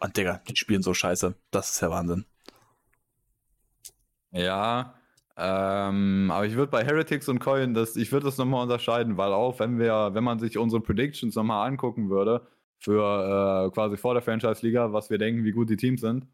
[0.00, 1.36] Und Digga, die spielen so scheiße.
[1.52, 2.24] Das ist der Wahnsinn.
[4.32, 4.94] Ja,
[5.36, 9.32] ähm, aber ich würde bei Heretics und Coin, das, ich würde das nochmal unterscheiden, weil
[9.32, 12.46] auch wenn wir, wenn man sich unsere Predictions nochmal angucken würde,
[12.78, 16.26] für äh, quasi vor der Franchise-Liga, was wir denken, wie gut die Teams sind.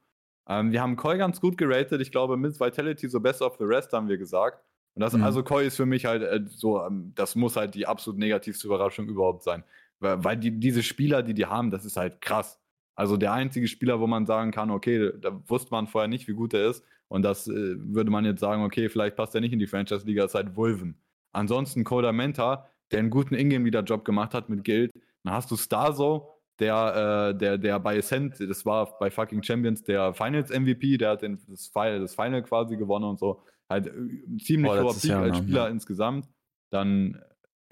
[0.48, 2.00] Ähm, wir haben Koi ganz gut geratet.
[2.00, 4.64] Ich glaube, mit Vitality so best of the rest haben wir gesagt.
[4.94, 5.22] Und das, mhm.
[5.22, 8.66] also Koi ist für mich halt äh, so, ähm, das muss halt die absolut negativste
[8.66, 9.62] Überraschung überhaupt sein.
[10.00, 12.60] Weil, weil die, diese Spieler, die die haben, das ist halt krass.
[12.96, 16.34] Also der einzige Spieler, wo man sagen kann, okay, da wusste man vorher nicht, wie
[16.34, 16.84] gut er ist.
[17.10, 20.24] Und das äh, würde man jetzt sagen, okay, vielleicht passt er nicht in die Franchise-Liga,
[20.24, 20.96] ist halt Wolven.
[21.32, 24.92] Ansonsten Coda Menta, der einen guten Ingame-Leader-Job gemacht hat mit Guild.
[25.24, 29.82] Dann hast du Starzo, der, äh, der, der bei Ascent, das war bei fucking Champions
[29.82, 33.42] der Finals-MVP, der hat den, das, Final, das Final quasi gewonnen und so.
[33.68, 35.68] Halt äh, ziemlich hoher Peak als Spieler ja.
[35.68, 36.28] insgesamt.
[36.70, 37.20] Dann,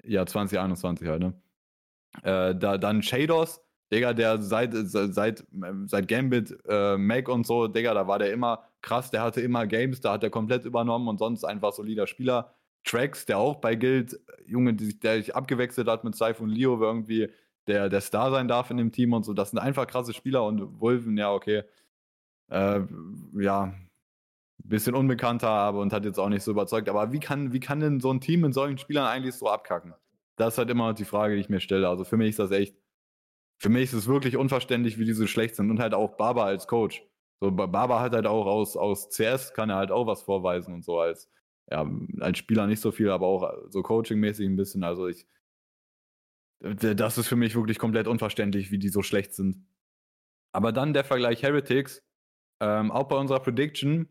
[0.03, 1.33] ja, 2021 halt, ne?
[2.23, 3.61] Äh, da, dann Shados,
[3.93, 5.45] Digga, der seit, seit,
[5.85, 9.67] seit Gambit, äh, Mac und so, Digga, da war der immer krass, der hatte immer
[9.67, 12.53] Games, da hat er komplett übernommen und sonst einfach solider Spieler.
[12.83, 17.29] Tracks, der auch bei Guild, Junge, der sich abgewechselt hat mit Saif und Leo, irgendwie
[17.67, 19.33] der, der Star sein darf in dem Team und so.
[19.33, 21.63] Das sind einfach krasse Spieler und Wolven, ja, okay.
[22.49, 22.81] Äh,
[23.37, 23.73] ja,
[24.63, 26.89] bisschen unbekannter, aber und hat jetzt auch nicht so überzeugt.
[26.89, 29.93] Aber wie kann, wie kann denn so ein Team mit solchen Spielern eigentlich so abkacken?
[30.35, 31.89] Das ist halt immer noch die Frage, die ich mir stelle.
[31.89, 32.75] Also für mich ist das echt
[33.59, 35.69] für mich ist es wirklich unverständlich, wie die so schlecht sind.
[35.69, 37.03] Und halt auch Baba als Coach.
[37.41, 40.83] So, Baba hat halt auch aus, aus CS, kann er halt auch was vorweisen und
[40.83, 41.29] so als,
[41.71, 44.83] ja, als Spieler nicht so viel, aber auch so coachingmäßig ein bisschen.
[44.83, 45.25] Also ich,
[46.59, 49.65] das ist für mich wirklich komplett unverständlich, wie die so schlecht sind.
[50.51, 52.03] Aber dann der Vergleich Heretics,
[52.61, 54.09] ähm, auch bei unserer Prediction,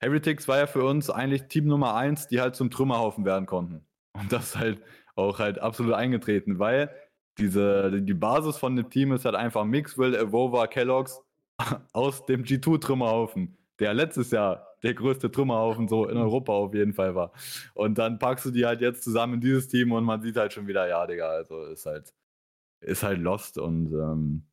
[0.00, 3.86] Heretics war ja für uns eigentlich Team Nummer 1, die halt zum Trümmerhaufen werden konnten.
[4.14, 4.82] Und das ist halt
[5.14, 6.94] auch halt absolut eingetreten, weil
[7.38, 11.20] diese, die Basis von dem Team ist halt einfach Mixwell, Evova, Kellogg's
[11.92, 17.14] aus dem G2-Trümmerhaufen, der letztes Jahr der größte Trümmerhaufen so in Europa auf jeden Fall
[17.14, 17.32] war.
[17.74, 20.52] Und dann packst du die halt jetzt zusammen in dieses Team und man sieht halt
[20.52, 22.12] schon wieder, ja, Digga, also ist halt,
[22.80, 24.44] ist halt lost und ähm,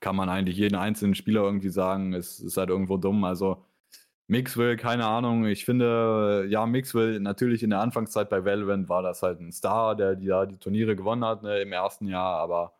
[0.00, 3.24] kann man eigentlich jeden einzelnen Spieler irgendwie sagen, es ist halt irgendwo dumm.
[3.24, 3.64] Also
[4.26, 5.46] Mixwell, keine Ahnung.
[5.46, 9.96] Ich finde, ja, Mixwell, natürlich in der Anfangszeit bei Valorant war das halt ein Star,
[9.96, 12.74] der die, die Turniere gewonnen hat ne, im ersten Jahr, aber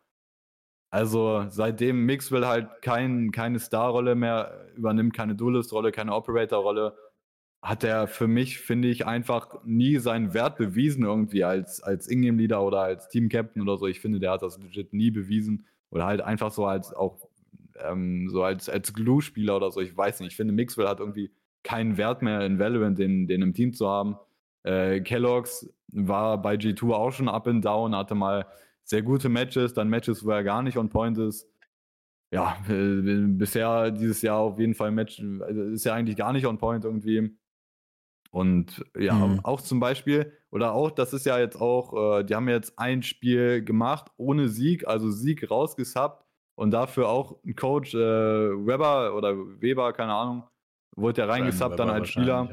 [0.95, 6.95] also seitdem Mixwell halt kein, keine Star-Rolle mehr übernimmt, keine Duelist-Rolle, keine Operator-Rolle,
[7.61, 12.63] hat er für mich, finde ich, einfach nie seinen Wert bewiesen irgendwie als, als Ingame-Leader
[12.63, 13.87] oder als Team-Captain oder so.
[13.87, 15.65] Ich finde, der hat das legit nie bewiesen.
[15.89, 17.27] Oder halt einfach so als auch
[17.83, 20.29] ähm, so als, als Glue-Spieler oder so, ich weiß nicht.
[20.29, 21.29] Ich finde, Mixwell hat irgendwie
[21.63, 24.15] keinen Wert mehr in Valorant, den, den im Team zu haben.
[24.63, 28.45] Äh, Kellogg's war bei G2 auch schon up and down, hatte mal
[28.85, 31.49] sehr gute Matches, dann Matches, wo er gar nicht on point ist.
[32.31, 36.45] Ja, äh, bisher dieses Jahr auf jeden Fall Match, also ist ja eigentlich gar nicht
[36.45, 37.37] on point irgendwie.
[38.31, 39.39] Und ja, mhm.
[39.43, 43.01] auch zum Beispiel, oder auch, das ist ja jetzt auch, äh, die haben jetzt ein
[43.01, 46.25] Spiel gemacht ohne Sieg, also Sieg rausgesubbt
[46.55, 50.43] und dafür auch ein Coach äh, Weber oder Weber, keine Ahnung,
[50.97, 52.49] wurde ja reingesubbt dann als Spieler.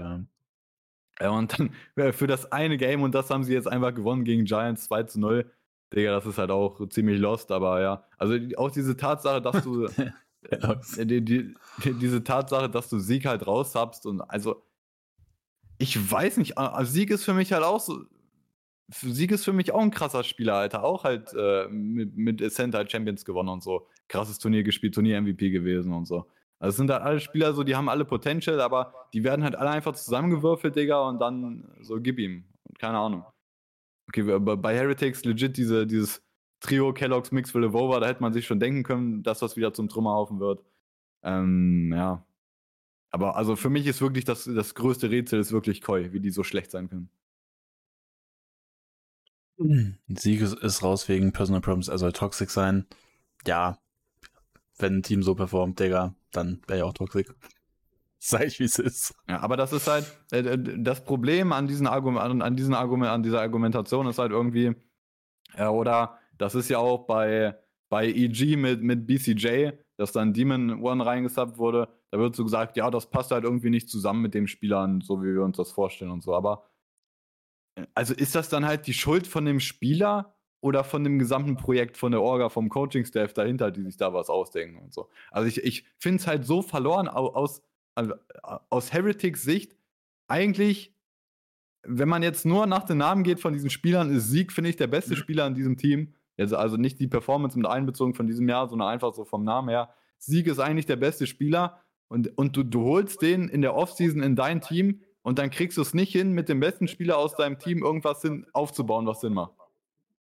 [1.18, 1.26] Ja.
[1.26, 1.30] ja.
[1.30, 4.44] und dann äh, für das eine Game und das haben sie jetzt einfach gewonnen gegen
[4.44, 5.50] Giants 2 zu 0.
[5.94, 8.04] Digga, das ist halt auch ziemlich lost, aber ja.
[8.18, 9.86] Also auch diese Tatsache, dass du
[10.42, 14.62] äh, die, die, die, diese Tatsache, dass du Sieg halt raushabst und also
[15.78, 18.04] ich weiß nicht, Sieg ist für mich halt auch so
[18.92, 20.84] Sieg ist für mich auch ein krasser Spieler, Alter.
[20.84, 23.86] Auch halt äh, mit, mit Ascent halt Champions gewonnen und so.
[24.08, 26.26] Krasses Turnier gespielt, Turnier-MVP gewesen und so.
[26.58, 29.56] Also es sind halt alle Spieler so, die haben alle Potential, aber die werden halt
[29.56, 32.44] alle einfach zusammengewürfelt, Digga, und dann so gib ihm.
[32.78, 33.24] Keine Ahnung.
[34.08, 36.22] Okay, bei Heretics legit diese, dieses
[36.60, 39.88] Trio Kellogg's Mix Villevova, da hätte man sich schon denken können, dass das wieder zum
[39.88, 40.64] Trümmerhaufen wird.
[41.22, 42.24] Ähm, ja.
[43.10, 46.30] Aber also für mich ist wirklich das, das größte Rätsel ist wirklich Koi, wie die
[46.30, 47.10] so schlecht sein können.
[50.08, 52.86] Sieg ist raus wegen Personal Problems, er soll toxic sein.
[53.46, 53.78] Ja,
[54.78, 57.34] wenn ein Team so performt, Digga, dann wäre ja auch toxic.
[58.24, 59.16] Sei ich, wie es ist.
[59.28, 63.10] Ja, aber das ist halt, äh, äh das Problem an diesen Argument, an diesen Argument,
[63.10, 64.76] an dieser Argumentation ist halt irgendwie,
[65.54, 67.58] äh, oder das ist ja auch bei,
[67.88, 72.76] bei EG mit, mit BCJ, dass dann Demon One reingesubbt wurde, da wird so gesagt,
[72.76, 75.72] ja, das passt halt irgendwie nicht zusammen mit den Spielern, so wie wir uns das
[75.72, 76.32] vorstellen und so.
[76.32, 76.64] Aber
[77.92, 81.96] also ist das dann halt die Schuld von dem Spieler oder von dem gesamten Projekt,
[81.96, 85.10] von der Orga, vom Coaching-Staff dahinter, die sich da was ausdenken und so.
[85.32, 87.62] Also ich, ich finde es halt so verloren aus,
[87.94, 89.76] aus Heretics Sicht.
[90.28, 90.94] Eigentlich,
[91.82, 94.76] wenn man jetzt nur nach den Namen geht von diesen Spielern, ist Sieg, finde ich,
[94.76, 95.18] der beste mhm.
[95.18, 96.14] Spieler in diesem Team.
[96.38, 99.68] Also, also nicht die Performance mit einbezogen von diesem Jahr, sondern einfach so vom Namen
[99.68, 99.94] her.
[100.18, 104.22] Sieg ist eigentlich der beste Spieler und, und du, du holst den in der Offseason
[104.22, 107.34] in dein Team und dann kriegst du es nicht hin, mit dem besten Spieler aus
[107.34, 109.52] deinem Team irgendwas hin aufzubauen, was Sinn macht.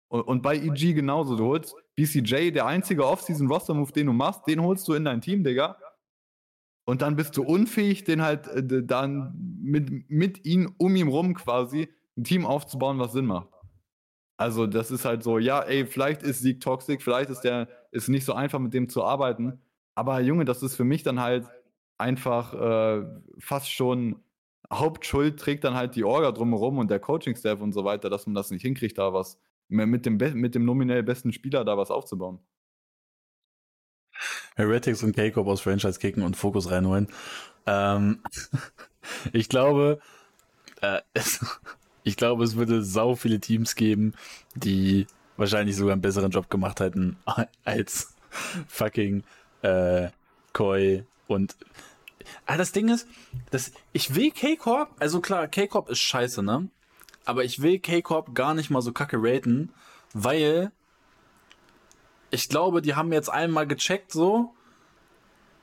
[0.08, 1.36] Und, und bei EG genauso.
[1.36, 5.44] Du holst BCJ, der einzige Off-Season-Roster-Move, den du machst, den holst du in dein Team,
[5.44, 5.76] Digga.
[6.84, 11.34] Und dann bist du unfähig, den halt äh, dann mit, mit ihm, um ihn rum
[11.34, 13.48] quasi, ein Team aufzubauen, was Sinn macht.
[14.36, 18.08] Also, das ist halt so, ja, ey, vielleicht ist Sieg toxisch, vielleicht ist der, ist
[18.08, 19.60] nicht so einfach, mit dem zu arbeiten.
[19.94, 21.46] Aber Junge, das ist für mich dann halt
[21.98, 23.06] einfach äh,
[23.38, 24.16] fast schon
[24.72, 28.34] Hauptschuld trägt dann halt die Orga drumherum und der Coaching-Staff und so weiter, dass man
[28.34, 32.40] das nicht hinkriegt, da was mit dem, mit dem nominell besten Spieler da was aufzubauen.
[34.56, 37.08] Heretics und K-Corp aus Franchise kicken und Fokus reinholen.
[37.66, 38.22] Ähm,
[39.32, 40.00] ich glaube,
[40.80, 41.44] äh, es,
[42.02, 44.14] ich glaube, es würde sau viele Teams geben,
[44.54, 47.16] die wahrscheinlich sogar einen besseren Job gemacht hätten
[47.64, 48.14] als
[48.68, 49.24] fucking
[49.62, 50.08] äh,
[50.52, 51.56] Koi und
[52.46, 53.06] Ah, das Ding ist,
[53.50, 56.68] dass ich will K-Corp, also klar, K-Corp ist scheiße, ne?
[57.24, 59.70] Aber ich will K-Corp gar nicht mal so kacke raten,
[60.12, 60.72] weil
[62.32, 64.54] ich glaube, die haben jetzt einmal gecheckt, so,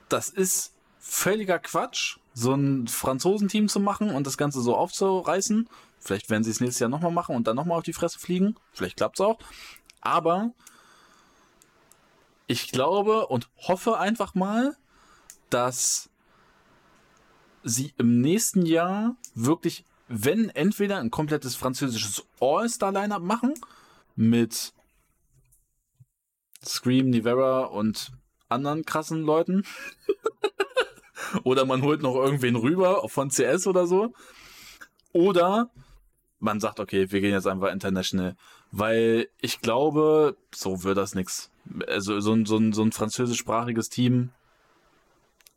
[0.08, 5.68] das ist völliger Quatsch, so ein Franzosenteam zu machen und das Ganze so aufzureißen.
[5.98, 8.54] Vielleicht werden sie es nächstes Jahr nochmal machen und dann nochmal auf die Fresse fliegen.
[8.72, 9.40] Vielleicht klappt es auch.
[10.00, 10.52] Aber
[12.46, 14.76] ich glaube und hoffe einfach mal,
[15.50, 16.08] dass
[17.64, 23.54] sie im nächsten Jahr wirklich, wenn entweder ein komplettes französisches All-Star-Lineup machen
[24.14, 24.72] mit
[26.64, 28.12] Scream, Nivera und
[28.48, 29.64] anderen krassen Leuten.
[31.44, 34.12] oder man holt noch irgendwen rüber von CS oder so.
[35.12, 35.70] Oder
[36.38, 38.36] man sagt, okay, wir gehen jetzt einfach international.
[38.72, 41.50] Weil ich glaube, so wird das nix.
[41.86, 44.30] Also so ein, so ein, so ein französischsprachiges Team.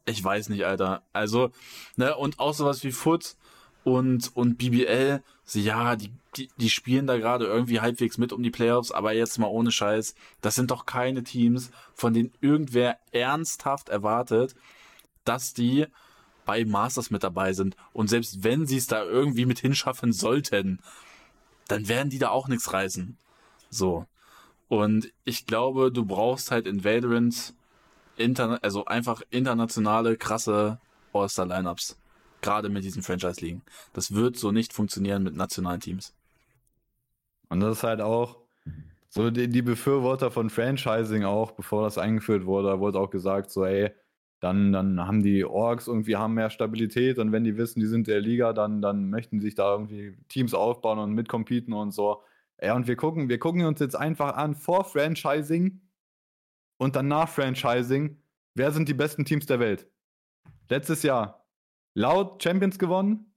[0.05, 1.03] Ich weiß nicht, Alter.
[1.13, 1.51] Also,
[1.95, 3.35] ne, und auch sowas wie Foot
[3.83, 8.49] und, und BBL, ja, die, die, die spielen da gerade irgendwie halbwegs mit um die
[8.49, 13.89] Playoffs, aber jetzt mal ohne Scheiß, das sind doch keine Teams, von denen irgendwer ernsthaft
[13.89, 14.55] erwartet,
[15.25, 15.85] dass die
[16.45, 17.75] bei Masters mit dabei sind.
[17.93, 20.79] Und selbst wenn sie es da irgendwie mit hinschaffen sollten,
[21.67, 23.17] dann werden die da auch nichts reißen.
[23.69, 24.05] So.
[24.69, 27.53] Und ich glaube, du brauchst halt in Valorant
[28.61, 30.79] also einfach internationale, krasse
[31.13, 31.97] All-Star-Lineups.
[32.43, 33.63] Gerade mit diesen Franchise-Ligen.
[33.93, 36.13] Das wird so nicht funktionieren mit nationalen Teams.
[37.49, 38.37] Und das ist halt auch
[39.09, 43.63] so die, die Befürworter von Franchising auch, bevor das eingeführt wurde, wurde auch gesagt, so,
[43.63, 43.91] ey,
[44.41, 48.07] dann, dann haben die Orks irgendwie haben mehr Stabilität und wenn die wissen, die sind
[48.07, 52.23] der Liga, dann, dann möchten sich da irgendwie Teams aufbauen und mitcompeten und so.
[52.61, 55.79] Ja, und wir gucken, wir gucken uns jetzt einfach an vor Franchising
[56.77, 58.17] und dann nach Franchising,
[58.53, 59.87] wer sind die besten Teams der Welt?
[60.67, 61.42] Letztes Jahr
[61.93, 63.33] laut Champions gewonnen,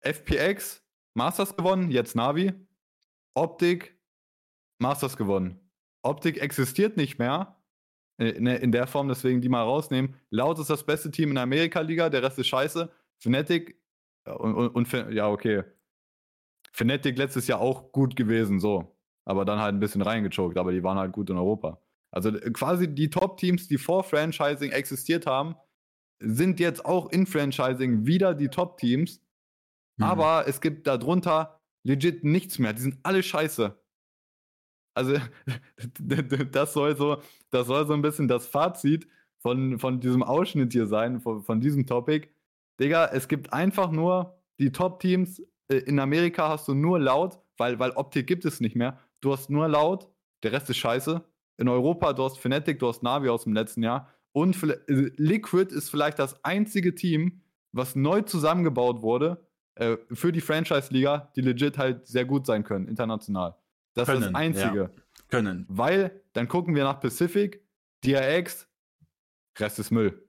[0.00, 2.52] FPX, Masters gewonnen, jetzt Navi,
[3.34, 3.98] Optik,
[4.78, 5.60] Masters gewonnen.
[6.02, 7.56] Optik existiert nicht mehr
[8.18, 10.14] äh, in der Form, deswegen die mal rausnehmen.
[10.30, 12.90] Laut ist das beste Team in der Amerika-Liga, der Rest ist scheiße.
[13.18, 13.80] Fnatic
[14.24, 15.64] und, und, und, ja, okay.
[16.72, 18.96] Fnatic letztes Jahr auch gut gewesen, so.
[19.24, 21.80] Aber dann halt ein bisschen reingechoked, aber die waren halt gut in Europa.
[22.10, 25.56] Also äh, quasi die Top-Teams, die vor Franchising existiert haben,
[26.18, 29.20] sind jetzt auch in Franchising wieder die Top-Teams.
[29.96, 30.04] Mhm.
[30.04, 32.72] Aber es gibt darunter legit nichts mehr.
[32.72, 33.78] Die sind alle scheiße.
[34.94, 35.18] Also,
[36.00, 39.06] das soll so, das soll so ein bisschen das Fazit
[39.38, 42.28] von, von diesem Ausschnitt hier sein, von, von diesem Topic.
[42.80, 45.40] Digga, es gibt einfach nur die Top-Teams.
[45.68, 48.98] Äh, in Amerika hast du nur laut, weil, weil Optik gibt es nicht mehr.
[49.20, 50.08] Du hast nur laut,
[50.42, 51.22] der Rest ist scheiße.
[51.58, 54.12] In Europa, du hast Fnatic, du hast Navi aus dem letzten Jahr.
[54.36, 54.76] Und äh,
[55.16, 57.40] Liquid ist vielleicht das einzige Team,
[57.72, 62.86] was neu zusammengebaut wurde äh, für die Franchise-Liga, die legit halt sehr gut sein können,
[62.86, 63.54] international.
[63.94, 64.78] Das können, ist das Einzige.
[64.78, 64.90] Ja.
[65.30, 65.64] Können.
[65.70, 67.64] Weil, dann gucken wir nach Pacific,
[68.04, 68.68] DRX,
[69.58, 70.22] Rest ist Müll.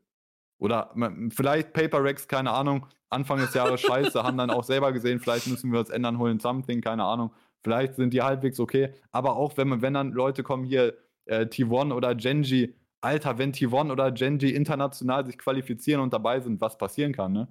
[0.58, 0.96] Oder
[1.32, 5.48] vielleicht Paper Rex, keine Ahnung, Anfang des Jahres scheiße, haben dann auch selber gesehen, vielleicht
[5.48, 7.34] müssen wir uns ändern, holen something, keine Ahnung.
[7.62, 8.94] Vielleicht sind die halbwegs okay.
[9.12, 10.94] Aber auch wenn, wenn dann Leute kommen hier,
[11.26, 12.74] äh, T1 oder Genji,
[13.08, 17.48] Alter, wenn T1 oder Genji international sich qualifizieren und dabei sind, was passieren kann, ne?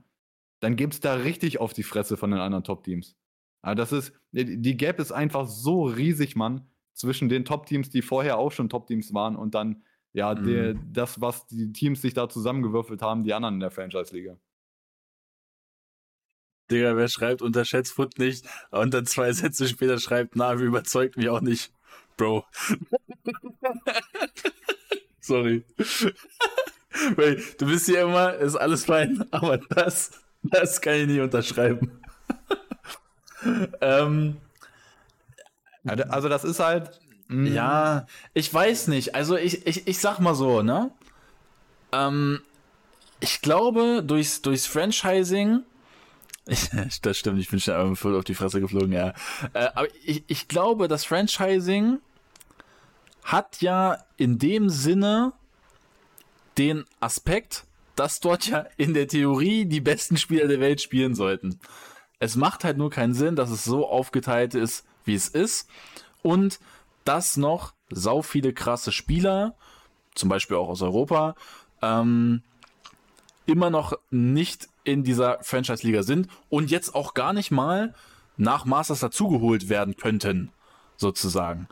[0.60, 3.16] Dann es da richtig auf die Fresse von den anderen Top-Teams.
[3.62, 8.38] Aber das ist, die Gap ist einfach so riesig, Mann, zwischen den Top-Teams, die vorher
[8.38, 10.44] auch schon Top-Teams waren und dann, ja, mhm.
[10.44, 14.38] der, das, was die Teams sich da zusammengewürfelt haben, die anderen in der Franchise-Liga.
[16.70, 21.16] Digga, wer schreibt, unterschätzt Foot nicht und dann zwei Sätze später schreibt, na, wie überzeugt
[21.16, 21.72] mich auch nicht.
[22.16, 22.44] Bro.
[25.26, 25.64] Sorry.
[27.16, 30.12] Weil du bist hier immer, ist alles fein, aber das,
[30.42, 32.00] das kann ich nicht unterschreiben.
[33.80, 34.36] ähm,
[35.84, 37.00] also das ist halt.
[37.28, 37.50] Mh.
[37.50, 39.16] Ja, ich weiß nicht.
[39.16, 40.92] Also ich, ich, ich sag mal so, ne?
[41.90, 42.40] Ähm,
[43.18, 45.62] ich glaube, durchs, durchs Franchising,
[46.46, 49.12] ich, das stimmt, ich bin schon voll auf die Fresse geflogen, ja.
[49.54, 51.98] Äh, aber ich, ich glaube, das Franchising
[53.26, 55.32] hat ja in dem Sinne
[56.58, 57.64] den Aspekt,
[57.96, 61.58] dass dort ja in der Theorie die besten Spieler der Welt spielen sollten.
[62.20, 65.68] Es macht halt nur keinen Sinn, dass es so aufgeteilt ist, wie es ist.
[66.22, 66.60] Und
[67.04, 69.54] dass noch sau viele krasse Spieler,
[70.14, 71.34] zum Beispiel auch aus Europa,
[71.82, 72.42] ähm,
[73.44, 77.92] immer noch nicht in dieser Franchise-Liga sind und jetzt auch gar nicht mal
[78.36, 80.52] nach Masters dazugeholt werden könnten,
[80.96, 81.68] sozusagen.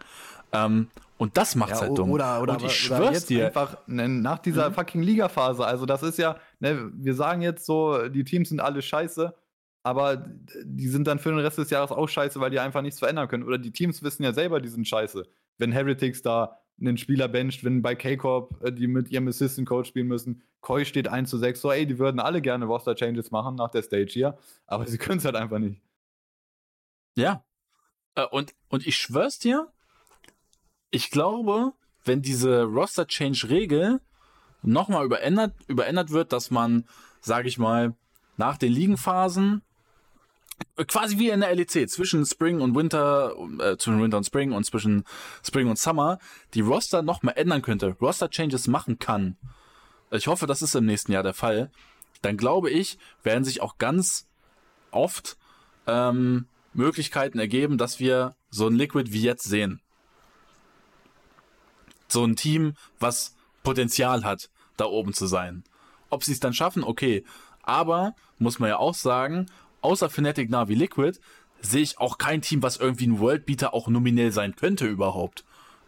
[0.52, 2.10] Ähm, und das macht's ja, halt dumm.
[2.10, 3.46] Oder, oder, und ich schwör's jetzt dir.
[3.46, 4.74] einfach ne, nach dieser mhm.
[4.74, 5.64] fucking Liga-Phase.
[5.64, 9.34] Also, das ist ja, ne, wir sagen jetzt so, die Teams sind alle scheiße,
[9.84, 10.16] aber
[10.64, 13.28] die sind dann für den Rest des Jahres auch scheiße, weil die einfach nichts verändern
[13.28, 13.44] können.
[13.44, 15.24] Oder die Teams wissen ja selber, die sind scheiße.
[15.58, 19.88] Wenn Heretics da einen Spieler bencht, wenn bei K-Corp äh, die mit ihrem Assistant Coach
[19.88, 23.30] spielen müssen, Koi steht 1 zu 6, so ey, die würden alle gerne Roster Changes
[23.30, 25.80] machen nach der Stage hier, aber sie können es halt einfach nicht.
[27.16, 27.44] Ja.
[28.16, 29.70] Äh, und, und ich schwör's dir,
[30.94, 31.72] ich glaube,
[32.04, 34.00] wenn diese Roster Change Regel
[34.62, 36.84] nochmal überändert, überändert wird, dass man,
[37.20, 37.94] sage ich mal,
[38.36, 39.62] nach den Ligenphasen
[40.86, 44.64] quasi wie in der LEC zwischen Spring und Winter, äh, zwischen Winter und Spring und
[44.64, 45.04] zwischen
[45.44, 46.20] Spring und Summer
[46.54, 49.36] die Roster nochmal ändern könnte, Roster Changes machen kann.
[50.12, 51.72] Ich hoffe, das ist im nächsten Jahr der Fall.
[52.22, 54.28] Dann glaube ich, werden sich auch ganz
[54.92, 55.36] oft
[55.88, 59.80] ähm, Möglichkeiten ergeben, dass wir so ein Liquid wie jetzt sehen
[62.08, 65.64] so ein Team, was Potenzial hat, da oben zu sein.
[66.10, 67.24] Ob sie es dann schaffen, okay.
[67.62, 69.46] Aber, muss man ja auch sagen,
[69.80, 71.18] außer Fnatic, Navi, Liquid,
[71.60, 75.44] sehe ich auch kein Team, was irgendwie ein Worldbeater auch nominell sein könnte überhaupt.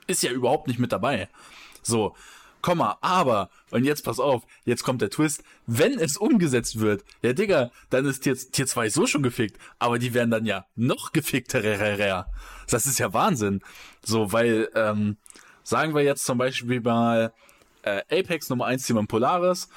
[0.07, 1.29] Ist ja überhaupt nicht mit dabei.
[1.83, 2.15] So,
[2.67, 7.33] Komma, aber, und jetzt pass auf, jetzt kommt der Twist, wenn es umgesetzt wird, ja
[7.33, 11.13] Digga, dann ist Tier, Tier 2 so schon gefickt, aber die werden dann ja noch
[11.13, 12.27] gefickter.
[12.69, 13.61] Das ist ja Wahnsinn.
[14.05, 15.17] So, weil, ähm,
[15.67, 17.33] Sagen wir jetzt zum Beispiel mal
[17.83, 19.69] äh, Apex Nummer 1 Team Polaris.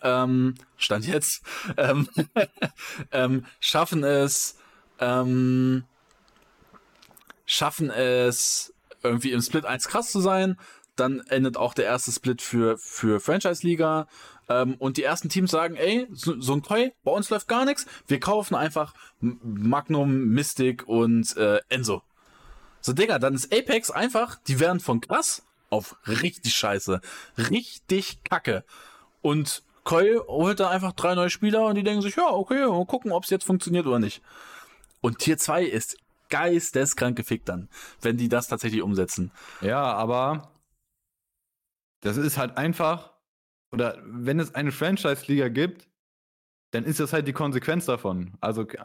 [0.00, 1.42] Ähm, Stand jetzt.
[1.76, 2.08] Ähm,
[3.10, 4.56] ähm, schaffen es,
[5.00, 5.82] ähm,
[7.44, 10.60] schaffen es irgendwie im Split 1 krass zu sein.
[10.94, 14.06] Dann endet auch der erste Split für, für Franchise-Liga.
[14.48, 17.64] Ähm, und die ersten Teams sagen, ey, so, so ein Koi, bei uns läuft gar
[17.64, 17.84] nichts.
[18.06, 22.04] Wir kaufen einfach Magnum, Mystic und äh, Enzo.
[22.82, 27.00] So, Digga, dann ist Apex einfach, die werden von krass auf richtig scheiße.
[27.38, 28.64] Richtig kacke.
[29.22, 32.84] Und Koi holt da einfach drei neue Spieler und die denken sich, ja, okay, mal
[32.84, 34.22] gucken, ob es jetzt funktioniert oder nicht.
[35.00, 35.96] Und Tier 2 ist
[36.28, 37.68] geisteskrank gefickt dann,
[38.00, 39.32] wenn die das tatsächlich umsetzen.
[39.60, 40.52] Ja, aber
[42.00, 43.12] das ist halt einfach,
[43.72, 45.88] oder wenn es eine Franchise-Liga gibt,
[46.72, 48.34] dann ist das halt die Konsequenz davon.
[48.40, 48.76] Also, äh,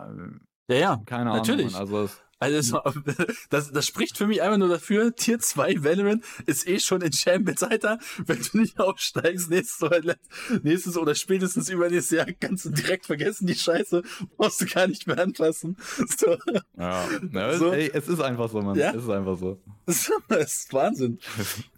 [0.70, 1.38] ja, ja, keine Ahnung.
[1.38, 1.76] Natürlich.
[1.76, 2.82] Also, also
[3.50, 7.12] das, das spricht für mich einfach nur dafür, Tier 2 Valorant ist eh schon in
[7.12, 8.00] Champions, Alter.
[8.26, 10.16] Wenn du nicht aufsteigst, nächstes oder,
[10.64, 14.04] nächstes oder spätestens übernächstes Jahr kannst du direkt vergessen, die Scheiße
[14.38, 15.78] brauchst du gar nicht mehr anfassen.
[16.18, 16.38] So.
[16.78, 17.72] Ja, ja so.
[17.72, 18.78] ey, es ist einfach so, Mann.
[18.78, 18.92] Ja?
[18.92, 19.60] Es ist einfach so.
[19.86, 21.20] Das ist Wahnsinn.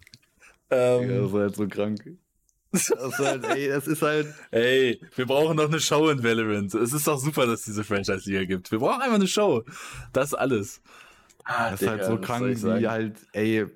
[0.70, 2.18] ähm, ja, das ist halt so krank.
[2.72, 4.32] Das ist halt, ey, das ist halt.
[4.52, 6.72] Ey, wir brauchen noch eine Show in Valorant.
[6.74, 8.70] Es ist doch super, dass es diese Franchise-Liga gibt.
[8.70, 9.64] Wir brauchen einfach eine Show.
[10.12, 10.80] Das ist alles.
[11.44, 13.66] Ah, das ist halt so krank, wie halt, ey.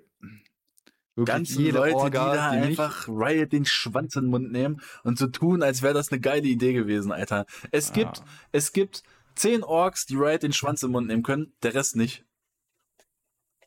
[1.25, 4.81] Ganz viele Leute, Orga, die da die einfach Riot den Schwanz in den Mund nehmen
[5.05, 7.47] und so tun, als wäre das eine geile Idee gewesen, Alter.
[7.71, 7.95] Es ah.
[7.95, 9.05] gibt, es gibt
[9.37, 12.25] zehn Orks, die Riot den Schwanz im Mund nehmen können, der Rest nicht.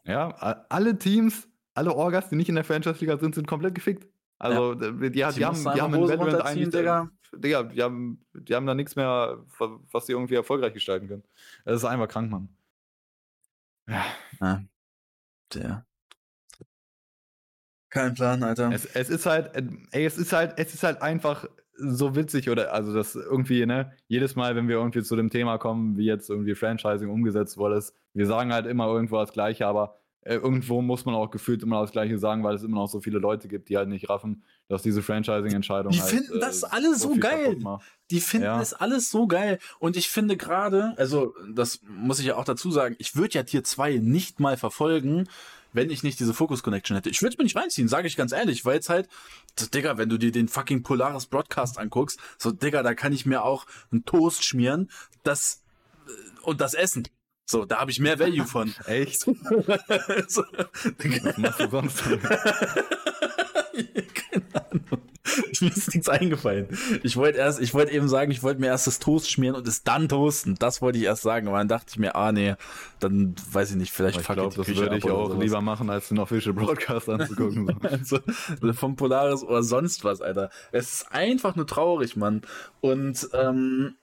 [0.03, 0.29] Ja,
[0.69, 4.07] alle Teams, alle Orgas, die nicht in der Franchise-Liga sind, sind komplett gefickt.
[4.39, 4.91] Also, ja.
[4.91, 7.09] die, die, die, haben, die haben in Valorant eigentlich, Digga.
[7.33, 9.43] Digga, die haben, die haben da nichts mehr,
[9.91, 11.23] was sie irgendwie erfolgreich gestalten können.
[11.65, 12.49] Das ist einfach krank, Mann.
[13.87, 14.05] Ja.
[14.39, 14.63] ja.
[15.53, 15.85] Der.
[17.89, 18.71] Kein Plan, Alter.
[18.71, 19.51] Es, es ist halt,
[19.91, 21.47] ey, es ist halt, es ist halt einfach
[21.77, 25.57] so witzig oder also das irgendwie, ne, jedes Mal, wenn wir irgendwie zu dem Thema
[25.57, 27.83] kommen, wie jetzt irgendwie Franchising umgesetzt wurde,
[28.13, 31.81] wir sagen halt immer irgendwo das Gleiche, aber äh, irgendwo muss man auch gefühlt immer
[31.81, 34.43] das Gleiche sagen, weil es immer noch so viele Leute gibt, die halt nicht raffen,
[34.67, 35.91] dass diese Franchising-Entscheidung.
[35.91, 37.57] Die halt, finden das äh, alles so, geil.
[38.11, 38.61] Die finden ja.
[38.61, 39.59] es alles so geil.
[39.79, 43.43] Und ich finde gerade, also das muss ich ja auch dazu sagen, ich würde ja
[43.43, 45.29] Tier 2 nicht mal verfolgen,
[45.73, 47.09] wenn ich nicht diese Focus Connection hätte.
[47.09, 49.07] Ich würde es mir nicht reinziehen, sage ich ganz ehrlich, weil jetzt halt,
[49.57, 53.25] so, Digga, wenn du dir den fucking Polaris Broadcast anguckst, so, Digga, da kann ich
[53.25, 54.89] mir auch einen Toast schmieren,
[55.23, 55.63] das
[56.07, 56.11] äh,
[56.41, 57.07] und das essen.
[57.49, 58.75] So, da habe ich mehr Value von.
[58.85, 59.21] Echt?
[59.21, 62.03] so, Was machst du sonst?
[64.13, 65.01] Keine Ahnung.
[65.61, 66.67] mir ist nichts eingefallen.
[67.03, 69.65] Ich wollte erst, ich wollte eben sagen, ich wollte mir erst das Toast schmieren und
[69.65, 70.55] es dann toasten.
[70.55, 72.55] Das wollte ich erst sagen, aber dann dachte ich mir, ah nee,
[72.99, 76.19] dann weiß ich nicht, vielleicht fuck ich das würde ich auch lieber machen, als den
[76.19, 77.79] Official Broadcast anzugucken.
[77.81, 78.19] also,
[78.73, 80.49] vom Polaris oder sonst was, Alter.
[80.73, 82.41] Es ist einfach nur traurig, Mann.
[82.81, 83.95] Und ähm,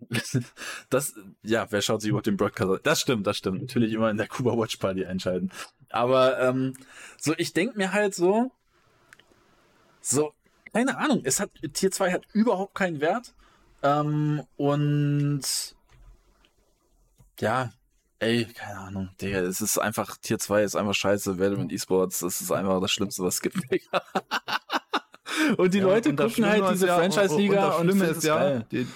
[0.90, 3.62] das, ja, wer schaut sich überhaupt den Broadcast Das stimmt, das stimmt.
[3.62, 5.50] Natürlich immer in der Kuba Watch Party einschalten.
[5.90, 6.74] Aber ähm,
[7.18, 8.50] so, ich denke mir halt so,
[10.00, 10.32] so,
[10.72, 13.34] keine Ahnung, es hat, Tier 2 hat überhaupt keinen Wert.
[13.82, 15.42] Ähm, und
[17.40, 17.72] ja,
[18.18, 22.40] ey, keine Ahnung, Digga, es ist einfach, Tier 2 ist einfach scheiße, Valorant Esports, das
[22.40, 23.58] ist einfach das Schlimmste, was es gibt.
[25.56, 28.60] Und die ja, Leute und gucken halt diese ja, Franchise-Liga und, und, das ist ja,
[28.60, 28.86] die,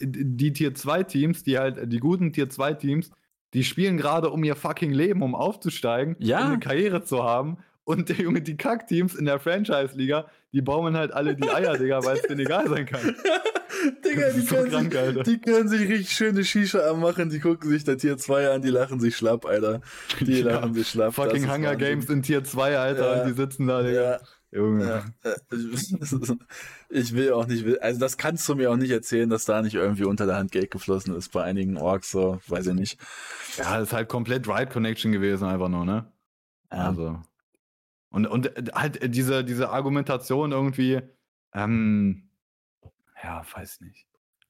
[0.00, 3.10] die, die, Tier 2 Teams, die halt, die guten Tier 2 Teams,
[3.54, 6.40] die spielen gerade um ihr fucking Leben, um aufzusteigen, ja.
[6.40, 7.58] um eine Karriere zu haben.
[7.84, 12.04] Und der Junge, die Kack-Teams in der Franchise-Liga, die baumen halt alle die Eier, Digga,
[12.04, 13.00] weil es denen egal sein kann.
[14.04, 17.68] Digga, die, so können krank, sich, die können sich richtig schöne Shisha anmachen, die gucken
[17.68, 19.80] sich der Tier 2 an, die lachen sich schlapp, Alter.
[20.20, 21.14] Die ja, lachen sich schlapp.
[21.14, 23.24] Fucking Hunger Games in Tier 2, Alter, ja.
[23.24, 24.12] die sitzen da, Digga.
[24.12, 24.20] Ja.
[24.52, 24.84] Junge.
[25.24, 25.34] Ja,
[26.90, 29.74] ich will auch nicht, also das kannst du mir auch nicht erzählen, dass da nicht
[29.74, 33.00] irgendwie unter der Hand Geld geflossen ist bei einigen Orks, so, weiß ich nicht.
[33.56, 36.12] Ja, ist halt komplett Ride Connection gewesen, einfach nur, ne?
[36.70, 36.88] Ja.
[36.88, 37.22] Also.
[38.10, 41.00] Und, und äh, halt diese, diese Argumentation irgendwie,
[41.54, 42.28] ähm,
[43.24, 44.06] ja, weiß nicht.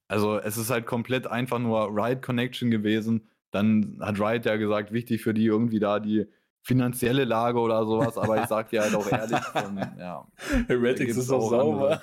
[0.09, 3.29] Also es ist halt komplett einfach nur Ride Connection gewesen.
[3.51, 6.27] Dann hat Ride ja gesagt, wichtig für die irgendwie da die
[6.63, 10.27] finanzielle Lage oder sowas, aber ich sag dir halt auch ehrlich, von, ja.
[10.67, 12.01] Heretics ist auch sauber.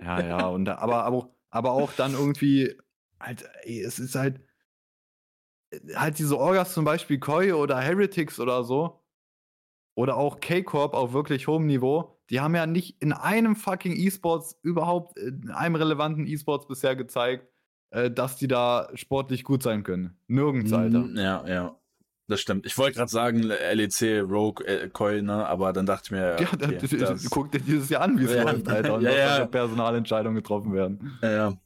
[0.00, 2.76] Ja, ja, und aber, aber, aber auch dann irgendwie,
[3.18, 4.40] halt, ey, es ist halt,
[5.94, 9.00] halt diese Orgas zum Beispiel Koi oder Heretics oder so,
[9.94, 14.58] oder auch K-Corp auf wirklich hohem Niveau, die haben ja nicht in einem fucking E-Sports
[14.62, 17.48] überhaupt, in einem relevanten E-Sports bisher gezeigt,
[17.90, 20.18] äh, dass die da sportlich gut sein können.
[20.26, 21.06] Nirgends, Alter.
[21.14, 21.80] Ja, ja.
[22.26, 22.64] Das stimmt.
[22.64, 25.46] Ich wollte gerade sagen, LEC, Rogue, äh, Coil, ne?
[25.46, 26.40] aber dann dachte ich mir.
[26.40, 26.90] Ja, okay, das,
[27.22, 28.94] das, guck dir dieses Jahr an, wie es ja, läuft, Alter.
[28.94, 29.46] Und ja, ja.
[29.46, 31.18] Personalentscheidungen getroffen werden.
[31.20, 31.58] Ja, ja.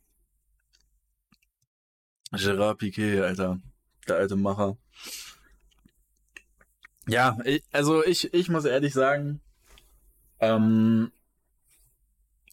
[2.33, 3.61] Gerard Piquet, Alter.
[4.09, 4.77] Der alte Macher.
[7.07, 9.41] Ja, ich, also ich, ich muss ehrlich sagen,
[10.41, 11.11] ähm,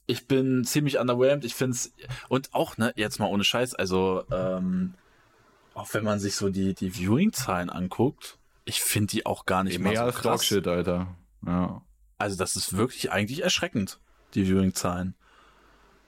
[0.06, 1.44] ich bin ziemlich underwhelmed.
[1.44, 1.94] Ich finde es,
[2.30, 4.94] und auch, ne, jetzt mal ohne Scheiß, also, ähm,
[5.76, 9.80] auch wenn man sich so die, die Viewing-Zahlen anguckt, ich finde die auch gar nicht
[9.80, 10.42] mehr so als krass.
[10.42, 11.16] Dogshit, Alter.
[11.46, 11.82] Ja.
[12.18, 14.00] Also das ist wirklich eigentlich erschreckend,
[14.34, 15.16] die Viewing-Zahlen.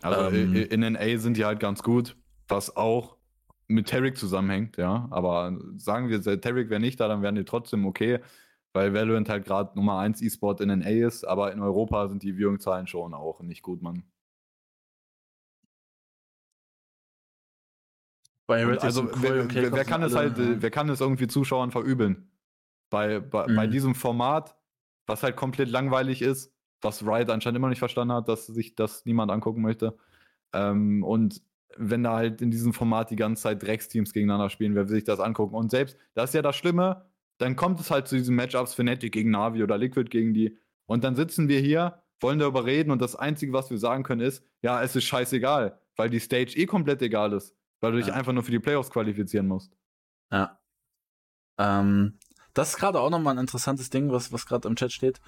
[0.02, 2.15] Also ähm, in NA sind die halt ganz gut,
[2.48, 3.18] was auch
[3.68, 5.07] mit Tarek zusammenhängt, ja.
[5.11, 8.19] Aber sagen wir, Tarek wäre nicht da, dann wären die trotzdem okay,
[8.73, 12.38] weil Valorant halt gerade Nummer 1 E-Sport in NA ist, aber in Europa sind die
[12.38, 14.03] Viewing-Zahlen schon auch nicht gut, Mann.
[18.48, 20.61] Bei also wer, okay, wer kann es halt, ja.
[20.61, 22.32] wer kann es irgendwie Zuschauern verübeln?
[22.90, 23.56] Bei, bei, mhm.
[23.56, 24.56] bei diesem Format,
[25.06, 29.06] was halt komplett langweilig ist, was Riot anscheinend immer nicht verstanden hat, dass sich das
[29.06, 29.98] niemand angucken möchte.
[30.53, 31.41] Ähm, und
[31.76, 35.03] wenn da halt in diesem Format die ganze Zeit Drecksteams gegeneinander spielen, wer will sich
[35.03, 35.56] das angucken?
[35.56, 37.06] Und selbst, das ist ja das Schlimme,
[37.40, 40.57] dann kommt es halt zu diesen Matchups Fnatic gegen Navi oder Liquid gegen die.
[40.86, 44.22] Und dann sitzen wir hier, wollen darüber reden und das Einzige, was wir sagen können,
[44.22, 47.56] ist, ja, es ist scheißegal, weil die Stage eh komplett egal ist.
[47.80, 48.14] Weil du dich ja.
[48.14, 49.72] einfach nur für die Playoffs qualifizieren musst.
[50.32, 50.60] Ja.
[51.58, 52.18] Ähm,
[52.54, 55.22] das ist gerade auch nochmal ein interessantes Ding, was, was gerade im Chat steht.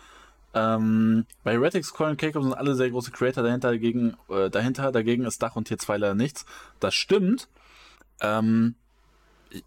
[0.53, 5.25] Ähm, bei Coin und K-Cup sind alle sehr große Creator dahinter, dagegen, äh, dahinter, dagegen
[5.25, 6.45] ist Dach und Tier 2 leider nichts.
[6.79, 7.47] Das stimmt.
[8.19, 8.75] Ähm,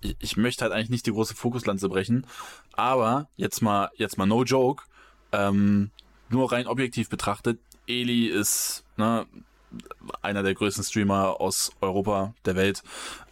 [0.00, 2.26] ich, ich, möchte halt eigentlich nicht die große Fokuslanze brechen,
[2.72, 4.84] aber jetzt mal, jetzt mal no joke,
[5.30, 5.90] ähm,
[6.28, 9.26] nur rein objektiv betrachtet, Eli ist, ne,
[10.20, 12.82] einer der größten Streamer aus Europa, der Welt.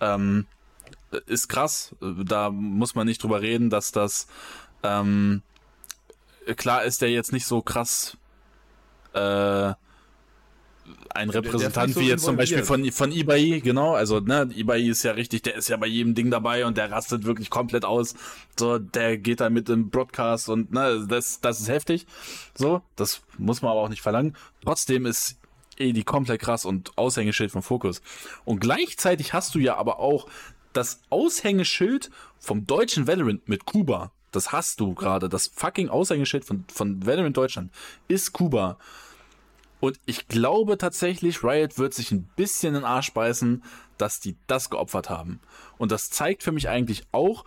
[0.01, 0.47] Ähm,
[1.27, 1.95] ist krass.
[2.01, 4.29] Da muss man nicht drüber reden, dass das
[4.83, 5.43] ähm,
[6.57, 8.17] klar ist der jetzt nicht so krass
[9.13, 9.73] äh,
[11.13, 15.03] ein Repräsentant so wie jetzt zum Beispiel von, von eBay, genau, also ne, eBay ist
[15.03, 18.15] ja richtig, der ist ja bei jedem Ding dabei und der rastet wirklich komplett aus.
[18.59, 22.07] So, der geht da mit im Broadcast und ne, das, das ist heftig.
[22.55, 24.37] So, das muss man aber auch nicht verlangen.
[24.65, 25.37] Trotzdem ist
[25.81, 28.03] die komplett krass und Aushängeschild vom Fokus.
[28.45, 30.29] Und gleichzeitig hast du ja aber auch
[30.73, 34.13] das Aushängeschild vom deutschen Valorant mit Kuba.
[34.31, 35.29] Das hast du gerade.
[35.29, 37.73] Das fucking Aushängeschild von, von Valorant Deutschland
[38.07, 38.79] ist Kuba.
[39.81, 43.65] Und ich glaube tatsächlich, Riot wird sich ein bisschen in den Arsch beißen,
[43.97, 45.41] dass die das geopfert haben.
[45.79, 47.45] Und das zeigt für mich eigentlich auch,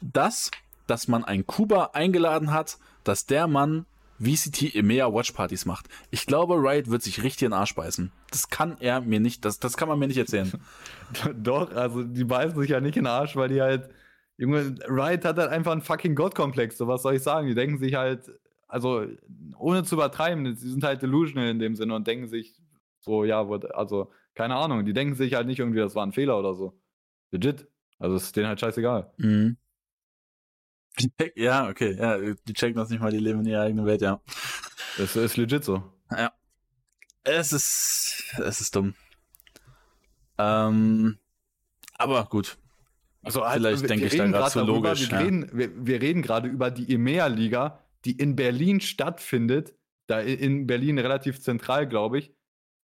[0.00, 0.50] dass,
[0.86, 3.86] dass man einen Kuba eingeladen hat, dass der Mann
[4.22, 5.88] VCT EMEA Watchpartys macht.
[6.10, 8.12] Ich glaube, Riot wird sich richtig in den Arsch beißen.
[8.30, 10.52] Das kann er mir nicht, das, das kann man mir nicht erzählen.
[11.36, 13.88] Doch, also die beißen sich ja nicht in den Arsch, weil die halt,
[14.36, 17.48] Junge, Riot hat halt einfach einen fucking Gottkomplex, so was soll ich sagen?
[17.48, 18.30] Die denken sich halt,
[18.68, 19.06] also
[19.58, 22.54] ohne zu übertreiben, sie sind halt delusional in dem Sinne und denken sich
[23.00, 26.38] so, ja, also keine Ahnung, die denken sich halt nicht irgendwie, das war ein Fehler
[26.38, 26.80] oder so.
[27.30, 27.66] Legit.
[27.98, 29.12] Also ist denen halt scheißegal.
[29.16, 29.56] Mhm.
[31.36, 34.20] Ja, okay, ja, die checken das nicht mal, die leben in ihrer eigenen Welt, ja.
[34.98, 35.82] Das ist legit so.
[36.10, 36.32] Ja.
[37.24, 38.94] Es ist, es ist dumm.
[40.38, 41.18] Ähm,
[41.96, 42.58] aber gut.
[43.22, 45.10] Also halt, vielleicht denke ich da gerade so logisch.
[45.10, 45.24] Wir, ja.
[45.24, 49.74] reden, wir, wir reden gerade über die EMEA-Liga, die in Berlin stattfindet.
[50.08, 52.34] Da in Berlin relativ zentral, glaube ich.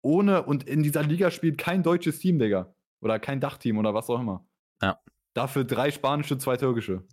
[0.02, 2.72] Ohne, und in dieser Liga spielt kein deutsches Team, Digga.
[3.00, 4.46] Oder kein Dachteam oder was auch immer.
[4.80, 5.00] Ja.
[5.34, 7.04] Dafür drei spanische, zwei türkische.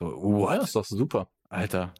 [0.00, 0.58] So, what?
[0.58, 1.28] Das ist doch super.
[1.48, 1.92] Alter.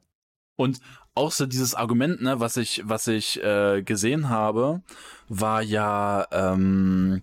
[0.57, 0.81] Und
[1.15, 4.83] auch so dieses Argument, ne, was ich, was ich äh, gesehen habe,
[5.29, 7.23] war ja ähm,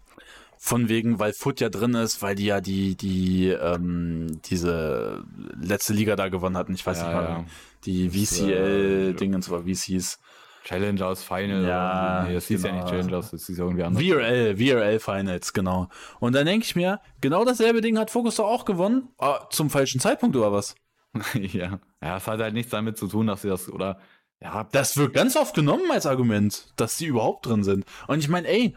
[0.57, 5.23] von wegen, weil Foot ja drin ist, weil die ja die, die, ähm, diese
[5.59, 6.73] letzte Liga da gewonnen hatten.
[6.73, 7.45] Ich weiß ja, nicht mal, ja.
[7.85, 10.19] die VCL-Dingens äh, oder wie es hieß.
[10.67, 11.65] Challengers Final.
[11.65, 12.75] Ja, nee, das hieß genau.
[12.75, 14.03] ja nicht Challengers, das hieß irgendwie anders.
[14.03, 15.87] VRL, VRL Finals, genau.
[16.19, 19.07] Und dann denke ich mir, genau dasselbe Ding hat Focus doch auch gewonnen.
[19.17, 20.75] Ah, zum falschen Zeitpunkt oder was?
[21.33, 21.79] ja.
[22.03, 24.01] Ja, es hat halt nichts damit zu tun, dass sie das, oder,
[24.41, 24.67] ja.
[24.73, 27.85] Das wird ganz oft genommen als Argument, dass sie überhaupt drin sind.
[28.07, 28.75] Und ich meine, ey,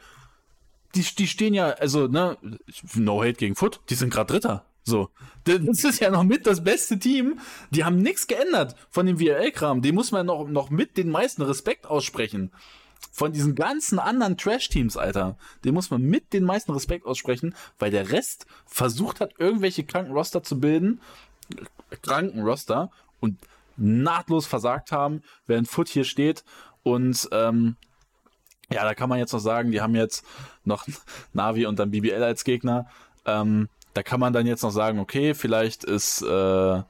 [0.95, 2.39] die, die stehen ja, also, ne,
[2.95, 4.65] no hate gegen Foot, die sind gerade Dritter.
[4.83, 5.11] So.
[5.45, 7.39] Das ist ja noch mit das beste Team.
[7.71, 9.83] Die haben nichts geändert von dem VRL-Kram.
[9.83, 12.51] Den muss man noch, noch mit den meisten Respekt aussprechen.
[13.13, 15.37] Von diesen ganzen anderen Trash-Teams, Alter.
[15.65, 20.13] Den muss man mit den meisten Respekt aussprechen, weil der Rest versucht hat, irgendwelche kranken
[20.13, 21.01] Roster zu bilden.
[22.03, 22.91] Kranken Roster.
[23.21, 23.39] Und
[23.77, 26.45] nahtlos versagt haben, während Foot hier steht
[26.83, 27.77] und ähm,
[28.73, 30.25] ja, da kann man jetzt noch sagen, die haben jetzt
[30.65, 30.87] noch
[31.33, 32.87] Navi und dann BBL als Gegner.
[33.27, 36.83] Ähm, da kann man dann jetzt noch sagen, okay, vielleicht ist, äh, äh,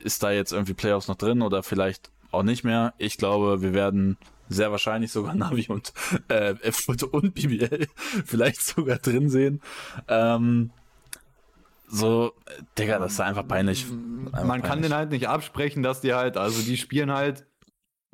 [0.00, 2.94] ist da jetzt irgendwie Playoffs noch drin oder vielleicht auch nicht mehr.
[2.98, 4.18] Ich glaube, wir werden
[4.48, 5.92] sehr wahrscheinlich sogar Navi und
[6.28, 7.86] äh, f und BBL
[8.24, 9.60] vielleicht sogar drin sehen.
[10.08, 10.70] Ähm,
[11.86, 12.32] so,
[12.78, 13.86] Digga, das ist einfach peinlich.
[14.26, 17.46] Einfach Man kann den halt nicht absprechen, dass die halt, also die spielen halt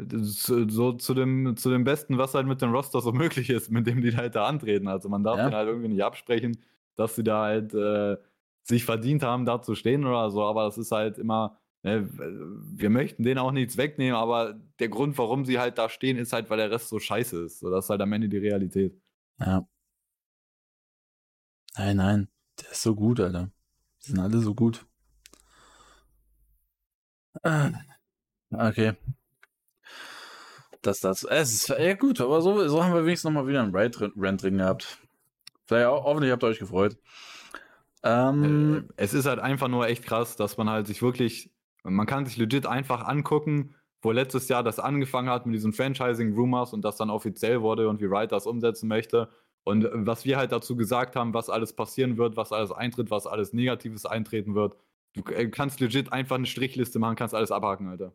[0.08, 3.86] so zu dem, zu dem Besten, was halt mit dem Roster so möglich ist, mit
[3.86, 4.88] dem die halt da antreten.
[4.88, 5.48] Also man darf ja.
[5.48, 6.58] den halt irgendwie nicht absprechen,
[6.96, 8.16] dass sie da halt äh,
[8.62, 12.90] sich verdient haben, da zu stehen oder so, aber das ist halt immer, ne, wir
[12.90, 16.50] möchten denen auch nichts wegnehmen, aber der Grund, warum sie halt da stehen, ist halt,
[16.50, 17.60] weil der Rest so scheiße ist.
[17.60, 19.00] So, das ist halt am Ende die Realität.
[19.38, 19.66] Ja.
[21.76, 22.28] Nein, nein,
[22.60, 23.50] der ist so gut, Alter.
[24.02, 24.86] Die sind alle so gut.
[27.42, 27.70] Ah.
[28.52, 28.96] Okay,
[30.82, 31.24] das das.
[31.24, 34.58] Es ist ja gut, aber so, so haben wir wenigstens nochmal wieder einen Ride-Rant drin
[34.58, 34.98] gehabt.
[35.72, 36.96] Auch, hoffentlich habt ihr euch gefreut.
[38.02, 41.50] Ähm, äh, es ist halt einfach nur echt krass, dass man halt sich wirklich,
[41.82, 46.72] man kann sich legit einfach angucken, wo letztes Jahr das angefangen hat mit diesen Franchising-Rumors
[46.72, 49.28] und das dann offiziell wurde und wie Wright das umsetzen möchte.
[49.62, 53.26] Und was wir halt dazu gesagt haben, was alles passieren wird, was alles eintritt, was
[53.26, 54.76] alles Negatives eintreten wird.
[55.12, 58.14] Du äh, kannst legit einfach eine Strichliste machen, kannst alles abhaken, Alter.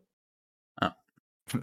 [0.80, 0.96] Ja.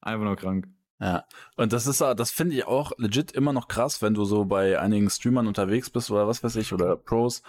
[0.00, 0.68] Einfach nur krank.
[0.98, 1.24] Ja,
[1.56, 4.80] und das ist, das finde ich auch legit immer noch krass, wenn du so bei
[4.80, 7.42] einigen Streamern unterwegs bist oder was weiß ich, oder Pros,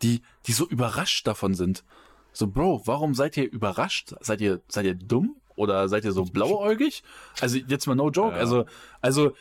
[0.00, 1.84] die, die so überrascht davon sind.
[2.32, 4.14] So, Bro, warum seid ihr überrascht?
[4.20, 5.36] Seid ihr, seid ihr dumm?
[5.54, 7.04] Oder seid ihr so blauäugig?
[7.40, 8.34] Also, jetzt mal no joke.
[8.34, 8.40] Ja.
[8.40, 8.66] Also,
[9.00, 9.34] also,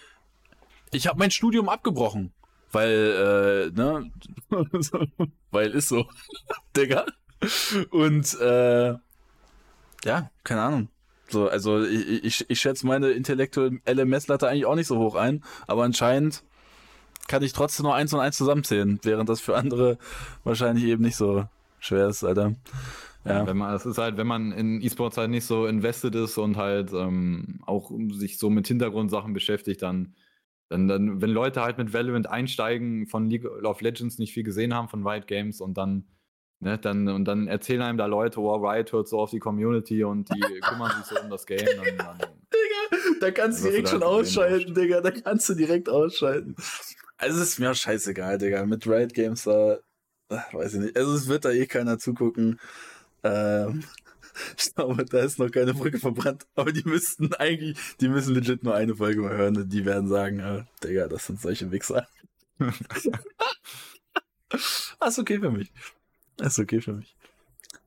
[0.91, 2.33] ich habe mein Studium abgebrochen.
[2.71, 4.11] Weil, äh, ne,
[5.51, 6.05] weil ist so,
[6.75, 7.05] Digga.
[7.89, 8.95] Und, äh,
[10.05, 10.89] ja, keine Ahnung.
[11.33, 15.43] So, also ich, ich, ich schätze meine intellektuelle Messlatte eigentlich auch nicht so hoch ein,
[15.67, 16.43] aber anscheinend
[17.27, 19.97] kann ich trotzdem nur eins und eins zusammenzählen, während das für andere
[20.43, 21.45] wahrscheinlich eben nicht so
[21.79, 22.53] schwer ist, Alter.
[23.25, 23.47] Ja.
[23.47, 26.57] wenn man, es ist halt, wenn man in E-Sports halt nicht so invested ist und
[26.57, 30.13] halt ähm, auch sich so mit Hintergrundsachen beschäftigt, dann,
[30.67, 34.73] dann, dann, wenn Leute halt mit Valorant einsteigen, von League of Legends nicht viel gesehen
[34.73, 36.05] haben von Riot Games und dann
[36.63, 40.05] Ne, dann, und dann erzählen einem da Leute, oh, Riot hört so auf die Community
[40.05, 41.65] und die kümmern sich so um das Game.
[41.65, 46.55] Dann, dann, Digga, da kannst du direkt schon ausschalten, Digga, da kannst du direkt ausschalten.
[47.17, 48.65] Also es ist mir auch scheißegal, Digga.
[48.65, 49.79] Mit Riot Games da,
[50.29, 50.97] weiß ich nicht.
[50.97, 52.61] Also es wird da eh keiner zugucken.
[53.23, 53.83] Ähm,
[54.57, 56.47] ich glaube, da ist noch keine Brücke verbrannt.
[56.55, 60.07] Aber die müssten eigentlich, die müssen legit nur eine Folge mal hören und die werden
[60.07, 62.07] sagen, äh, Digga, das sind solche Wichser.
[62.59, 63.09] das
[65.09, 65.69] ist okay für mich.
[66.43, 67.15] Ist okay für mich.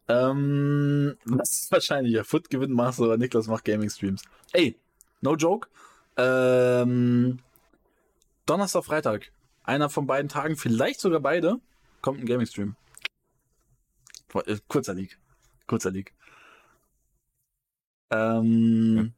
[0.08, 2.24] Ähm, das ist wahrscheinlich ja.
[2.24, 4.22] Foot gewinnt Master oder Niklas macht Gaming Streams.
[4.52, 4.78] Ey,
[5.20, 5.68] no joke.
[6.16, 7.40] Ähm,
[8.46, 9.30] Donnerstag, Freitag.
[9.62, 11.60] Einer von beiden Tagen, vielleicht sogar beide,
[12.00, 12.76] kommt ein Gaming Stream.
[14.32, 15.18] Äh, kurzer Leak.
[15.66, 16.14] Kurzer Leak.
[18.10, 19.12] Ähm,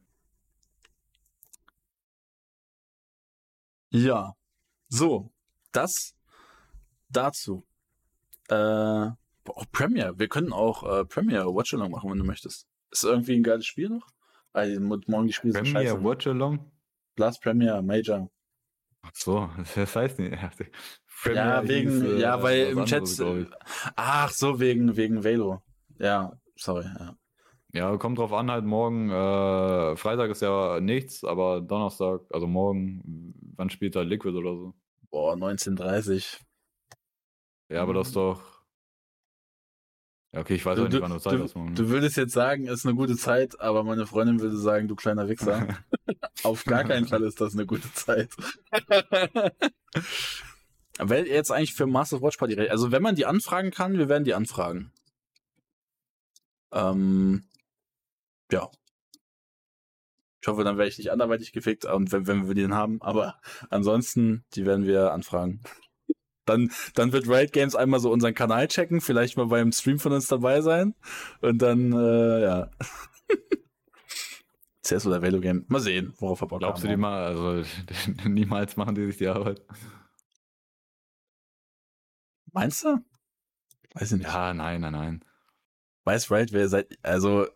[3.91, 4.01] ja.
[4.01, 4.37] ja.
[4.89, 5.31] So.
[5.71, 6.15] Das
[7.09, 7.65] dazu.
[8.49, 9.11] Äh,
[9.51, 10.19] auch Premiere.
[10.19, 12.67] Wir können auch äh, Premiere Watch Along machen, wenn du möchtest.
[12.91, 14.07] Ist irgendwie ein geiles Spiel noch?
[14.53, 16.03] Also, morgen die Spiele sind scheiße.
[16.03, 16.71] Watch Along?
[17.15, 18.31] Blast Premiere Major.
[19.03, 20.37] Ach so, das heißt nicht.
[21.23, 23.03] Premiere ja, wegen, hieß, äh, ja, weil im Chat.
[23.97, 25.63] Ach so, wegen, wegen Velo.
[25.99, 27.17] Ja, sorry, ja.
[27.75, 29.11] Ja, kommt drauf an, halt morgen.
[29.11, 34.75] Äh, Freitag ist ja nichts, aber Donnerstag, also morgen, wann spielt da Liquid oder so?
[35.11, 36.41] Boah, 19.30.
[37.69, 38.58] Ja, aber das ist doch
[40.33, 41.55] ja, okay, ich weiß du, auch nicht, wann du Zeit hast.
[41.55, 44.87] Du, du würdest jetzt sagen, es ist eine gute Zeit, aber meine Freundin würde sagen,
[44.87, 45.69] du kleiner Wichser.
[46.43, 48.29] Auf gar keinen Fall ist das eine gute Zeit.
[51.01, 54.25] Wer jetzt eigentlich für Master Watch Party Also wenn man die anfragen kann, wir werden
[54.25, 54.93] die anfragen.
[56.73, 57.45] Ähm,
[58.53, 58.69] ja.
[60.41, 63.41] Ich hoffe, dann werde ich nicht anderweitig gefickt und wenn, wenn wir den haben, aber
[63.71, 65.63] ansonsten, die werden wir anfragen.
[66.49, 70.13] Dann, dann wird Riot Games einmal so unseren Kanal checken, vielleicht mal beim Stream von
[70.13, 70.95] uns dabei sein.
[71.41, 72.71] Und dann, äh, ja.
[74.83, 75.65] CS oder Velo Game.
[75.69, 76.89] Mal sehen, worauf er Bock Glaubst haben.
[76.89, 77.63] du die mal, also
[78.29, 79.63] niemals machen die sich die Arbeit.
[82.53, 82.99] Meinst du?
[83.95, 84.27] Weiß ich nicht.
[84.27, 85.25] Ja, nein, nein, nein.
[86.05, 87.47] Weiß Riot, wer seid, also,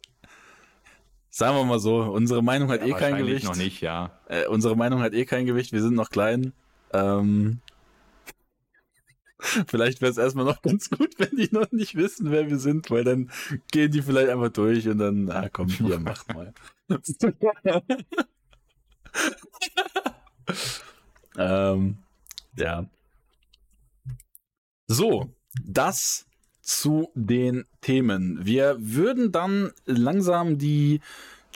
[1.31, 3.47] sagen wir mal so, unsere Meinung hat ja, eh kein Gewicht.
[3.47, 4.19] noch nicht, ja.
[4.29, 6.53] Äh, unsere Meinung hat eh kein Gewicht, wir sind noch klein.
[6.93, 7.61] Ähm,
[9.67, 12.91] Vielleicht wäre es erstmal noch ganz gut, wenn die noch nicht wissen, wer wir sind,
[12.91, 13.31] weil dann
[13.71, 16.55] gehen die vielleicht einfach durch und dann, ah komm, hier, macht mal.
[21.37, 21.99] ähm,
[22.57, 22.87] ja.
[24.87, 26.27] So, das
[26.61, 28.45] zu den Themen.
[28.45, 31.01] Wir würden dann langsam die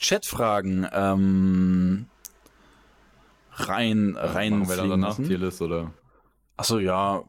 [0.01, 2.07] Chatfragen ähm,
[3.53, 5.93] rein rein Machen wir dann danach Tierlist oder?
[6.57, 7.25] Achso, ja,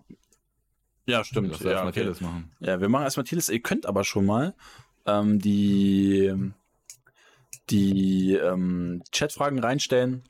[1.07, 1.51] ja, stimmt.
[1.51, 2.01] Lass ja, erstmal okay.
[2.01, 2.51] Tieles machen.
[2.59, 3.49] Ja, wir machen erstmal Tieles.
[3.49, 4.53] Ihr könnt aber schon mal
[5.05, 6.34] ähm, die,
[7.69, 10.23] die ähm, Chatfragen reinstellen.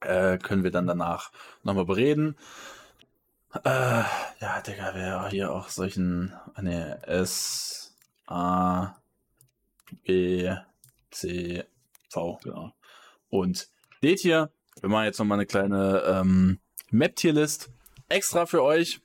[0.00, 1.32] Äh, können wir dann danach
[1.62, 2.36] nochmal bereden.
[3.64, 4.02] Äh,
[4.40, 6.32] ja, Digga, wer hier auch solchen.
[6.60, 7.96] Ne, S,
[8.26, 8.94] A,
[10.04, 10.54] B,
[11.10, 11.64] C,
[12.08, 12.72] V, genau.
[13.30, 13.68] Und
[14.00, 14.50] seht hier,
[14.80, 17.70] wir machen jetzt nochmal eine kleine ähm, Map-Tierlist
[18.08, 19.00] extra für euch.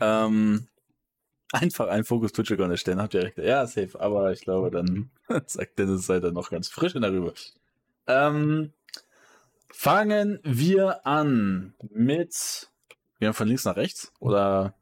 [0.00, 0.68] Ähm,
[1.52, 3.38] einfach einen Fokus Twitch Account erstellen, habt ihr recht.
[3.38, 5.10] Ja, safe, aber ich glaube, dann
[5.46, 7.32] sagt Dennis seid ihr noch ganz frisch darüber.
[8.06, 8.72] Ähm,
[9.70, 12.70] fangen wir an mit.
[13.18, 14.74] Wir haben von links nach rechts oder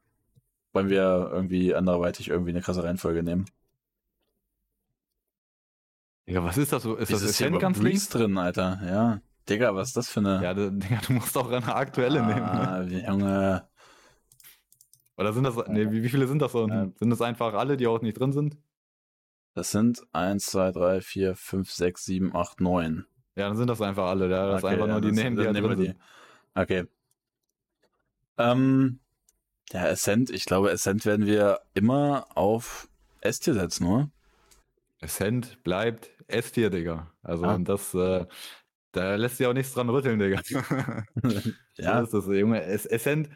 [0.73, 3.45] wollen wir irgendwie anderweitig irgendwie eine krasse Reihenfolge nehmen?
[6.27, 6.95] Digga, was ist das so?
[6.95, 8.81] Ist das ist hier ganz links drin, Alter?
[8.85, 9.21] Ja.
[9.49, 10.43] Digga, was ist das für eine.
[10.43, 12.91] Ja, Digga, du musst auch eine aktuelle ah, nehmen.
[12.91, 13.07] Ne?
[13.07, 13.67] Junge.
[15.17, 16.67] Oder sind das, nee, wie, wie viele sind das so?
[16.67, 16.87] Ja.
[16.95, 18.57] Sind das einfach alle, die auch nicht drin sind?
[19.55, 23.05] Das sind 1, 2, 3, 4, 5, 6, 7, 8, 9.
[23.35, 24.29] Ja, dann sind das einfach alle.
[24.29, 25.97] Ja, das okay, ist einfach nur die Namen, die halt drin sind.
[26.53, 26.85] Okay.
[28.37, 28.99] Ähm,
[29.71, 32.87] ja, Ascent, ich glaube, Ascent werden wir immer auf
[33.21, 34.11] S-Tier setzen, oder?
[35.01, 37.11] Ascent bleibt S-Tier, Digga.
[37.23, 37.57] Also, ah.
[37.57, 38.25] das, äh,
[38.91, 40.41] da lässt sich auch nichts dran rütteln, Digga.
[41.77, 42.05] ja.
[42.05, 42.63] So ist das, Junge.
[42.63, 43.29] Ascent,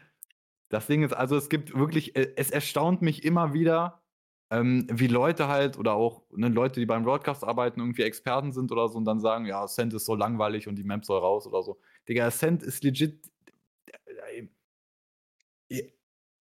[0.72, 4.00] das Ding ist, also es gibt wirklich, äh, es erstaunt mich immer wieder,
[4.50, 8.72] ähm, wie Leute halt oder auch ne, Leute, die beim Broadcast arbeiten, irgendwie Experten sind
[8.72, 11.46] oder so und dann sagen, ja, Ascent ist so langweilig und die Map soll raus
[11.46, 11.78] oder so.
[12.08, 13.30] Digga, Ascent ist legit.
[14.30, 14.48] Äh,
[15.68, 15.92] äh,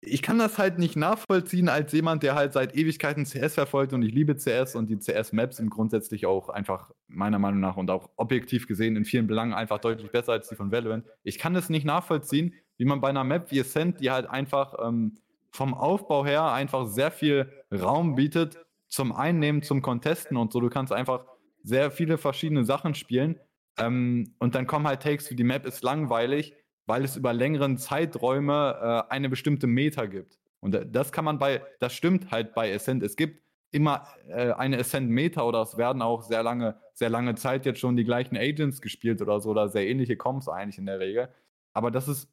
[0.03, 4.01] ich kann das halt nicht nachvollziehen als jemand, der halt seit Ewigkeiten CS verfolgt und
[4.01, 8.09] ich liebe CS und die CS-Maps sind grundsätzlich auch einfach meiner Meinung nach und auch
[8.15, 11.05] objektiv gesehen in vielen Belangen einfach deutlich besser als die von Valorant.
[11.23, 14.73] Ich kann es nicht nachvollziehen, wie man bei einer Map wie Ascent, die halt einfach
[14.83, 15.19] ähm,
[15.51, 20.59] vom Aufbau her einfach sehr viel Raum bietet zum Einnehmen, zum Contesten und so.
[20.59, 21.25] Du kannst einfach
[21.61, 23.39] sehr viele verschiedene Sachen spielen.
[23.77, 26.55] Ähm, und dann kommen halt Takes wie die Map ist langweilig,
[26.87, 30.39] weil es über längeren Zeiträume äh, eine bestimmte Meta gibt.
[30.59, 33.03] Und das kann man bei, das stimmt halt bei Ascent.
[33.03, 37.67] Es gibt immer äh, eine Ascent-Meta oder es werden auch sehr lange, sehr lange Zeit
[37.67, 40.99] jetzt schon die gleichen Agents gespielt oder so oder sehr ähnliche Comps eigentlich in der
[40.99, 41.29] Regel.
[41.73, 42.27] Aber das ist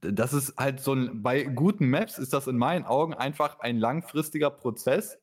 [0.00, 3.78] das ist halt so ein, bei guten Maps ist das in meinen Augen einfach ein
[3.78, 5.18] langfristiger Prozess,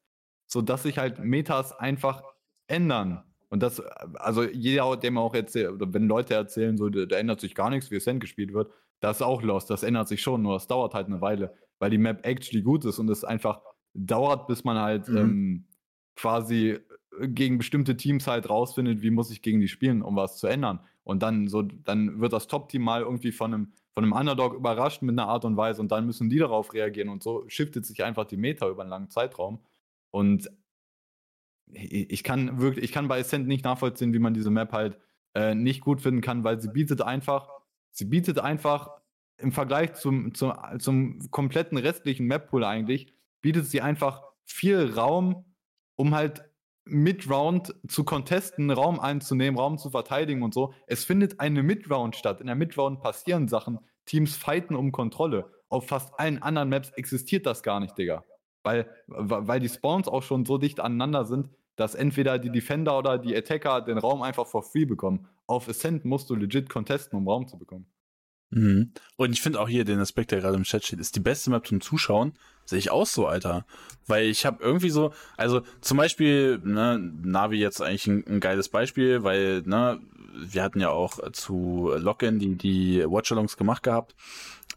[0.47, 2.23] sodass sich halt Metas einfach
[2.67, 3.23] ändern.
[3.49, 7.39] Und das, also jeder, der mir auch erzählt, oder wenn Leute erzählen, so, da, ändert
[7.39, 9.65] sich gar nichts, wie Ascent gespielt wird, das ist auch los.
[9.65, 12.85] Das ändert sich schon, nur es dauert halt eine Weile, weil die Map actually gut
[12.85, 13.61] ist und es einfach
[13.93, 15.17] dauert, bis man halt mhm.
[15.17, 15.67] ähm,
[16.15, 16.79] quasi
[17.21, 20.79] gegen bestimmte Teams halt rausfindet, wie muss ich gegen die spielen, um was zu ändern.
[21.03, 25.01] Und dann so, dann wird das Top-Team mal irgendwie von einem, von einem Underdog überrascht
[25.01, 28.01] mit einer Art und Weise und dann müssen die darauf reagieren und so shiftet sich
[28.05, 29.59] einfach die Meta über einen langen Zeitraum.
[30.09, 30.49] Und
[31.73, 34.97] ich kann wirklich, ich kann bei Ascent nicht nachvollziehen, wie man diese Map halt
[35.35, 37.49] äh, nicht gut finden kann, weil sie bietet einfach,
[37.91, 38.89] sie bietet einfach
[39.37, 45.43] im Vergleich zum, zum, zum kompletten restlichen Map-Pool eigentlich, bietet sie einfach viel Raum,
[45.97, 46.49] um halt
[46.85, 50.73] Mid-Round zu contesten, Raum einzunehmen, Raum zu verteidigen und so.
[50.87, 52.39] Es findet eine Mid-Round statt.
[52.39, 53.79] In der Mid-Round passieren Sachen.
[54.09, 55.51] Teams fighten um Kontrolle.
[55.69, 58.25] Auf fast allen anderen Maps existiert das gar nicht, Digga.
[58.63, 63.19] Weil, weil die Spawns auch schon so dicht aneinander sind, dass entweder die Defender oder
[63.19, 65.27] die Attacker den Raum einfach for free bekommen.
[65.45, 67.85] Auf Ascent musst du legit contesten, um Raum zu bekommen.
[68.49, 68.93] Mhm.
[69.15, 71.51] Und ich finde auch hier den Aspekt, der gerade im Chat steht, ist die beste
[71.51, 72.33] Map zum Zuschauen.
[72.65, 73.65] Sehe ich auch so, Alter.
[74.07, 78.69] Weil ich habe irgendwie so, also zum Beispiel, ne, Navi jetzt eigentlich ein, ein geiles
[78.69, 79.99] Beispiel, weil, ne,
[80.33, 84.15] wir hatten ja auch zu Login die, die Watchalongs gemacht gehabt.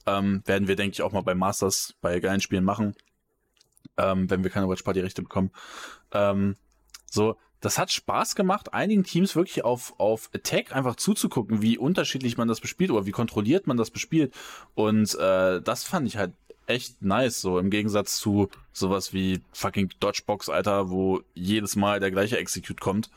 [0.06, 2.94] Ähm, werden wir, denke ich, auch mal bei Masters bei geilen Spielen machen.
[3.96, 5.50] Ähm, wenn wir keine Watch-Party-Rechte bekommen.
[6.12, 6.56] Ähm,
[7.10, 12.36] so, das hat Spaß gemacht, einigen Teams wirklich auf, auf Attack einfach zuzugucken, wie unterschiedlich
[12.36, 14.34] man das bespielt oder wie kontrolliert man das bespielt.
[14.74, 16.32] Und äh, das fand ich halt
[16.66, 22.10] echt nice, so im Gegensatz zu sowas wie fucking Dodgebox, Alter, wo jedes Mal der
[22.10, 23.10] gleiche Execute kommt.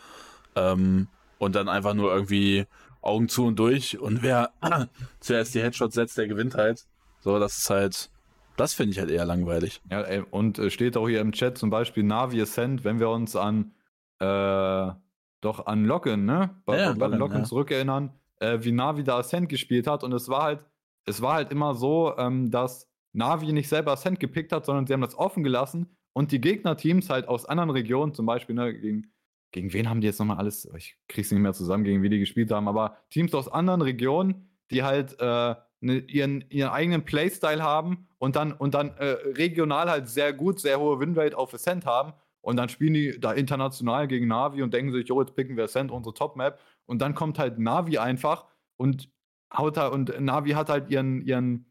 [0.55, 1.07] Ähm,
[1.37, 2.65] und dann einfach nur irgendwie
[3.01, 4.51] Augen zu und durch und wer
[5.19, 6.85] zuerst die Headshots setzt, der gewinnt halt.
[7.19, 8.09] So, das ist halt,
[8.57, 9.81] das finde ich halt eher langweilig.
[9.89, 13.09] Ja, ey, und äh, steht auch hier im Chat zum Beispiel Navi Ascent, wenn wir
[13.09, 13.73] uns an
[14.19, 14.91] äh,
[15.41, 16.49] doch an Locken, ne?
[16.65, 17.43] Bei, ja, bei Locken, Locken ja.
[17.43, 20.03] zurückerinnern, äh, wie Navi da Ascent gespielt hat.
[20.03, 20.65] Und es war halt,
[21.05, 24.93] es war halt immer so, ähm, dass Navi nicht selber Ascent gepickt hat, sondern sie
[24.93, 29.11] haben das offen gelassen und die Gegnerteams halt aus anderen Regionen, zum Beispiel, ne, gegen,
[29.55, 32.19] gegen wen haben die jetzt nochmal alles, ich krieg's nicht mehr zusammen, gegen wie die
[32.19, 37.63] gespielt haben, aber Teams aus anderen Regionen, die halt äh, ne, ihren, ihren eigenen Playstyle
[37.63, 41.85] haben und dann, und dann äh, regional halt sehr gut, sehr hohe Winrate auf Ascent
[41.85, 42.11] haben
[42.41, 45.63] und dann spielen die da international gegen Navi und denken sich, jo, jetzt picken wir
[45.63, 46.59] Ascent, unsere Top-Map.
[46.85, 48.45] Und dann kommt halt Navi einfach
[48.75, 49.09] und
[49.55, 51.65] haut da, und Navi hat halt ihren, ihren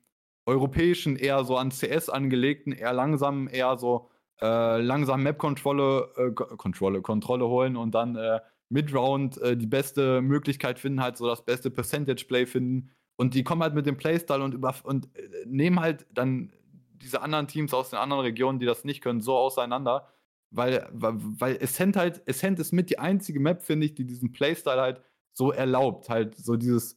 [0.46, 7.02] europäischen, eher so an CS angelegten, eher langsam, eher so äh, langsam Map-Kontrolle, äh, Kontrolle,
[7.02, 11.70] Kontrolle holen und dann äh, Mid-Round äh, die beste Möglichkeit finden, halt so das beste
[11.70, 12.90] Percentage-Play finden.
[13.16, 16.52] Und die kommen halt mit dem Playstyle und, über, und äh, nehmen halt dann
[16.94, 20.08] diese anderen Teams aus den anderen Regionen, die das nicht können, so auseinander
[20.54, 24.80] weil, weil Ascent halt, Ascent ist mit die einzige Map, finde ich, die diesen Playstyle
[24.80, 25.02] halt
[25.32, 26.08] so erlaubt.
[26.08, 26.96] Halt so dieses,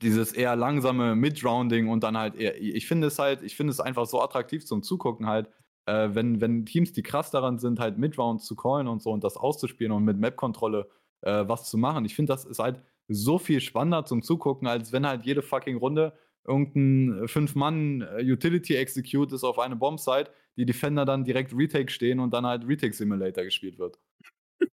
[0.00, 3.80] dieses eher langsame Mid-Rounding und dann halt eher, ich finde es halt, ich finde es
[3.80, 5.50] einfach so attraktiv zum Zugucken halt,
[5.90, 9.24] äh, wenn, wenn Teams, die krass daran sind, halt Mid-Rounds zu callen und so und
[9.24, 10.88] das auszuspielen und mit Map-Kontrolle
[11.22, 12.04] äh, was zu machen.
[12.04, 15.76] Ich finde, das ist halt so viel spannender zum Zugucken, als wenn halt jede fucking
[15.76, 16.12] Runde
[16.46, 22.66] irgendein Fünf-Mann-Utility-Execute ist auf eine Bombsite, die Defender dann direkt Retake stehen und dann halt
[22.68, 23.98] Retake Simulator gespielt wird.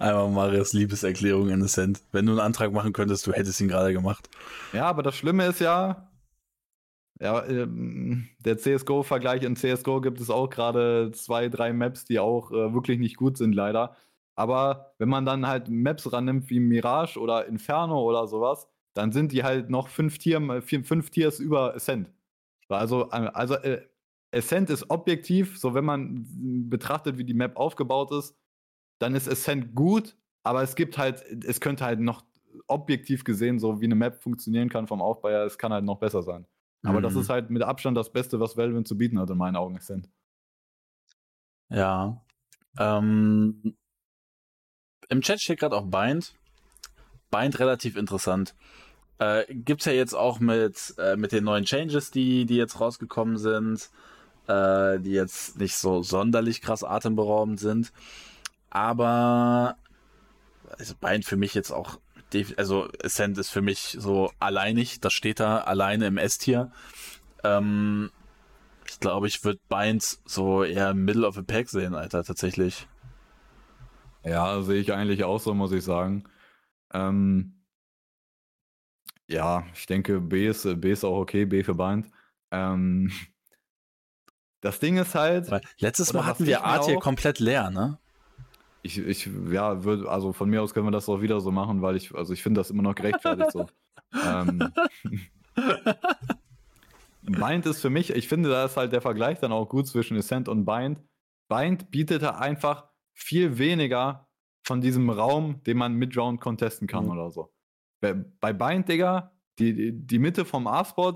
[0.00, 2.02] Einmal Marius Liebeserklärung in Ascent.
[2.12, 4.28] Wenn du einen Antrag machen könntest, du hättest ihn gerade gemacht.
[4.72, 6.10] Ja, aber das Schlimme ist ja,
[7.20, 12.50] ja, ähm, der CSGO-Vergleich in CSGO gibt es auch gerade zwei, drei Maps, die auch
[12.52, 13.96] äh, wirklich nicht gut sind, leider.
[14.34, 19.32] Aber wenn man dann halt Maps rannimmt wie Mirage oder Inferno oder sowas, dann sind
[19.32, 22.12] die halt noch fünf, Tier, fünf Tiers über Ascent.
[22.68, 23.82] Also, also äh,
[24.32, 26.26] Ascent ist objektiv, so wenn man
[26.68, 28.36] betrachtet, wie die Map aufgebaut ist,
[28.98, 32.24] dann ist Ascent gut, aber es gibt halt, es könnte halt noch
[32.66, 35.98] objektiv gesehen, so wie eine Map funktionieren kann vom Aufbau her, es kann halt noch
[35.98, 36.46] besser sein.
[36.86, 37.02] Aber mhm.
[37.02, 39.76] das ist halt mit Abstand das Beste, was Valve zu bieten hat, in meinen Augen,
[39.76, 40.08] Ascent.
[41.68, 42.22] Ja.
[42.78, 43.76] Ähm,
[45.08, 46.34] Im Chat steht gerade auch Bind.
[47.30, 48.54] Bind relativ interessant.
[49.18, 53.38] Äh, gibt's ja jetzt auch mit, äh, mit den neuen Changes, die, die jetzt rausgekommen
[53.38, 53.90] sind,
[54.46, 57.92] äh, die jetzt nicht so sonderlich krass atemberaubend sind.
[58.70, 59.76] Aber
[60.78, 61.98] also Bind für mich jetzt auch,
[62.56, 66.72] also Ascent ist für mich so alleinig, das steht da alleine im S-Tier.
[67.44, 68.10] Ähm,
[68.88, 72.88] ich glaube, ich würde Bind so eher Middle of a Pack sehen, Alter, tatsächlich.
[74.24, 76.24] Ja, sehe ich eigentlich auch so, muss ich sagen.
[76.92, 77.52] Ähm,
[79.28, 82.10] Ja, ich denke, B ist, B ist auch okay, B für Bind.
[82.50, 83.10] Ähm,
[84.60, 85.50] das Ding ist halt.
[85.50, 87.98] Weil letztes Mal hatten wir A hier komplett leer, ne?
[88.86, 91.82] Ich, ich, ja, würde, also von mir aus können wir das auch wieder so machen,
[91.82, 93.66] weil ich, also ich finde das immer noch gerechtfertigt so.
[94.24, 94.72] ähm,
[97.22, 100.16] Bind ist für mich, ich finde, da ist halt der Vergleich dann auch gut zwischen
[100.16, 101.02] Ascent und Bind.
[101.48, 104.28] Bind bietet da einfach viel weniger
[104.64, 107.10] von diesem Raum, den man Mid-Round contesten kann mhm.
[107.10, 107.52] oder so.
[108.00, 111.14] Bei, bei Bind, Digga, die, die Mitte vom A-Spot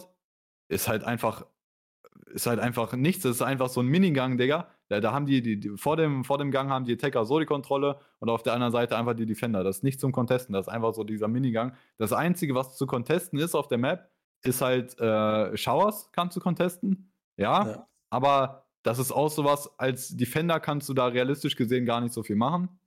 [0.68, 1.46] ist halt einfach,
[2.26, 3.22] ist halt einfach nichts.
[3.22, 4.68] Das ist einfach so ein Minigang, Digga.
[4.90, 7.38] Da, da haben die, die, die, vor, dem, vor dem Gang haben die Attacker so
[7.38, 9.62] die Kontrolle und auf der anderen Seite einfach die Defender.
[9.62, 11.74] Das ist nicht zum Contesten, das ist einfach so dieser Minigang.
[11.96, 14.10] Das Einzige, was zu contesten ist auf der Map,
[14.42, 17.12] ist halt äh, Showers kannst du contesten.
[17.36, 22.00] Ja, ja, aber das ist auch sowas, als Defender kannst du da realistisch gesehen gar
[22.00, 22.80] nicht so viel machen.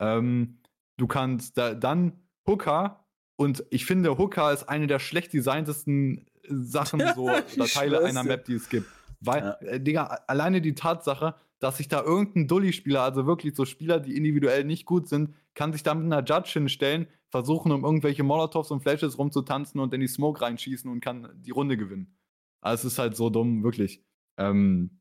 [0.00, 0.58] Ähm,
[0.96, 7.00] du kannst da, dann Hooker und ich finde, Hooker ist eine der schlecht designtesten Sachen,
[7.14, 8.88] so oder Teile einer Map, die es gibt.
[9.26, 9.52] Weil, ja.
[9.68, 14.16] äh, Digga, alleine die Tatsache, dass sich da irgendein Dully-Spieler, also wirklich so Spieler, die
[14.16, 18.70] individuell nicht gut sind, kann sich da mit einer Judge hinstellen, versuchen, um irgendwelche Molotovs
[18.70, 22.16] und Flashes rumzutanzen und in die Smoke reinschießen und kann die Runde gewinnen.
[22.60, 24.02] Also es ist halt so dumm, wirklich.
[24.36, 25.00] Ähm,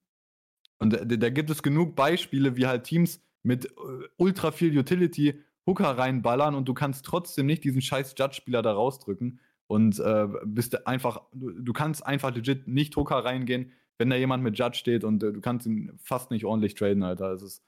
[0.80, 3.70] und da, da gibt es genug Beispiele, wie halt Teams mit äh,
[4.18, 9.40] ultra viel Utility Hooker reinballern und du kannst trotzdem nicht diesen scheiß Judge-Spieler da rausdrücken
[9.68, 14.44] und äh, bist einfach, du, du, kannst einfach legit nicht Hooker reingehen, wenn da jemand
[14.44, 17.32] mit Judge steht und äh, du kannst ihn fast nicht ordentlich traden, Alter.
[17.32, 17.64] Es ist,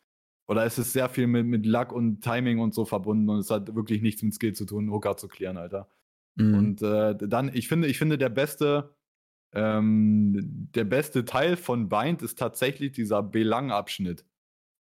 [0.47, 3.49] oder es ist sehr viel mit, mit Luck und Timing und so verbunden und es
[3.49, 5.89] hat wirklich nichts mit Skill zu tun, Hooker zu klären, Alter.
[6.35, 6.53] Mhm.
[6.53, 8.95] Und äh, dann, ich finde, ich finde, der beste,
[9.53, 14.26] ähm, der beste Teil von Bind ist tatsächlich dieser Belang-Abschnitt.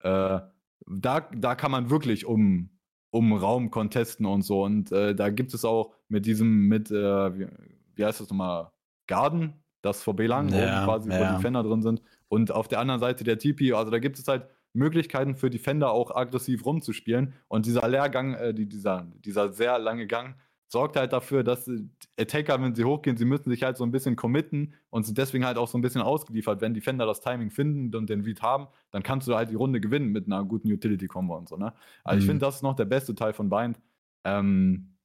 [0.01, 0.41] Äh,
[0.87, 2.71] da, da kann man wirklich um,
[3.11, 4.65] um Raum contesten und so.
[4.65, 7.49] Und äh, da gibt es auch mit diesem, mit, äh, wie,
[7.95, 8.71] wie, heißt das nochmal,
[9.07, 11.19] Garden, das vor Belang, ja, quasi ja.
[11.19, 12.03] wo die Defender drin sind.
[12.29, 15.91] Und auf der anderen Seite der Tipi, also da gibt es halt Möglichkeiten für Defender
[15.91, 17.35] auch aggressiv rumzuspielen.
[17.49, 20.35] Und dieser Leergang, äh, die, dieser, dieser sehr lange Gang,
[20.67, 21.71] sorgt halt dafür, dass
[22.19, 25.45] Attacker, wenn sie hochgehen, sie müssen sich halt so ein bisschen committen und sind deswegen
[25.45, 26.61] halt auch so ein bisschen ausgeliefert.
[26.61, 29.81] Wenn Defender das Timing finden und den Read haben, dann kannst du halt die Runde
[29.81, 31.57] gewinnen mit einer guten Utility-Combo und so.
[31.57, 31.73] Ne?
[32.03, 32.21] Also mhm.
[32.21, 33.79] ich finde, das ist noch der beste Teil von Bind.
[34.25, 34.97] Ähm,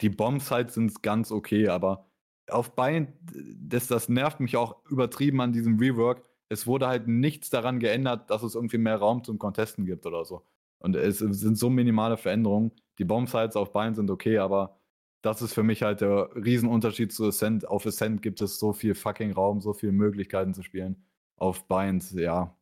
[0.00, 2.06] die Bomb-Sites sind ganz okay, aber
[2.52, 3.10] auf Bind,
[3.56, 6.22] das, das nervt mich auch übertrieben an diesem Rework.
[6.48, 10.24] Es wurde halt nichts daran geändert, dass es irgendwie mehr Raum zum Contesten gibt oder
[10.24, 10.46] so.
[10.78, 12.72] Und es sind so minimale Veränderungen.
[12.98, 14.78] Die Bomb-Sites auf Bind sind okay, aber
[15.22, 17.66] das ist für mich halt der Riesenunterschied zu Ascent.
[17.68, 21.04] Auf Ascent gibt es so viel fucking Raum, so viele Möglichkeiten zu spielen.
[21.36, 22.56] Auf Bind, ja.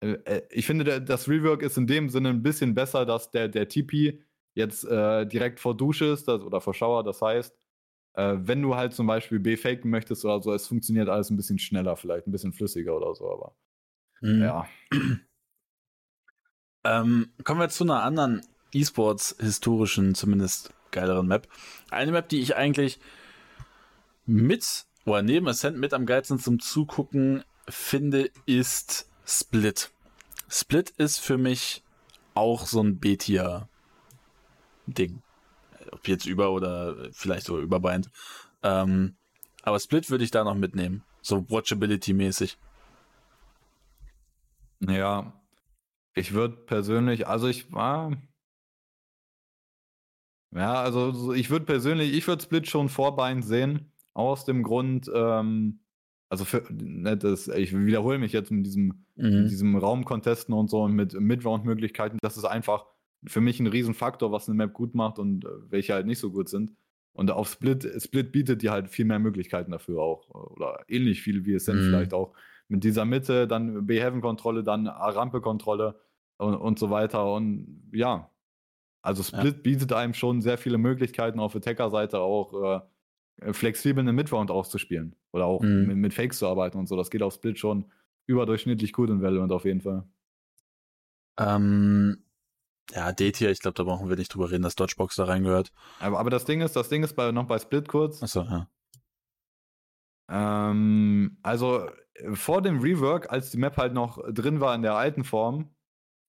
[0.00, 3.48] Äh, äh, ich finde, das Rework ist in dem Sinne ein bisschen besser, dass der,
[3.48, 4.20] der TP
[4.54, 7.02] jetzt äh, direkt vor Dusche ist das, oder vor Shower.
[7.02, 7.56] Das heißt,
[8.14, 11.36] äh, wenn du halt zum Beispiel B faken möchtest oder so, es funktioniert alles ein
[11.36, 13.54] bisschen schneller, vielleicht ein bisschen flüssiger oder so, aber
[14.20, 14.42] mhm.
[14.42, 14.66] ja.
[16.82, 18.40] Ähm, kommen wir zu einer anderen
[18.72, 21.46] E-Sports-historischen, zumindest geileren Map.
[21.90, 23.00] Eine Map, die ich eigentlich
[24.24, 29.90] mit oder neben Ascent mit am geilsten zum Zugucken finde, ist Split.
[30.48, 31.82] Split ist für mich
[32.34, 33.68] auch so ein B-Tier-Ding.
[35.92, 38.10] Ob jetzt über oder vielleicht sogar überbeint.
[38.62, 39.16] Ähm,
[39.62, 41.02] aber Split würde ich da noch mitnehmen.
[41.22, 42.56] So Watchability-mäßig.
[44.80, 45.32] Ja,
[46.14, 48.12] ich würde persönlich, also ich war,
[50.52, 55.80] ja, also ich würde persönlich, ich würde Split schon vorbein sehen, aus dem Grund, ähm,
[56.28, 59.48] also für, ne, das, ich wiederhole mich jetzt mit diesem, mhm.
[59.48, 62.86] diesem Raumcontesten und so und mit Midround-Möglichkeiten, das ist einfach
[63.26, 66.30] für mich ein Riesenfaktor, was eine Map gut macht und äh, welche halt nicht so
[66.30, 66.72] gut sind.
[67.12, 70.28] Und auf Split, Split bietet dir halt viel mehr Möglichkeiten dafür auch.
[70.30, 71.86] Oder ähnlich viel wie es sind mhm.
[71.86, 72.34] vielleicht auch.
[72.68, 76.00] Mit dieser Mitte, dann B-Heaven-Kontrolle, dann A-Rampe-Kontrolle
[76.38, 77.32] und, und so weiter.
[77.32, 78.30] Und ja,
[79.02, 79.62] also Split ja.
[79.62, 82.82] bietet einem schon sehr viele Möglichkeiten auf Attacker-Seite auch
[83.40, 85.86] äh, flexibel eine Midround auszuspielen oder auch mhm.
[85.86, 86.96] mit, mit, Fakes zu arbeiten und so.
[86.96, 87.86] Das geht auf Split schon
[88.26, 90.04] überdurchschnittlich gut in Valorant auf jeden Fall.
[91.38, 92.22] Ähm,
[92.94, 95.72] ja, D-Tier, ich glaube, da brauchen wir nicht drüber reden, dass Dodgebox da reingehört.
[95.98, 98.22] Aber, aber das Ding ist, das Ding ist bei, noch bei Split kurz.
[98.22, 98.68] Achso, ja.
[100.30, 101.88] Ähm, also
[102.34, 105.74] vor dem Rework, als die Map halt noch drin war in der alten Form,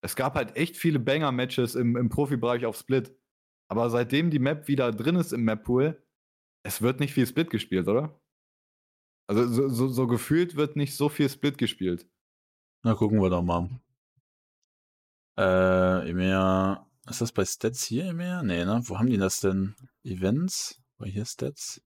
[0.04, 3.16] es gab halt echt viele Banger-Matches im, im Profibereich auf Split.
[3.70, 6.02] Aber seitdem die Map wieder drin ist im Map-Pool,
[6.64, 8.20] es wird nicht viel Split gespielt, oder?
[9.28, 12.08] Also so, so, so, gefühlt wird nicht so viel Split gespielt.
[12.84, 13.70] Na, gucken wir doch mal.
[15.42, 18.44] Äh, EMEA, ist das bei Stats hier EMEA?
[18.44, 18.82] Nee, ne?
[18.84, 19.76] Wo haben die das denn?
[20.04, 20.80] Events?
[21.00, 21.82] War hier Stats?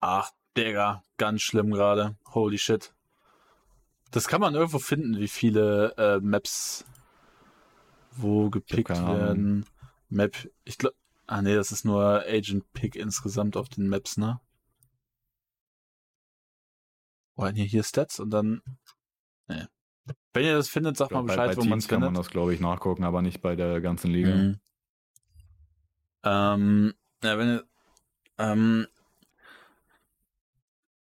[0.00, 2.16] Ach, Digga, ganz schlimm gerade.
[2.32, 2.94] Holy shit.
[4.12, 6.86] Das kann man irgendwo finden, wie viele äh, Maps
[8.12, 9.66] wo gepickt werden.
[10.08, 10.96] Map, ich glaube,
[11.26, 14.40] ah nee, das ist nur Agent Pick insgesamt auf den Maps, ne?
[17.36, 18.62] Oh, hier, hier Stats und dann,
[19.48, 19.66] nee.
[20.32, 22.02] Wenn ihr das findet, sagt mal Bescheid, bei, bei wo man es findet.
[22.02, 24.34] kann man das, glaube ich, nachgucken, aber nicht bei der ganzen Liga.
[24.34, 24.60] Mhm.
[26.24, 27.64] Ähm, ja, wenn ihr,
[28.38, 28.86] ähm,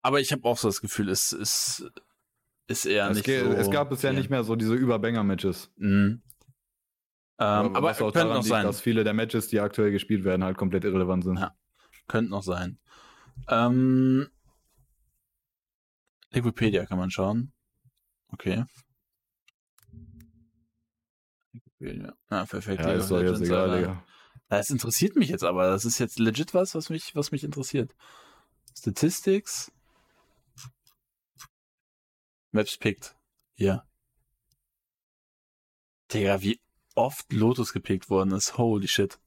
[0.02, 1.90] aber ich habe auch so das Gefühl, es ist,
[2.66, 3.52] ist eher es nicht so.
[3.52, 4.18] Es gab bisher ja.
[4.18, 5.72] nicht mehr so diese Überbanger-Matches.
[5.76, 6.22] Mhm.
[7.40, 10.44] Ähm, aber es könnte noch liegt, sein, dass viele der Matches, die aktuell gespielt werden,
[10.44, 11.38] halt komplett irrelevant sind.
[11.38, 11.54] Ja,
[12.06, 12.78] könnte noch sein.
[13.48, 14.28] Ähm,
[16.30, 17.52] Wikipedia kann man schauen.
[18.32, 18.64] Okay.
[21.52, 22.14] Wikipedia.
[22.28, 22.82] Ah, perfekt.
[22.82, 24.04] Ja, ist doch jetzt egal, Digga.
[24.48, 25.68] Das interessiert mich jetzt aber.
[25.70, 27.94] Das ist jetzt legit was, was mich, was mich interessiert.
[28.76, 29.72] Statistics.
[32.50, 33.14] Maps picked.
[33.56, 33.86] Ja.
[36.12, 36.60] Digga, wie
[36.94, 38.56] oft Lotus gepickt worden ist.
[38.56, 39.18] Holy shit.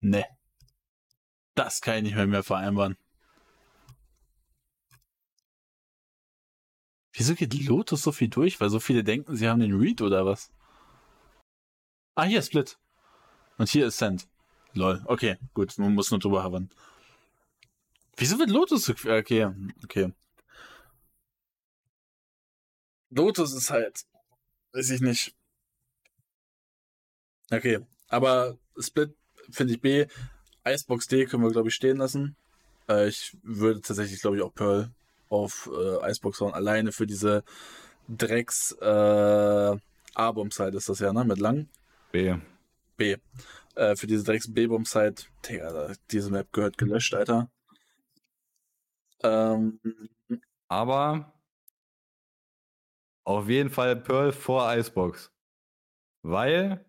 [0.00, 0.24] Ne.
[1.54, 2.96] Das kann ich nicht mehr, mehr vereinbaren.
[7.14, 8.60] Wieso geht Lotus so viel durch?
[8.60, 10.50] Weil so viele denken, sie haben den Read oder was?
[12.16, 12.76] Ah, hier Split.
[13.56, 14.28] Und hier ist Send.
[14.72, 15.00] Lol.
[15.06, 15.78] Okay, gut.
[15.78, 16.70] Man muss nur drüber haben.
[18.16, 18.92] Wieso wird Lotus so...
[18.92, 19.48] Okay,
[19.84, 20.12] okay.
[23.10, 24.04] Lotus ist halt,
[24.72, 25.36] weiß ich nicht.
[27.52, 27.78] Okay,
[28.08, 29.14] aber Split
[29.50, 30.06] finde ich B.
[30.66, 32.34] Icebox D können wir, glaube ich, stehen lassen.
[32.88, 34.92] Äh, ich würde tatsächlich, glaube ich, auch Pearl
[35.34, 36.54] auf äh, Icebox hauen.
[36.54, 37.44] Alleine für diese
[38.08, 39.76] Drecks äh,
[40.14, 41.24] A-Bomb-Side ist das ja, ne?
[41.24, 41.68] Mit lang.
[42.12, 42.34] B.
[42.96, 43.16] B.
[43.74, 47.50] Äh, für diese Drecks B-Bomb-Side, Digga, diese Map gehört gelöscht, Alter.
[49.22, 49.80] Ähm,
[50.68, 51.32] aber
[53.24, 55.32] auf jeden Fall Pearl vor Icebox.
[56.22, 56.84] Weil,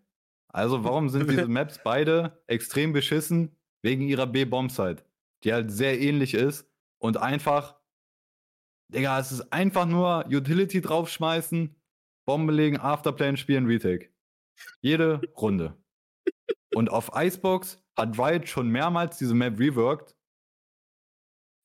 [0.48, 3.56] also warum sind diese Maps beide extrem beschissen?
[3.82, 5.04] Wegen ihrer B-Bombsite,
[5.44, 6.66] die halt sehr ähnlich ist
[6.98, 7.78] und einfach,
[8.88, 11.74] Digga, es ist einfach nur Utility draufschmeißen,
[12.26, 14.10] Bombe legen, Afterplan spielen, Retake.
[14.80, 15.76] Jede Runde.
[16.74, 20.14] Und auf Icebox hat Riot schon mehrmals diese Map reworked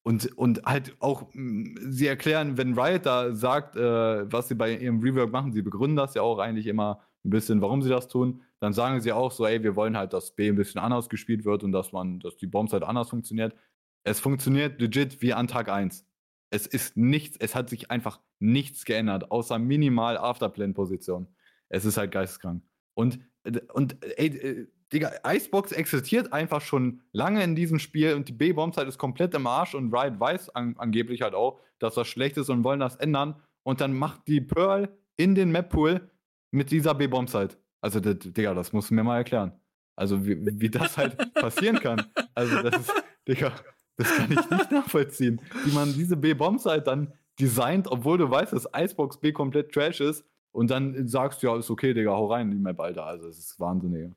[0.04, 4.76] und, und halt auch, mm, sie erklären, wenn Riot da sagt, äh, was sie bei
[4.76, 8.08] ihrem Rework machen, sie begründen das ja auch eigentlich immer ein bisschen, warum sie das
[8.08, 11.10] tun, dann sagen sie auch so, ey, wir wollen halt, dass B ein bisschen anders
[11.10, 13.56] gespielt wird und dass man, dass die Bombs halt anders funktioniert.
[14.04, 16.06] Es funktioniert legit wie an Tag 1.
[16.52, 21.28] Es ist nichts, es hat sich einfach nichts geändert, außer minimal Afterplan-Position.
[21.70, 22.64] Es ist halt geisteskrank.
[22.94, 23.20] Und,
[23.74, 28.88] und ey, äh, Digga, Icebox existiert einfach schon lange in diesem Spiel und die B-Bombzeit
[28.88, 32.50] ist komplett im Arsch und Riot weiß an, angeblich halt auch, dass das schlecht ist
[32.50, 33.42] und wollen das ändern.
[33.64, 36.10] Und dann macht die Pearl in den Map-Pool
[36.52, 37.58] mit dieser B-Bombzeit.
[37.80, 39.54] Also, das, Digga, das musst du mir mal erklären.
[39.96, 42.06] Also, wie, wie das halt passieren kann.
[42.36, 42.94] Also, das ist,
[43.28, 43.54] Digga,
[44.02, 45.42] das kann ich nicht nachvollziehen.
[45.66, 50.26] Wie man diese B-Bombzeit dann designt, obwohl du weißt, dass Icebox B komplett Trash ist
[50.52, 53.06] und dann sagst du, ja, ist okay, Digga, hau rein in die Map, Alter.
[53.06, 54.12] Also, das ist wahnsinnig.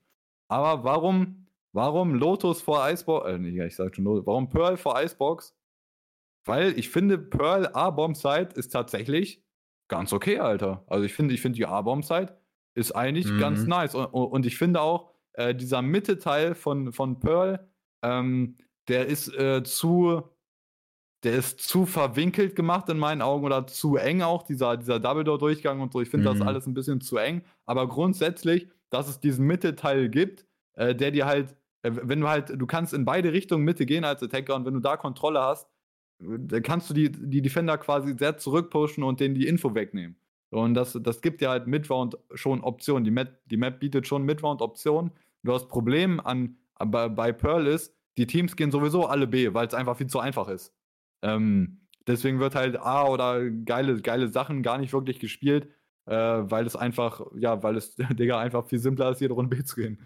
[0.48, 3.28] Aber warum, warum Lotus vor Icebox?
[3.28, 4.26] Äh, nee, ich sag schon Lotus.
[4.26, 5.54] Warum Pearl vor Icebox?
[6.44, 9.42] Weil ich finde, Pearl A-Bomb-Side ist tatsächlich
[9.88, 10.84] ganz okay, Alter.
[10.86, 12.36] Also ich finde, ich finde die A-Bomb-Side
[12.74, 13.38] ist eigentlich mhm.
[13.38, 13.94] ganz nice.
[13.94, 17.68] Und, und, ich finde auch, äh, dieser Mitte-Teil von, von Pearl,
[18.02, 18.56] ähm,
[18.88, 20.22] der ist äh, zu,
[21.22, 25.80] der ist zu verwinkelt gemacht in meinen Augen oder zu eng auch, dieser, dieser Double-Door-Durchgang
[25.80, 26.00] und so.
[26.00, 26.38] Ich finde mhm.
[26.38, 27.42] das alles ein bisschen zu eng.
[27.66, 32.50] Aber grundsätzlich dass es diesen Mittelteil gibt, äh, der dir halt, äh, wenn du halt,
[32.50, 35.68] du kannst in beide Richtungen Mitte gehen als Attacker und wenn du da Kontrolle hast,
[36.20, 40.16] dann kannst du die, die Defender quasi sehr zurückpushen und denen die Info wegnehmen.
[40.50, 43.04] Und das, das gibt dir halt Midround schon Optionen.
[43.04, 45.10] Die Map, die Map bietet schon Midround-Optionen.
[45.42, 49.66] Du hast Problem an, bei, bei Pearl ist, die Teams gehen sowieso alle B, weil
[49.66, 50.72] es einfach viel zu einfach ist.
[51.22, 55.68] Ähm, deswegen wird halt A oder geile, geile Sachen gar nicht wirklich gespielt
[56.06, 59.64] äh, weil es einfach, ja, weil es, Digga, einfach viel simpler ist, jede Runde B
[59.64, 59.98] zu gehen.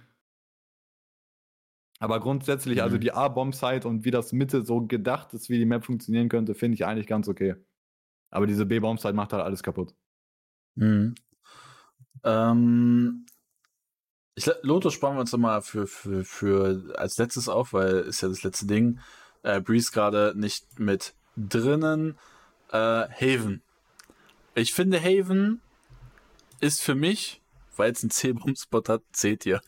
[2.01, 2.98] Aber grundsätzlich, also mhm.
[2.98, 6.55] also die A-Bomb-Site und wie das Mitte so gedacht ist, wie die Map funktionieren könnte,
[6.55, 7.56] finde ich eigentlich ganz okay.
[8.30, 9.94] Aber diese B-Bomb-Site macht halt alles kaputt.
[10.76, 11.16] Mhm.
[12.22, 13.26] Ähm,
[14.39, 18.28] ich, Lotus sparen wir uns nochmal für, für, für als letztes auf, weil ist ja
[18.28, 19.01] das letzte Ding.
[19.43, 22.16] Äh, Breeze gerade nicht mit drinnen.
[22.70, 23.62] Äh, Haven.
[24.55, 25.60] Ich finde Haven
[26.60, 27.40] ist für mich,
[27.77, 29.60] weil es einen C-Bomb-Spot hat, C-Tier.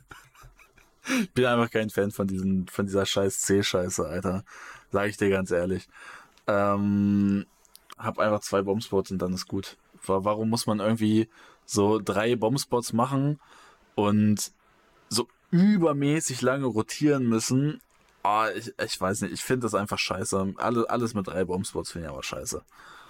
[1.20, 4.44] ich bin einfach kein Fan von diesen, von dieser scheiß C-Scheiße, Alter.
[4.92, 5.88] Sag ich dir ganz ehrlich.
[6.47, 7.44] Ähm,
[7.98, 9.76] hab einfach zwei Bombspots und dann ist gut.
[10.06, 11.28] Warum muss man irgendwie
[11.66, 13.38] so drei Bombspots machen
[13.94, 14.52] und
[15.51, 17.81] übermäßig lange rotieren müssen?
[18.22, 20.55] Oh, ich, ich weiß nicht, ich finde das einfach scheiße.
[20.56, 22.62] Alles, alles mit drei Bombspots finde ich aber scheiße.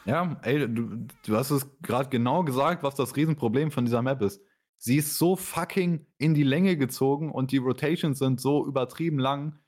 [0.06, 4.22] Ja, ey, du, du hast es gerade genau gesagt, was das Riesenproblem von dieser Map
[4.22, 4.40] ist.
[4.78, 9.58] Sie ist so fucking in die Länge gezogen und die Rotations sind so übertrieben lang,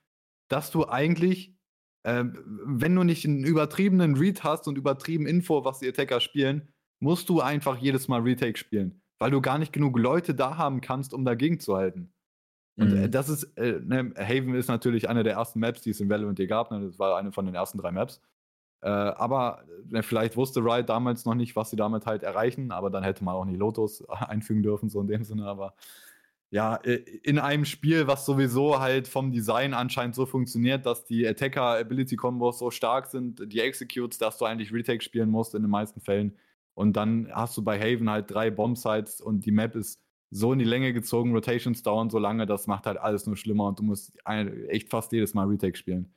[0.49, 1.55] dass du eigentlich,
[2.05, 2.25] äh,
[2.65, 7.29] wenn du nicht einen übertriebenen Read hast und übertrieben Info, was die Attacker spielen, musst
[7.29, 11.13] du einfach jedes Mal Retake spielen, weil du gar nicht genug Leute da haben kannst,
[11.13, 12.12] um dagegen zu halten.
[12.77, 13.11] Und äh, mhm.
[13.11, 16.39] das ist, äh, ne, Haven ist natürlich eine der ersten Maps, die es in Valorant
[16.39, 16.71] je gab.
[16.71, 16.87] Ne?
[16.87, 18.21] Das war eine von den ersten drei Maps.
[18.81, 22.91] Äh, aber ne, vielleicht wusste Riot damals noch nicht, was sie damit halt erreichen, aber
[22.91, 25.47] dann hätte man auch nicht Lotus einfügen dürfen, so in dem Sinne.
[25.47, 25.75] Aber
[26.51, 32.59] ja, in einem Spiel, was sowieso halt vom Design anscheinend so funktioniert, dass die Attacker-Ability-Combos
[32.59, 36.37] so stark sind, die Executes, dass du eigentlich Retake spielen musst in den meisten Fällen.
[36.75, 39.99] Und dann hast du bei Haven halt drei Bomb-Sites und die Map ist
[40.35, 43.67] so in die Länge gezogen, Rotations dauern so lange, das macht halt alles nur schlimmer
[43.67, 46.15] und du musst echt fast jedes Mal Retake spielen.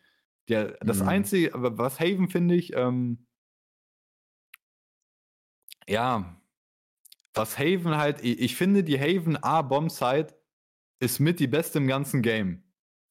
[0.48, 1.10] Der, das mhm.
[1.10, 3.28] Einzige, was Haven finde ich, ähm,
[5.88, 6.42] ja,
[7.34, 10.34] was Haven halt, ich, finde die Haven A Bomb Site
[11.00, 12.64] ist mit die beste im ganzen Game.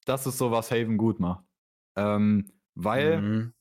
[0.05, 1.45] Das ist so, was Haven gut macht.
[1.95, 3.53] Ähm, weil mhm.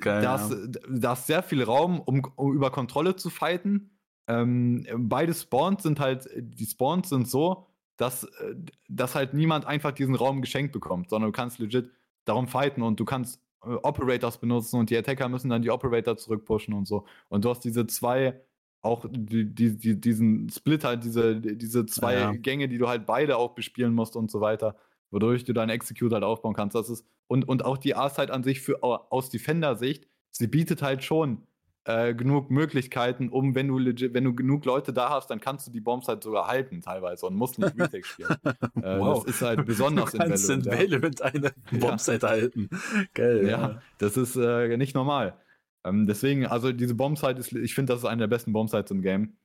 [0.00, 0.56] geil, das, ja.
[0.88, 3.91] da ist sehr viel Raum, um, um über Kontrolle zu fighten.
[4.28, 7.66] Ähm, beide Spawns sind halt, die Spawns sind so,
[7.96, 8.54] dass, äh,
[8.88, 11.90] dass halt niemand einfach diesen Raum geschenkt bekommt, sondern du kannst legit
[12.24, 16.16] darum fighten und du kannst äh, Operators benutzen und die Attacker müssen dann die Operator
[16.16, 17.04] zurückpushen und so.
[17.28, 18.40] Und du hast diese zwei,
[18.80, 22.32] auch die, die, die, diesen Split halt, diese, diese zwei ja.
[22.32, 24.76] Gänge, die du halt beide auch bespielen musst und so weiter,
[25.10, 26.74] wodurch du deinen Execute halt aufbauen kannst.
[26.74, 31.04] Das ist, und, und auch die A-Side an sich für, aus Defender-Sicht, sie bietet halt
[31.04, 31.46] schon
[31.84, 35.66] äh, genug Möglichkeiten, um, wenn du legit, wenn du genug Leute da hast, dann kannst
[35.66, 38.36] du die Bombs halt sogar halten teilweise und musst nicht Retake spielen.
[38.44, 39.24] äh, wow.
[39.24, 41.26] Das ist halt besonders du kannst in Valorant, ja.
[41.26, 42.28] eine Bombsite ja.
[42.28, 42.70] halten.
[43.14, 43.44] Geil.
[43.44, 43.82] Ja, ja.
[43.98, 45.36] das ist äh, nicht normal.
[45.84, 49.02] Ähm, deswegen, also diese Bombsite ist, ich finde, das ist eine der besten Bombsites im
[49.02, 49.36] Game.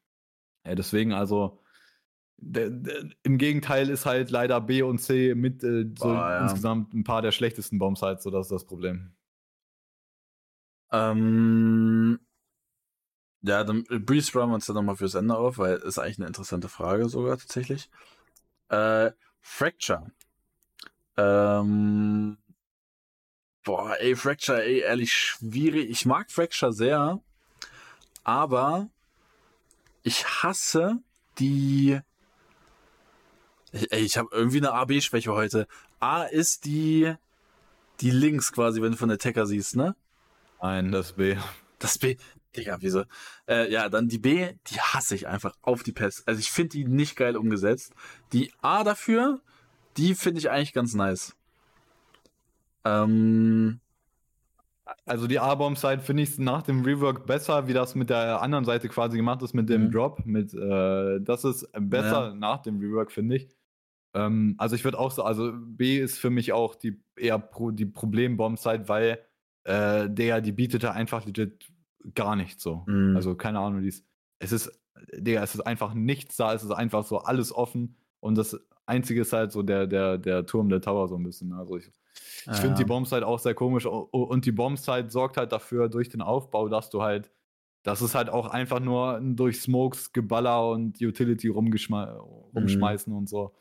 [0.64, 1.59] deswegen, also
[2.39, 7.23] im Gegenteil ist halt leider B und C mit äh, so Boah, insgesamt ein paar
[7.23, 9.11] der schlechtesten Bombsites, so das ist das Problem.
[10.91, 12.19] Ähm,
[13.47, 16.27] ja, dann äh, Breeze wir uns dann nochmal fürs Ende auf, weil ist eigentlich eine
[16.27, 17.89] interessante Frage sogar tatsächlich.
[18.69, 19.11] Äh,
[19.41, 20.11] Fracture.
[21.15, 22.37] Ähm,
[23.63, 25.89] boah, ey, Fracture, ey, ehrlich schwierig.
[25.89, 27.21] Ich mag Fracture sehr,
[28.23, 28.89] aber
[30.03, 30.99] ich hasse
[31.39, 31.99] die.
[33.71, 35.67] Ey, ich habe irgendwie eine AB-Schwäche heute.
[35.99, 37.15] A ist die
[38.01, 39.95] die Links quasi, wenn du von der Attacker siehst, ne?
[40.61, 41.35] Nein, das B.
[41.79, 42.17] Das B.
[42.57, 43.03] Digga, wieso?
[43.47, 46.27] Äh, ja, dann die B, die hasse ich einfach auf die Pest.
[46.27, 47.93] Also ich finde die nicht geil umgesetzt.
[48.34, 49.39] Die A dafür,
[49.95, 51.35] die finde ich eigentlich ganz nice.
[52.84, 53.79] Ähm,
[55.05, 58.89] also die A-Bomb-Side finde ich nach dem Rework besser, wie das mit der anderen Seite
[58.89, 59.91] quasi gemacht ist, mit dem mhm.
[59.91, 60.25] Drop.
[60.25, 62.34] Mit, äh, das ist besser ja.
[62.34, 63.49] nach dem Rework, finde ich.
[64.13, 67.71] Ähm, also ich würde auch so, also B ist für mich auch die eher pro,
[67.71, 69.19] die Problem-Bomb-Side, weil
[69.63, 71.67] äh, der, die bietet da einfach legit
[72.13, 72.83] gar nichts so.
[72.87, 73.15] Mhm.
[73.15, 74.05] Also keine Ahnung, dies,
[74.39, 74.71] es ist,
[75.13, 79.21] Digga, es ist einfach nichts da, es ist einfach so alles offen und das Einzige
[79.21, 81.53] ist halt so der, der, der Turm der Tower so ein bisschen.
[81.53, 81.91] Also ich,
[82.49, 86.21] ich finde die Bombsite auch sehr komisch und die Bombsite sorgt halt dafür durch den
[86.21, 87.29] Aufbau, dass du halt,
[87.83, 92.57] dass es halt auch einfach nur durch Smokes, Geballer und Utility rumgeschme mhm.
[92.57, 93.19] rumschmeißen mhm.
[93.19, 93.53] und so.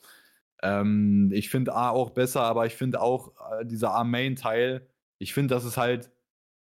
[0.62, 4.86] Ähm, ich finde A auch besser, aber ich finde auch äh, dieser A-Main-Teil,
[5.18, 6.10] ich finde, das ist halt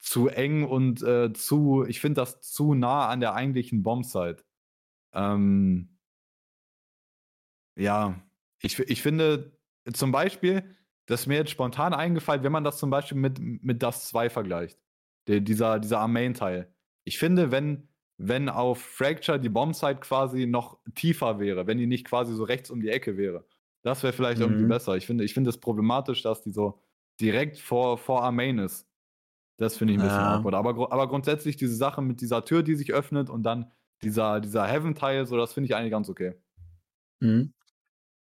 [0.02, 4.44] zu eng und äh, zu, ich finde das zu nah an der eigentlichen Bombsite.
[5.14, 5.96] Ähm,
[7.76, 8.20] ja,
[8.60, 9.56] ich, ich finde
[9.92, 10.64] zum Beispiel,
[11.06, 14.28] das ist mir jetzt spontan eingefallen, wenn man das zum Beispiel mit, mit Das 2
[14.28, 14.78] vergleicht,
[15.28, 16.74] der, dieser, dieser Armain-Teil.
[17.04, 17.88] Ich finde, wenn,
[18.18, 22.70] wenn auf Fracture die Bombsite quasi noch tiefer wäre, wenn die nicht quasi so rechts
[22.70, 23.46] um die Ecke wäre,
[23.82, 24.46] das wäre vielleicht mhm.
[24.46, 24.96] irgendwie besser.
[24.96, 26.82] Ich finde, ich finde es problematisch, dass die so
[27.20, 28.88] direkt vor, vor Armain ist.
[29.62, 30.34] Das finde ich ein bisschen ja.
[30.34, 30.54] awkward.
[30.54, 33.70] Aber, aber grundsätzlich diese Sache mit dieser Tür, die sich öffnet und dann
[34.02, 36.34] dieser, dieser Heaven-Teil, so, das finde ich eigentlich ganz okay.
[37.20, 37.54] Mhm.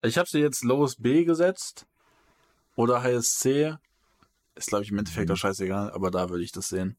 [0.03, 1.87] Ich habe sie jetzt Lowest B gesetzt
[2.77, 3.75] oder Highest C.
[4.55, 5.33] Ist, glaube ich, im Endeffekt mhm.
[5.33, 6.99] auch scheißegal, aber da würde ich das sehen.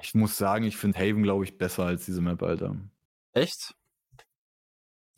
[0.00, 2.74] Ich muss sagen, ich finde Haven, glaube ich, besser als diese Map, Alter.
[3.32, 3.74] Echt?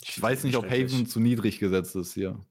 [0.02, 2.44] Ich weiß nicht, ob Haven zu niedrig gesetzt ist hier.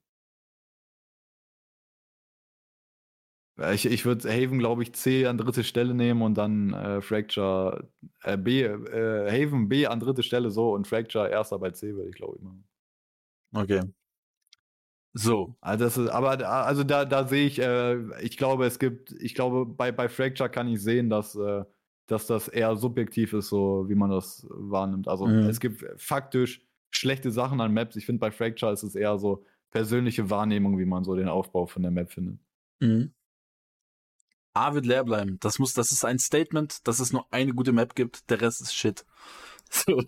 [3.74, 7.88] Ich, ich würde Haven, glaube ich, C an dritte Stelle nehmen und dann äh, Fracture
[8.24, 12.10] äh, B, äh, Haven B an dritte Stelle so und Fracture erster bei C, würde
[12.10, 12.68] ich, glaube ich, machen.
[13.54, 13.82] Okay.
[15.14, 15.56] So.
[15.62, 19.34] Also das ist, aber also da, da sehe ich, äh, ich glaube, es gibt, ich
[19.34, 21.64] glaube, bei, bei Fracture kann ich sehen, dass, äh,
[22.08, 25.08] dass das eher subjektiv ist, so wie man das wahrnimmt.
[25.08, 25.48] Also mhm.
[25.48, 26.62] es gibt faktisch
[26.92, 27.96] schlechte Sachen an Maps.
[27.96, 31.66] Ich finde, bei Fracture ist es eher so persönliche Wahrnehmung, wie man so den Aufbau
[31.66, 32.38] von der Map findet.
[32.82, 33.14] Mhm.
[34.56, 35.38] A wird leer bleiben.
[35.42, 38.62] Das muss, das ist ein Statement, dass es nur eine gute Map gibt, der Rest
[38.62, 39.06] ist Shit.
[39.70, 40.04] So.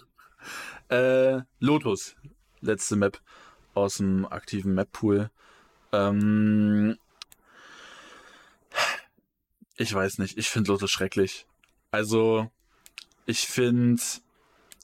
[0.90, 2.16] Äh, Lotus,
[2.62, 3.20] letzte Map
[3.74, 5.32] aus dem aktiven Map-Pool.
[5.92, 6.98] Ähm,
[9.76, 11.46] ich weiß nicht, ich finde Lotus schrecklich.
[11.92, 12.50] Also,
[13.26, 14.02] ich finde,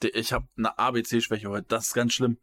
[0.02, 2.38] ich habe eine ABC-Schwäche heute, das ist ganz schlimm.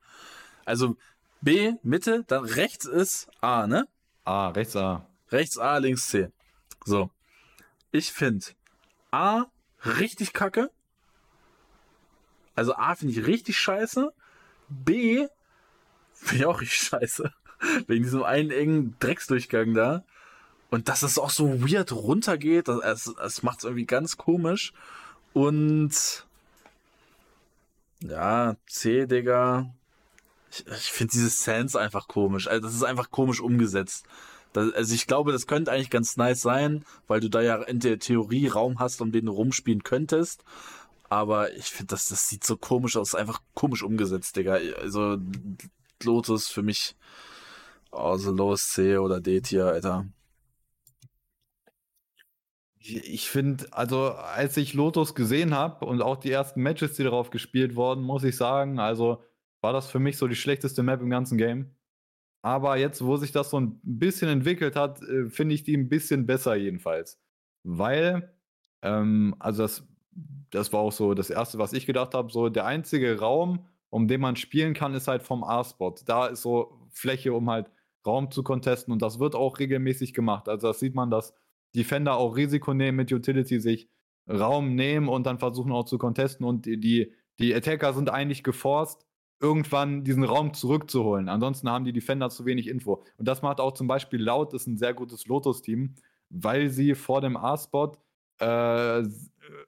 [0.65, 0.97] Also,
[1.43, 3.87] B, Mitte, dann rechts ist A, ne?
[4.25, 5.07] A, rechts A.
[5.31, 6.31] Rechts A, links C.
[6.85, 7.11] So.
[7.93, 8.47] Ich finde
[9.11, 9.47] A
[9.85, 10.71] richtig kacke.
[12.55, 14.13] Also A finde ich richtig scheiße.
[14.69, 15.27] B
[16.21, 17.33] Finde ich auch richtig scheiße.
[17.87, 20.05] Wegen diesem einen engen Drecksdurchgang da.
[20.69, 24.73] Und dass es auch so weird runtergeht, es, es macht es irgendwie ganz komisch.
[25.33, 26.27] Und
[28.03, 29.75] ja, C, Digga.
[30.53, 32.49] Ich, ich finde dieses Sense einfach komisch.
[32.49, 34.05] Also das ist einfach komisch umgesetzt.
[34.53, 37.81] Das, also ich glaube, das könnte eigentlich ganz nice sein, weil du da ja in
[37.81, 40.45] der Theorie Raum hast, um den du rumspielen könntest.
[41.09, 44.59] Aber ich finde, das, das sieht so komisch aus, einfach komisch umgesetzt, Digga.
[44.81, 45.19] Also
[46.03, 46.97] Lotus für mich
[47.91, 50.07] also Low C oder D-Tier, Alter.
[52.79, 57.31] Ich finde, also als ich Lotus gesehen habe und auch die ersten Matches, die darauf
[57.31, 59.23] gespielt wurden, muss ich sagen, also
[59.61, 61.75] war das für mich so die schlechteste Map im ganzen Game.
[62.43, 65.89] Aber jetzt, wo sich das so ein bisschen entwickelt hat, äh, finde ich die ein
[65.89, 67.21] bisschen besser jedenfalls.
[67.65, 68.35] Weil,
[68.83, 69.87] ähm, also das,
[70.51, 74.09] das war auch so das Erste, was ich gedacht habe, so der einzige Raum, um
[74.09, 75.95] den man spielen kann, ist halt vom A-Spot.
[76.07, 77.71] Da ist so Fläche, um halt
[78.07, 80.49] Raum zu contesten und das wird auch regelmäßig gemacht.
[80.49, 81.35] Also das sieht man, dass
[81.75, 83.89] Defender auch Risiko nehmen mit Utility, sich
[84.29, 89.07] Raum nehmen und dann versuchen auch zu contesten und die, die Attacker sind eigentlich geforst,
[89.41, 91.29] irgendwann diesen Raum zurückzuholen.
[91.29, 93.03] Ansonsten haben die Defender zu wenig Info.
[93.17, 95.95] Und das macht auch zum Beispiel Laut, ist ein sehr gutes Lotus-Team,
[96.29, 97.93] weil sie vor dem A-Spot
[98.39, 99.03] äh,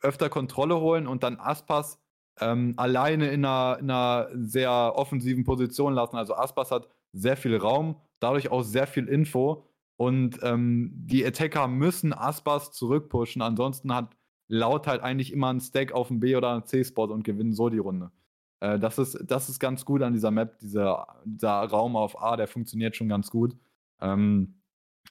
[0.01, 1.99] öfter Kontrolle holen und dann Aspas
[2.41, 6.17] ähm, alleine in einer, in einer, sehr offensiven Position lassen.
[6.17, 9.67] Also Aspas hat sehr viel Raum, dadurch auch sehr viel Info.
[9.97, 13.43] Und ähm, die Attacker müssen Aspas zurückpushen.
[13.43, 14.17] Ansonsten hat
[14.49, 17.79] Laut halt eigentlich immer einen Stack auf dem B- oder C-Spot und gewinnen so die
[17.79, 18.11] Runde.
[18.63, 20.59] Äh, das, ist, das ist ganz gut an dieser Map.
[20.61, 23.57] Dieser, dieser Raum auf A, der funktioniert schon ganz gut.
[24.01, 24.63] Ähm,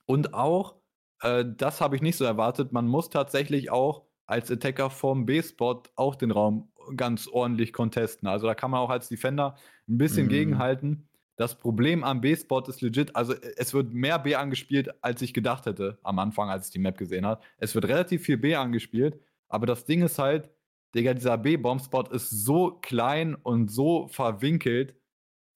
[0.05, 0.75] und auch,
[1.21, 5.83] äh, das habe ich nicht so erwartet, man muss tatsächlich auch als Attacker vom B-Spot
[5.95, 8.27] auch den Raum ganz ordentlich contesten.
[8.27, 9.55] Also da kann man auch als Defender
[9.87, 10.29] ein bisschen mhm.
[10.29, 11.09] gegenhalten.
[11.35, 15.65] Das Problem am B-Spot ist legit, also es wird mehr B angespielt, als ich gedacht
[15.65, 17.41] hätte am Anfang, als ich die Map gesehen habe.
[17.57, 19.19] Es wird relativ viel B angespielt,
[19.49, 20.49] aber das Ding ist halt,
[20.95, 24.95] Digga, dieser B-Bomb-Spot ist so klein und so verwinkelt,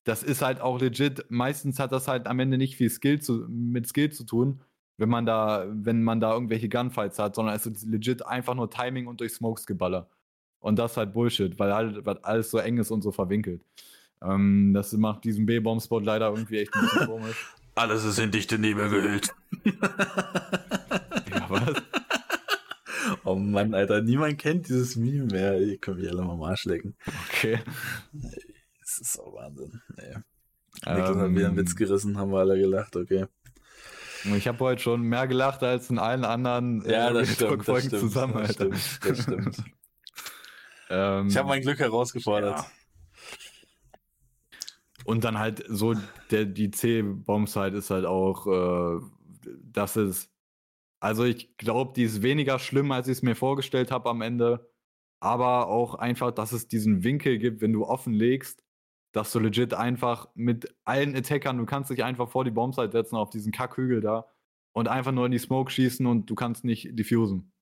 [0.06, 1.26] das ist halt auch legit.
[1.30, 4.62] Meistens hat das halt am Ende nicht viel Skill zu, mit Skill zu tun,
[4.98, 8.70] wenn man da, wenn man da irgendwelche Gunfights hat, sondern es ist legit einfach nur
[8.70, 10.07] Timing und durch Smokes geballer.
[10.60, 13.62] Und das ist halt Bullshit, weil halt weil alles so eng ist und so verwinkelt.
[14.22, 17.53] Ähm, das macht diesen B-Bomb-Spot leider irgendwie echt ein bisschen komisch.
[17.76, 19.36] Alles ist in dichte Nebel gehüllt.
[23.26, 23.31] ja?
[23.31, 25.60] Oh Mann, Alter, niemand kennt dieses Meme mehr.
[25.60, 26.95] Ich kann mich alle mal Marsch lecken.
[27.30, 27.60] Okay.
[28.80, 29.81] Das ist auch Wahnsinn.
[29.97, 30.15] Nee.
[30.85, 33.26] Niklas ähm, hat wieder einen Witz gerissen, haben wir alle gelacht, okay.
[34.35, 37.85] Ich habe heute schon mehr gelacht als in allen anderen ja, äh, das stimmt, das
[37.85, 38.34] stimmt, zusammen.
[38.34, 38.76] Das stimmt,
[39.06, 39.64] das stimmt.
[40.89, 42.60] Ähm, ich habe mein Glück herausgefordert.
[42.60, 42.65] Ja.
[45.03, 45.93] Und dann halt so,
[46.31, 48.99] der, die C-Bombs halt ist halt auch, äh,
[49.72, 50.30] das ist,
[51.06, 54.68] also ich glaube, die ist weniger schlimm, als ich es mir vorgestellt habe am Ende.
[55.19, 58.64] Aber auch einfach, dass es diesen Winkel gibt, wenn du offen legst,
[59.11, 63.18] dass du legit einfach mit allen Attackern, du kannst dich einfach vor die Bombsite setzen
[63.18, 64.26] auf diesen Kackhügel da
[64.73, 67.53] und einfach nur in die Smoke schießen und du kannst nicht diffusen.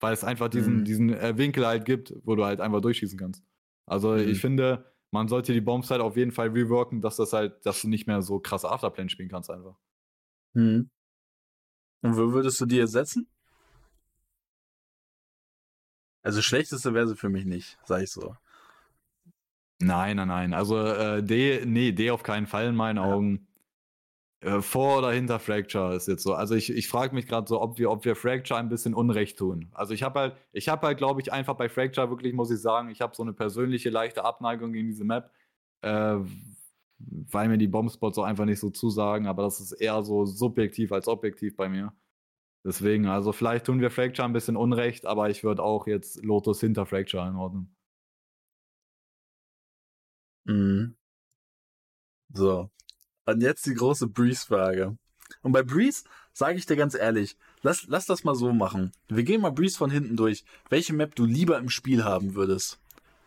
[0.00, 0.84] Weil es einfach diesen, mhm.
[0.84, 3.44] diesen äh, Winkel halt gibt, wo du halt einfach durchschießen kannst.
[3.84, 4.30] Also mhm.
[4.30, 7.88] ich finde, man sollte die Bombsite auf jeden Fall reworken, dass das halt, dass du
[7.88, 9.76] nicht mehr so krass Afterplane spielen kannst einfach.
[10.54, 10.88] Mhm.
[12.06, 13.28] Und wo würdest du die ersetzen?
[16.22, 18.36] Also schlechteste wäre sie für mich nicht, sag ich so.
[19.78, 20.54] Nein, nein, nein.
[20.54, 23.04] Also äh, D, nee, D auf keinen Fall in meinen ja.
[23.04, 23.46] Augen.
[24.40, 26.34] Äh, vor oder hinter Fracture ist jetzt so.
[26.34, 29.38] Also ich, ich frage mich gerade so, ob wir, ob wir Fracture ein bisschen Unrecht
[29.38, 29.70] tun.
[29.72, 32.60] Also ich habe halt, ich habe halt, glaube ich, einfach bei Fracture wirklich, muss ich
[32.60, 35.30] sagen, ich habe so eine persönliche leichte Abneigung gegen diese Map,
[35.82, 36.16] äh,
[36.98, 40.92] weil mir die Bombspots auch einfach nicht so zusagen, aber das ist eher so subjektiv
[40.92, 41.92] als objektiv bei mir.
[42.64, 46.60] Deswegen, also vielleicht tun wir Fracture ein bisschen Unrecht, aber ich würde auch jetzt Lotus
[46.60, 47.76] hinter Fracture einordnen.
[50.44, 50.96] Mhm.
[52.32, 52.70] So.
[53.26, 54.96] Und jetzt die große Breeze-Frage.
[55.42, 58.92] Und bei Breeze sage ich dir ganz ehrlich, lass, lass das mal so machen.
[59.08, 60.44] Wir gehen mal Breeze von hinten durch.
[60.68, 62.80] Welche Map du lieber im Spiel haben würdest?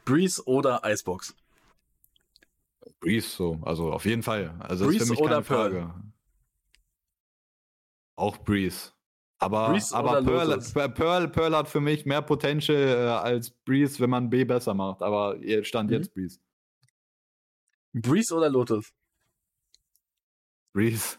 [0.05, 1.35] Breeze oder Icebox?
[2.99, 4.55] Breeze so, also auf jeden Fall.
[4.59, 5.75] Also Breeze ist für mich keine Frage.
[5.75, 6.03] Pearl?
[8.15, 8.91] Auch Breeze.
[9.41, 10.59] Aber, Breeze aber Pearl,
[10.93, 15.01] Pearl, Pearl, hat für mich mehr Potential äh, als Breeze, wenn man B besser macht.
[15.01, 15.95] Aber stand mhm.
[15.95, 16.39] jetzt Breeze.
[17.93, 18.93] Breeze oder Lotus?
[20.73, 21.17] Breeze.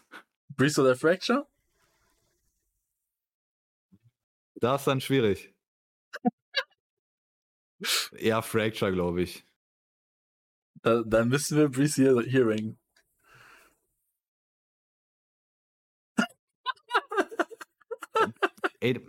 [0.49, 1.47] Breeze oder Fracture?
[4.55, 5.55] Das ist dann schwierig.
[8.11, 9.43] Eher Fracture, glaube ich.
[10.83, 12.77] Da, dann müssen wir Breeze hier, hier ranken.
[18.79, 18.99] Ey,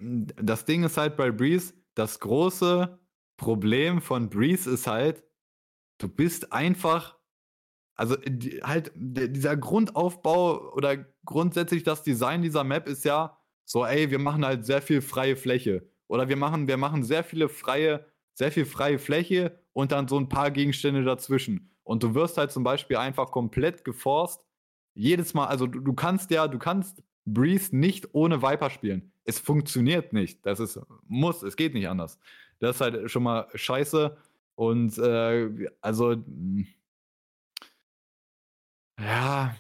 [0.40, 2.98] das Ding ist halt bei Breeze, das große
[3.36, 5.24] Problem von Breeze ist halt,
[5.98, 7.16] du bist einfach
[7.96, 14.10] also die, halt dieser Grundaufbau oder grundsätzlich das Design dieser Map ist ja so, ey,
[14.10, 18.06] wir machen halt sehr viel freie Fläche oder wir machen wir machen sehr viele freie
[18.34, 22.52] sehr viel freie Fläche und dann so ein paar Gegenstände dazwischen und du wirst halt
[22.52, 24.44] zum Beispiel einfach komplett geforst
[24.94, 29.12] jedes Mal, also du, du kannst ja, du kannst Breeze nicht ohne Viper spielen.
[29.24, 30.44] Es funktioniert nicht.
[30.44, 32.18] Das ist muss, es geht nicht anders.
[32.58, 34.16] Das ist halt schon mal scheiße
[34.54, 36.16] und äh, also
[38.98, 39.56] ja,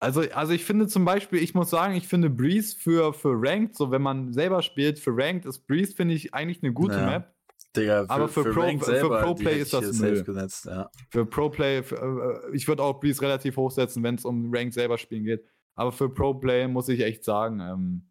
[0.00, 3.76] also, also ich finde zum Beispiel, ich muss sagen, ich finde Breeze für, für Ranked,
[3.76, 7.06] so wenn man selber spielt, für Ranked ist Breeze, finde ich, eigentlich eine gute ja.
[7.06, 7.34] Map.
[7.76, 10.22] Digga, für, aber für, für Pro, selber, für Pro Play ist das Müll.
[10.22, 10.90] Gesetzt, ja.
[11.10, 11.96] Für Pro Play, für,
[12.50, 15.44] äh, ich würde auch Breeze relativ hochsetzen, wenn es um Ranked selber spielen geht.
[15.74, 18.10] Aber für Pro Play muss ich echt sagen, ähm,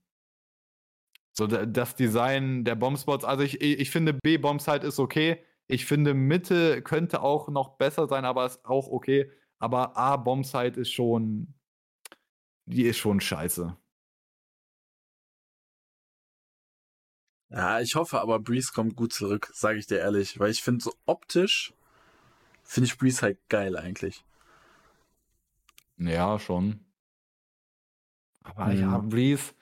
[1.34, 5.44] so das Design der Bombspots, also ich, ich finde B-Bombs halt ist okay.
[5.68, 9.32] Ich finde Mitte könnte auch noch besser sein, aber ist auch okay.
[9.60, 11.54] Aber A, Bombsite ist schon,
[12.66, 13.78] die ist schon scheiße.
[17.52, 20.84] Ja, ich hoffe aber, Breeze kommt gut zurück, sage ich dir ehrlich, weil ich finde
[20.84, 21.74] so optisch,
[22.64, 24.24] finde ich Breeze halt geil eigentlich.
[25.98, 26.86] Ja, schon.
[28.44, 28.80] Aber mhm.
[28.80, 29.54] ja, Breeze,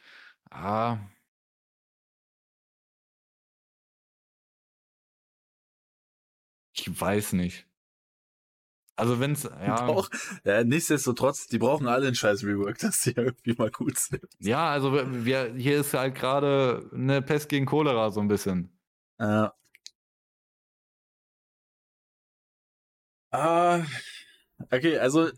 [0.51, 0.97] ah.
[6.73, 7.68] Ich weiß nicht.
[8.99, 10.03] Also wenn es, ja.
[10.43, 10.63] Ja.
[10.65, 14.27] Nichtsdestotrotz, die brauchen alle einen scheiß Rework, dass die irgendwie mal gut sind.
[14.39, 18.77] Ja, also wir, hier ist halt gerade eine Pest gegen Cholera so ein bisschen.
[19.17, 19.53] Ja.
[23.31, 23.85] Ah,
[24.69, 25.29] okay, also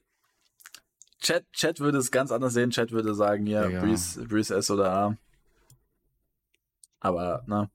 [1.19, 2.71] Chat, Chat würde es ganz anders sehen.
[2.71, 3.81] Chat würde sagen, ja, ja.
[3.81, 5.17] Breeze, Breeze S oder A.
[6.99, 7.69] Aber, na.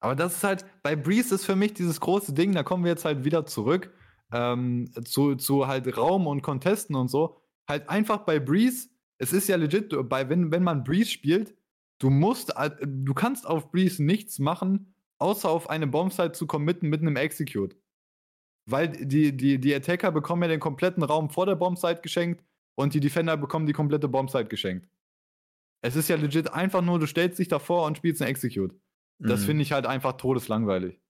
[0.00, 2.90] Aber das ist halt, bei Breeze ist für mich dieses große Ding, da kommen wir
[2.90, 3.90] jetzt halt wieder zurück
[4.32, 7.36] ähm, zu, zu halt Raum und Contesten und so,
[7.68, 8.88] halt einfach bei Breeze,
[9.18, 11.54] es ist ja legit, bei, wenn, wenn man Breeze spielt,
[11.98, 16.88] du musst, äh, du kannst auf Breeze nichts machen, außer auf eine Bombsite zu committen
[16.88, 17.76] mit einem Execute.
[18.66, 22.44] Weil die, die, die Attacker bekommen ja den kompletten Raum vor der Bombsite geschenkt
[22.74, 24.88] und die Defender bekommen die komplette Bombsite geschenkt.
[25.84, 28.74] Es ist ja legit einfach nur, du stellst dich davor und spielst einen Execute.
[29.18, 29.46] Das mhm.
[29.46, 31.00] finde ich halt einfach todeslangweilig.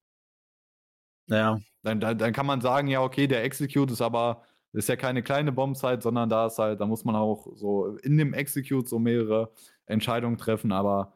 [1.29, 1.61] Ja.
[1.83, 5.23] Dann, dann, dann kann man sagen, ja, okay, der Execute ist aber, ist ja keine
[5.23, 8.99] kleine Bombzeit, sondern da ist halt, da muss man auch so in dem Execute so
[8.99, 9.53] mehrere
[9.87, 11.15] Entscheidungen treffen, aber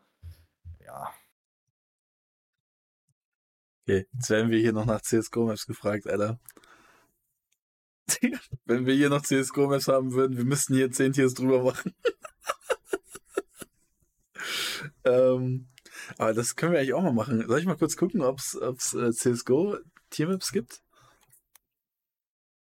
[0.85, 1.13] ja.
[3.89, 6.41] Okay, jetzt werden wir hier noch nach CSGO-Maps gefragt, Alter.
[8.65, 11.95] Wenn wir hier noch CSGO-Maps haben würden, wir müssten hier 10 Tiers drüber machen.
[15.05, 15.69] ähm,
[16.19, 17.47] aber das können wir eigentlich auch mal machen.
[17.47, 19.77] Soll ich mal kurz gucken, ob es äh, CSGO
[20.17, 20.81] Tiermaps gibt?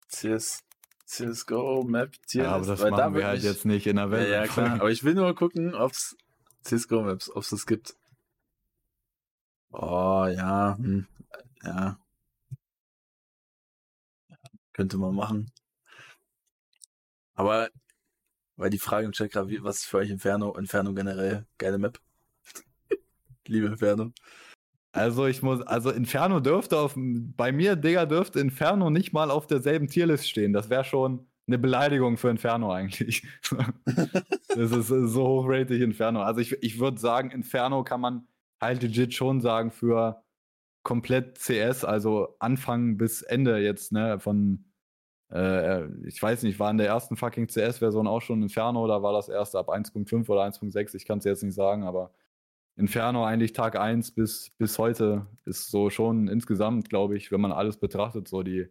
[0.09, 0.63] CS,
[1.05, 2.35] CSGO Map Tiermaps.
[2.35, 4.29] Ja, aber das Weil machen da wir halt jetzt nicht in der Welt.
[4.29, 4.75] Ja, ja, klar.
[4.75, 6.17] Aber ich will nur gucken, ob es
[6.63, 7.97] CSGO Maps, ob es das gibt.
[9.73, 11.09] Oh, ja, hm,
[11.65, 11.99] ja.
[14.73, 15.51] Könnte man machen.
[17.35, 17.69] Aber,
[18.55, 20.57] weil die Frage im Chat gerade, was ist für euch Inferno?
[20.57, 22.01] Inferno generell geile Map.
[23.47, 24.13] Liebe Inferno.
[24.93, 29.47] Also ich muss, also Inferno dürfte auf, bei mir, Digga, dürfte Inferno nicht mal auf
[29.47, 30.53] derselben Tierlist stehen.
[30.53, 33.27] Das wäre schon eine Beleidigung für Inferno eigentlich.
[34.49, 36.23] das ist so hochratig Inferno.
[36.23, 38.27] Also ich, ich würde sagen, Inferno kann man
[38.61, 40.23] halt legit schon sagen für
[40.83, 44.65] komplett CS, also Anfang bis Ende jetzt, ne, von
[45.31, 49.13] äh, ich weiß nicht, war in der ersten fucking CS-Version auch schon Inferno oder war
[49.13, 50.97] das erst ab 1.5 oder 1.6?
[50.97, 52.13] Ich kann es jetzt nicht sagen, aber
[52.77, 57.53] Inferno eigentlich Tag 1 bis, bis heute ist so schon insgesamt, glaube ich, wenn man
[57.53, 58.69] alles betrachtet, so die,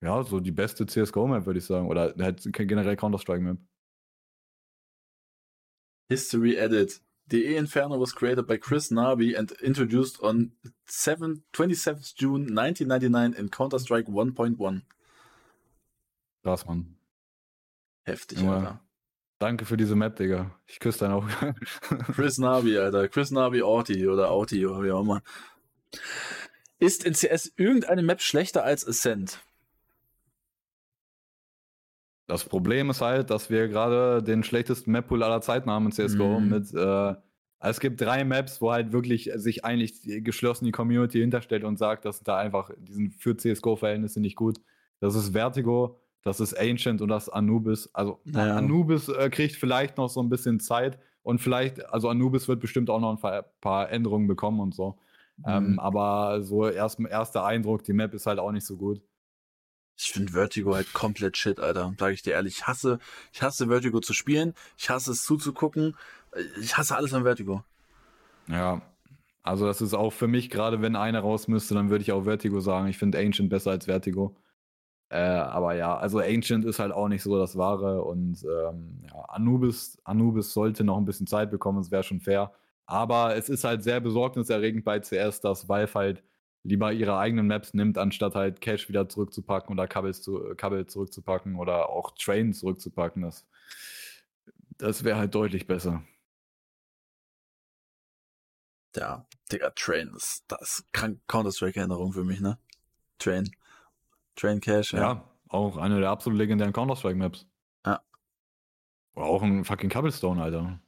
[0.00, 1.88] ja, so die beste CSGO-Map, würde ich sagen.
[1.88, 3.58] Oder halt generell Counter-Strike-Map.
[6.08, 7.00] History Edit.
[7.28, 10.52] The Inferno was created by Chris Narby and introduced on
[10.84, 14.82] 7, 27th June 1999 in Counter-Strike 1.1.
[16.44, 16.96] Krass, Mann.
[18.04, 18.54] Heftig, ja.
[18.54, 18.85] Alter.
[19.38, 20.50] Danke für diese Map, Digga.
[20.66, 21.28] Ich küsse dein Auge.
[22.14, 23.08] Chris Navi, Alter.
[23.08, 25.22] Chris Navi Orti oder Auti oder wie auch immer.
[26.78, 29.40] Ist in CS irgendeine Map schlechter als Ascent?
[32.26, 36.40] Das Problem ist halt, dass wir gerade den schlechtesten Map-Pool aller Zeiten haben in CSGO.
[36.40, 36.48] Mm.
[36.48, 37.14] Mit, äh,
[37.60, 42.04] es gibt drei Maps, wo halt wirklich sich eigentlich die geschlossene Community hinterstellt und sagt,
[42.04, 44.58] dass da einfach, die sind für CSGO-Verhältnisse nicht gut.
[44.98, 47.88] Das ist Vertigo, das ist Ancient und das Anubis.
[47.92, 48.56] Also naja.
[48.56, 52.90] Anubis äh, kriegt vielleicht noch so ein bisschen Zeit und vielleicht, also Anubis wird bestimmt
[52.90, 54.98] auch noch ein paar Änderungen bekommen und so.
[55.46, 55.70] Ähm, mhm.
[55.72, 59.00] Ähm, aber so erst, erster Eindruck, die Map ist halt auch nicht so gut.
[59.96, 61.94] Ich finde Vertigo halt komplett shit, Alter.
[61.98, 62.56] Sag ich dir ehrlich.
[62.56, 62.98] Ich hasse,
[63.32, 64.52] ich hasse Vertigo zu spielen.
[64.76, 65.96] Ich hasse es zuzugucken.
[66.60, 67.62] Ich hasse alles an Vertigo.
[68.48, 68.82] Ja.
[69.42, 72.24] Also das ist auch für mich, gerade wenn einer raus müsste, dann würde ich auch
[72.24, 72.88] Vertigo sagen.
[72.88, 74.36] Ich finde Ancient besser als Vertigo.
[75.08, 79.20] Äh, aber ja, also Ancient ist halt auch nicht so das Wahre und ähm, ja,
[79.28, 82.52] Anubis, Anubis sollte noch ein bisschen Zeit bekommen, es wäre schon fair.
[82.86, 86.22] Aber es ist halt sehr besorgniserregend bei CS, dass Valve halt
[86.64, 91.56] lieber ihre eigenen Maps nimmt, anstatt halt Cash wieder zurückzupacken oder Kabel, zu, Kabel zurückzupacken
[91.56, 93.22] oder auch Train zurückzupacken.
[93.22, 93.46] Das,
[94.78, 96.02] das wäre halt deutlich besser.
[98.96, 100.92] Ja, Digga, Train, das, das ist
[101.28, 102.58] Counter-Strike-Erinnerung für mich, ne?
[103.18, 103.50] Train.
[104.36, 105.00] Train Cash, ja.
[105.00, 107.46] Ja, auch eine der absolut legendären Counter-Strike-Maps.
[107.84, 108.02] Ja.
[109.14, 110.80] Oder auch ein fucking Cobblestone, Alter.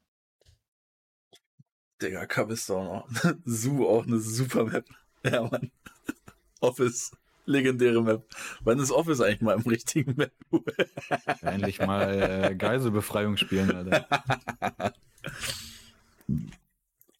[2.00, 3.08] Digga, Cobblestone auch.
[3.44, 4.86] Zoo auch eine super Map.
[5.24, 5.72] Ja, Mann.
[6.60, 7.10] Office.
[7.46, 8.28] Legendäre Map.
[8.60, 10.32] Wann ist Office eigentlich mal im richtigen Map?
[11.40, 14.06] Endlich mal äh, Geiselbefreiung spielen, Alter.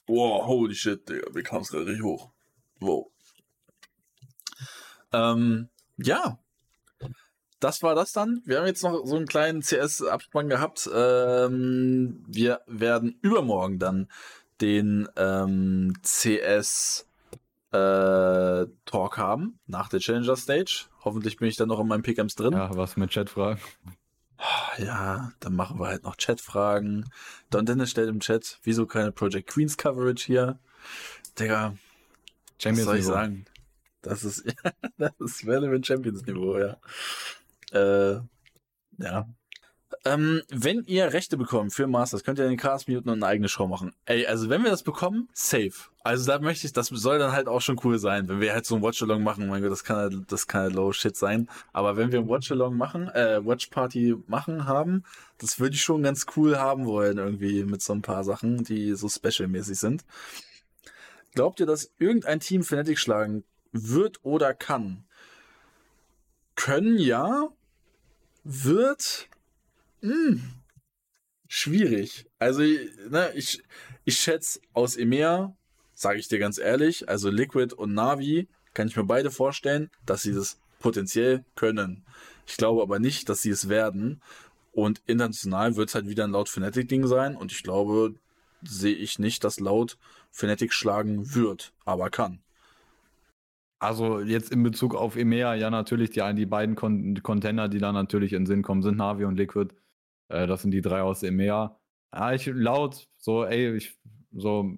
[0.06, 1.34] wow, holy shit, Digga.
[1.34, 2.30] Wir kamen es gerade richtig hoch.
[2.78, 3.10] Wow.
[5.12, 6.38] Ähm, ja,
[7.60, 8.40] das war das dann.
[8.44, 10.88] Wir haben jetzt noch so einen kleinen CS-Abspann gehabt.
[10.92, 14.08] Ähm, wir werden übermorgen dann
[14.60, 17.06] den ähm, CS
[17.72, 20.86] äh, Talk haben nach der Challenger Stage.
[21.04, 22.52] Hoffentlich bin ich dann noch in meinen Pickups drin.
[22.52, 23.60] Ja, was mit Chatfragen?
[24.78, 27.10] Ja, dann machen wir halt noch Chatfragen.
[27.50, 30.58] Don Dennis stellt im Chat, wieso keine Project Queens Coverage hier?
[31.38, 31.74] Digga,
[32.58, 33.44] Champions was soll ich sagen?
[34.02, 34.44] Das ist,
[34.98, 36.76] das ist Relevant Champions Niveau, ja.
[37.72, 38.20] Äh,
[38.98, 39.28] ja.
[40.04, 43.48] Ähm, wenn ihr Rechte bekommt für Masters, könnt ihr den Cast muten und eine eigene
[43.48, 43.92] Show machen.
[44.04, 45.72] Ey, also wenn wir das bekommen, safe.
[46.02, 48.64] Also da möchte ich, das soll dann halt auch schon cool sein, wenn wir halt
[48.64, 49.48] so ein Watch-Along machen.
[49.48, 51.48] Mein Gott, das kann halt, das kann halt low shit sein.
[51.72, 55.04] Aber wenn wir ein Watch-Along machen, äh, Watch-Party machen haben,
[55.38, 58.94] das würde ich schon ganz cool haben wollen, irgendwie mit so ein paar Sachen, die
[58.94, 60.04] so special-mäßig sind.
[61.34, 65.04] Glaubt ihr, dass irgendein Team Fnatic schlagen wird oder kann.
[66.54, 67.48] Können ja,
[68.44, 69.28] wird
[70.00, 70.42] mh, hm,
[71.46, 72.26] schwierig.
[72.38, 73.62] Also, ne, ich,
[74.04, 75.56] ich schätze aus EMEA,
[75.94, 80.22] sage ich dir ganz ehrlich, also Liquid und Navi, kann ich mir beide vorstellen, dass
[80.22, 82.04] sie das potenziell können.
[82.46, 84.22] Ich glaube aber nicht, dass sie es werden.
[84.72, 87.36] Und international wird es halt wieder ein laut Fnatic-Ding sein.
[87.36, 88.14] Und ich glaube,
[88.62, 89.98] sehe ich nicht, dass laut
[90.30, 92.40] Fnatic schlagen wird, aber kann.
[93.78, 97.92] Also jetzt in Bezug auf EMEA, ja natürlich, die, die beiden Con Contender, die da
[97.92, 99.74] natürlich in Sinn kommen, sind Navi und Liquid.
[100.28, 101.78] Äh, das sind die drei aus EMEA.
[102.12, 103.98] Ja, ich laut, so, ey, ich,
[104.32, 104.72] so,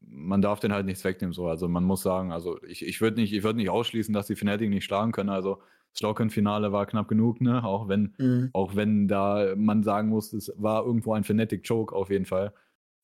[0.00, 1.48] man darf den halt nichts wegnehmen, so.
[1.48, 4.70] Also man muss sagen, also ich, ich würde nicht, ich nicht ausschließen, dass die Fnatic
[4.70, 5.30] nicht schlagen können.
[5.30, 5.60] Also
[5.92, 7.64] das Locken-Finale war knapp genug, ne?
[7.64, 8.50] Auch wenn, mhm.
[8.52, 12.52] auch wenn da man sagen muss, es war irgendwo ein Fnatic-Choke auf jeden Fall.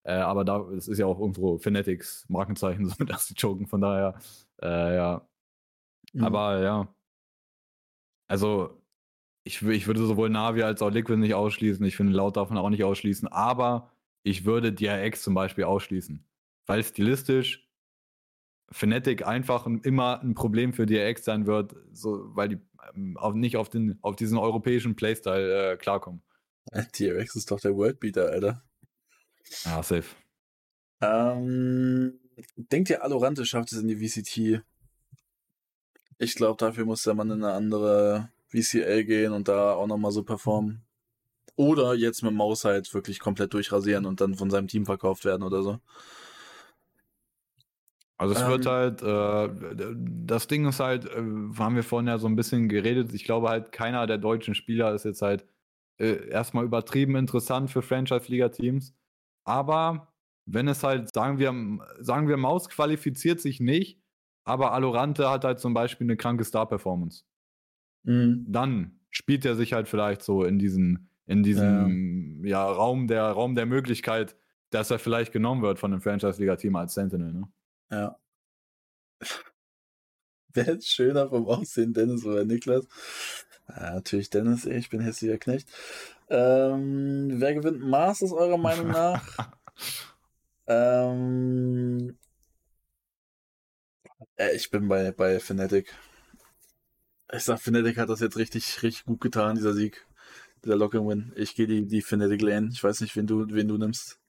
[0.04, 3.80] Äh, aber da, es ist ja auch irgendwo Fanatics Markenzeichen, so dass sie choken, von
[3.80, 4.14] daher,
[4.62, 5.28] äh, ja.
[6.12, 6.24] Mhm.
[6.24, 6.94] Aber ja.
[8.28, 8.82] Also,
[9.44, 11.84] ich, ich würde sowohl Navi als auch Liquid nicht ausschließen.
[11.84, 13.28] Ich finde, Laut davon auch nicht ausschließen.
[13.28, 13.90] Aber
[14.22, 16.24] ich würde DRX zum Beispiel ausschließen.
[16.66, 17.68] Weil stilistisch
[18.70, 22.58] Fnatic einfach immer ein Problem für DRX sein wird, so, weil die
[22.94, 26.22] ähm, auf, nicht auf, den, auf diesen europäischen Playstyle äh, klarkommen.
[26.98, 28.62] DRX ist doch der Worldbeater, Alter.
[29.64, 30.04] Ja, safe.
[31.00, 32.18] Ähm,
[32.56, 34.62] denkt ihr, Alorante schafft es in die VCT?
[36.18, 40.12] Ich glaube, dafür muss der Mann in eine andere VCL gehen und da auch nochmal
[40.12, 40.82] so performen.
[41.56, 45.42] Oder jetzt mit Maus halt wirklich komplett durchrasieren und dann von seinem Team verkauft werden
[45.42, 45.80] oder so.
[48.16, 49.94] Also es ähm, wird halt, äh,
[50.24, 51.22] das Ding ist halt, äh,
[51.58, 54.94] haben wir vorhin ja so ein bisschen geredet, ich glaube halt, keiner der deutschen Spieler
[54.94, 55.44] ist jetzt halt
[55.98, 58.94] äh, erstmal übertrieben interessant für Franchise-Liga-Teams.
[59.44, 60.11] Aber
[60.46, 61.52] wenn es halt, sagen wir,
[62.00, 64.00] sagen wir, Maus qualifiziert sich nicht,
[64.44, 67.24] aber Alorante hat halt zum Beispiel eine kranke Star-Performance.
[68.04, 68.44] Mhm.
[68.48, 72.50] Dann spielt er sich halt vielleicht so in diesen, in diesem ja.
[72.66, 72.72] ja.
[72.72, 74.36] Raum, der, Raum der Möglichkeit,
[74.70, 77.48] dass er vielleicht genommen wird von einem Franchise-Liga-Team als Sentinel, ne?
[77.90, 78.18] Ja.
[80.54, 82.86] Wäre jetzt schöner vom Aussehen, Dennis oder Niklas.
[83.68, 85.68] Ja, natürlich Dennis, ich bin hässlicher Knecht.
[86.28, 89.52] Ähm, wer gewinnt Masters eurer Meinung nach?
[90.66, 92.16] Ähm,
[94.36, 95.94] äh, ich bin bei, bei Fnatic.
[97.32, 100.06] Ich sag, Fnatic hat das jetzt richtig, richtig gut getan, dieser Sieg.
[100.64, 101.32] Dieser Locking Win.
[101.36, 102.70] Ich gehe die, die Fnatic Lane.
[102.72, 104.20] Ich weiß nicht, wen du, wen du nimmst.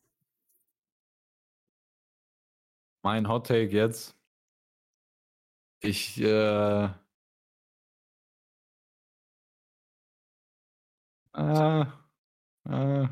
[3.04, 4.16] Mein Hot Take jetzt.
[5.82, 6.86] Ich, äh,
[11.36, 11.86] äh,
[12.70, 13.08] äh,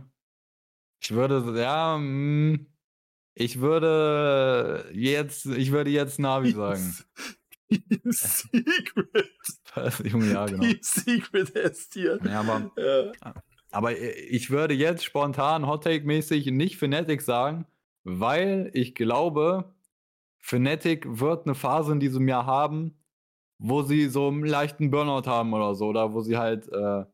[1.02, 2.71] ich würde, ja, mh, hm,
[3.42, 6.96] ich würde jetzt, ich würde jetzt Navi sagen.
[8.10, 9.18] Secret.
[10.04, 10.64] Junge, ja, genau.
[10.64, 12.20] Die Secret ist hier.
[12.24, 13.34] Ja, aber, ja.
[13.72, 17.66] aber ich würde jetzt spontan Hot Take mäßig nicht Fnatic sagen,
[18.04, 19.74] weil ich glaube,
[20.40, 22.98] Fnatic wird eine Phase in diesem Jahr haben,
[23.58, 27.06] wo sie so einen leichten Burnout haben oder so, oder wo sie halt äh,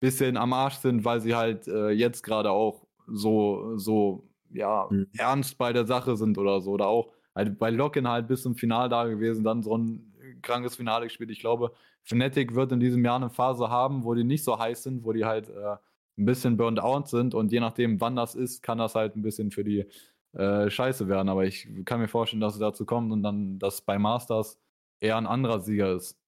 [0.00, 5.08] bisschen am Arsch sind, weil sie halt äh, jetzt gerade auch so, so ja, mhm.
[5.16, 6.72] ernst bei der Sache sind oder so.
[6.72, 10.12] Oder auch halt bei Locken halt bis zum Finale da gewesen, dann so ein
[10.42, 11.30] krankes Finale gespielt.
[11.30, 11.72] Ich glaube,
[12.02, 15.12] Fnatic wird in diesem Jahr eine Phase haben, wo die nicht so heiß sind, wo
[15.12, 15.76] die halt äh,
[16.18, 19.22] ein bisschen burned out sind und je nachdem, wann das ist, kann das halt ein
[19.22, 19.86] bisschen für die
[20.32, 21.28] äh, scheiße werden.
[21.28, 24.58] Aber ich kann mir vorstellen, dass es dazu kommt und dann, dass bei Masters
[25.00, 26.18] eher ein anderer Sieger ist.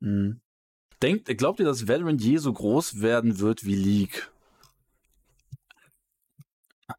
[0.00, 0.40] Mhm.
[1.02, 4.30] Denkt, glaubt ihr, dass Valorant je so groß werden wird wie League?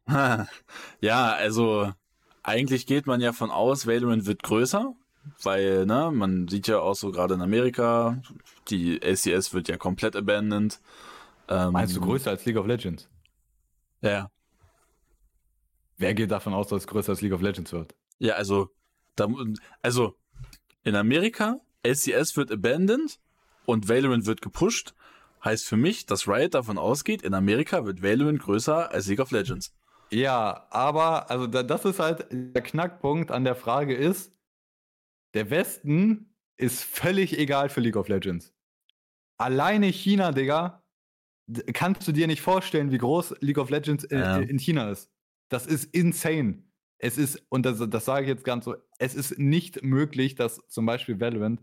[1.00, 1.92] Ja, also
[2.42, 4.94] eigentlich geht man ja von aus, Valorant wird größer,
[5.42, 8.20] weil, ne, man sieht ja auch so gerade in Amerika,
[8.68, 10.80] die ACS wird ja komplett abandoned.
[11.48, 13.08] Ähm, Meinst du größer als League of Legends?
[14.00, 14.30] Ja.
[15.96, 17.94] Wer geht davon aus, dass es größer als League of Legends wird?
[18.18, 18.68] Ja, also,
[19.16, 19.28] da,
[19.82, 20.16] also
[20.82, 23.18] in Amerika, LCS wird abandoned
[23.64, 24.94] und Valorant wird gepusht.
[25.42, 29.30] Heißt für mich, dass Riot davon ausgeht, in Amerika wird Valorant größer als League of
[29.30, 29.74] Legends.
[30.14, 34.32] Ja, aber also das ist halt der Knackpunkt an der Frage ist,
[35.34, 38.54] der Westen ist völlig egal für League of Legends.
[39.38, 40.84] Alleine China, Digga,
[41.72, 44.38] kannst du dir nicht vorstellen, wie groß League of Legends in, ja.
[44.38, 45.10] in China ist.
[45.48, 46.62] Das ist insane.
[46.98, 50.60] Es ist, und das, das sage ich jetzt ganz so, es ist nicht möglich, dass
[50.68, 51.60] zum Beispiel Valorant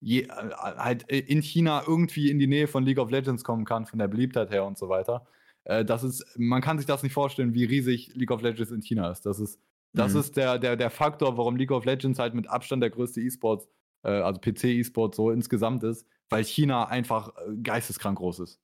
[0.00, 3.86] je, äh, halt in China irgendwie in die Nähe von League of Legends kommen kann,
[3.86, 5.26] von der Beliebtheit her und so weiter.
[5.68, 8.82] Äh, das ist, man kann sich das nicht vorstellen, wie riesig League of Legends in
[8.82, 9.24] China ist.
[9.24, 9.60] Das ist,
[9.92, 10.20] das mhm.
[10.20, 13.68] ist der, der, der Faktor, warum League of Legends halt mit Abstand der größte E-Sports,
[14.02, 18.60] äh, also PC-E-Sport so insgesamt ist, weil China einfach äh, geisteskrank groß ist.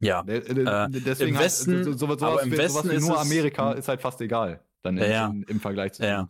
[0.00, 0.22] Ja.
[0.26, 0.40] Äh,
[0.90, 4.00] deswegen im Westen, halt, so, so, sowas, aber im Westen wie nur Amerika ist halt
[4.00, 4.64] fast egal.
[4.82, 6.04] Dann ja, in, im Vergleich zu.
[6.04, 6.28] Ja.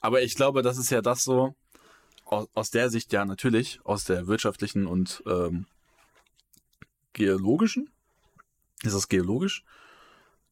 [0.00, 1.54] Aber ich glaube, das ist ja das so,
[2.26, 5.66] aus, aus der Sicht ja natürlich, aus der wirtschaftlichen und ähm,
[7.16, 7.90] geologischen.
[8.82, 9.64] Ist das geologisch?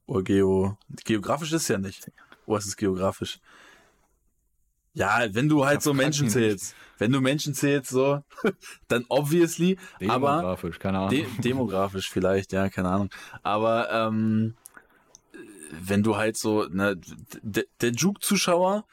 [0.07, 2.11] Oder geo, geografisch ist ja nicht.
[2.47, 3.39] Oder ist es geografisch?
[4.95, 8.23] Ja, wenn du halt so Menschen zählst, wenn du Menschen zählst, so,
[8.89, 11.11] dann obviously, demografisch, aber keine Ahnung.
[11.11, 13.11] De demografisch vielleicht, ja, keine Ahnung.
[13.43, 14.55] Aber ähm,
[15.73, 16.97] wenn du halt so, ne,
[17.43, 18.85] der Juke-Zuschauer,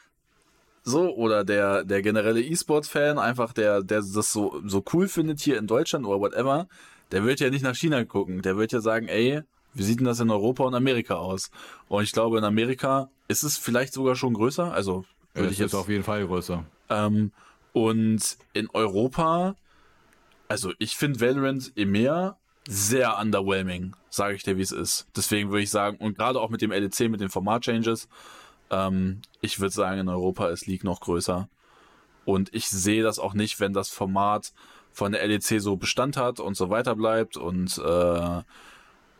[0.82, 5.56] so, oder der, der generelle E-Sports-Fan, einfach der, der das so, so cool findet hier
[5.56, 6.66] in Deutschland oder whatever,
[7.12, 8.42] der wird ja nicht nach China gucken.
[8.42, 9.42] Der wird ja sagen, ey,
[9.74, 11.50] wie sieht denn das in Europa und Amerika aus?
[11.88, 14.72] Und ich glaube, in Amerika ist es vielleicht sogar schon größer.
[14.72, 16.64] Also würde ich jetzt auf jeden Fall größer.
[16.90, 17.32] Ähm,
[17.72, 19.54] und in Europa,
[20.48, 22.36] also ich finde Valorant Meer
[22.68, 25.06] sehr underwhelming, sage ich dir, wie es ist.
[25.16, 28.08] Deswegen würde ich sagen, und gerade auch mit dem LEC, mit den Format-Changes,
[28.70, 31.48] Ähm, ich würde sagen, in Europa ist League noch größer.
[32.24, 34.52] Und ich sehe das auch nicht, wenn das Format
[34.92, 38.42] von der LEC so Bestand hat und so weiter bleibt und äh,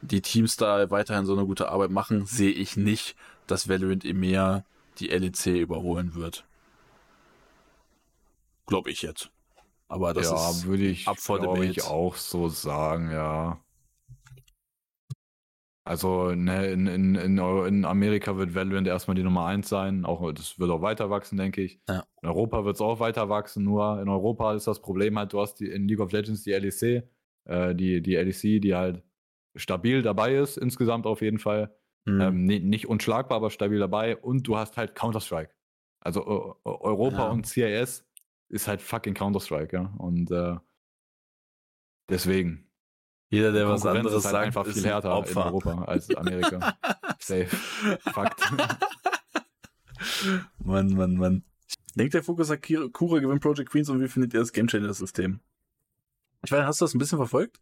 [0.02, 3.16] die Teams da weiterhin so eine gute Arbeit machen, sehe ich nicht,
[3.46, 4.64] dass Valorant EMEA
[4.98, 6.44] die LEC überholen wird.
[8.66, 9.30] Glaube ich jetzt.
[9.88, 13.58] Aber das ja, ist würde ich, ab vor dem ich auch so sagen, ja.
[15.84, 20.04] Also ne, in, in, in, Amerika wird Valorant erstmal die Nummer eins sein.
[20.04, 21.80] Auch, das wird auch weiter wachsen, denke ich.
[21.88, 22.04] Ja.
[22.22, 25.40] In Europa wird es auch weiter wachsen, nur in Europa ist das Problem halt, du
[25.40, 27.08] hast die, in League of Legends die LEC,
[27.46, 29.02] äh, die, die LEC, die halt
[29.56, 31.74] stabil dabei ist, insgesamt auf jeden Fall.
[32.04, 32.20] Mhm.
[32.20, 34.16] Ähm, ni- nicht unschlagbar, aber stabil dabei.
[34.16, 35.50] Und du hast halt Counter-Strike.
[36.00, 37.30] Also Eu- Europa Ja.
[37.30, 38.08] und CIS
[38.48, 39.92] ist halt fucking Counter-Strike, ja.
[39.98, 40.56] Und äh,
[42.08, 42.68] deswegen.
[43.32, 45.46] Jeder, der was anderes ist halt sagt, einfach ist viel ein härter in Opfer.
[45.46, 46.76] Europa als Amerika.
[47.18, 47.46] Safe.
[48.12, 48.40] Fakt.
[50.64, 51.44] Mann, Mann, Mann.
[51.94, 54.92] Denkt der Fokus Akira- Kura gewinnt Project Queens und wie findet ihr das Game Changer
[54.94, 55.40] System?
[56.44, 57.60] Ich weiß, hast du das ein bisschen verfolgt?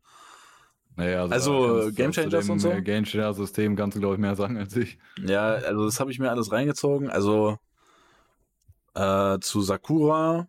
[0.97, 2.71] Naja, Also, du Game Changers und so?
[2.71, 4.99] äh, Game Changer System kannst du, glaube ich, mehr sagen als ich.
[5.25, 7.11] Ja, also das habe ich mir alles reingezogen.
[7.11, 7.59] Also
[8.95, 10.49] äh, zu Sakura.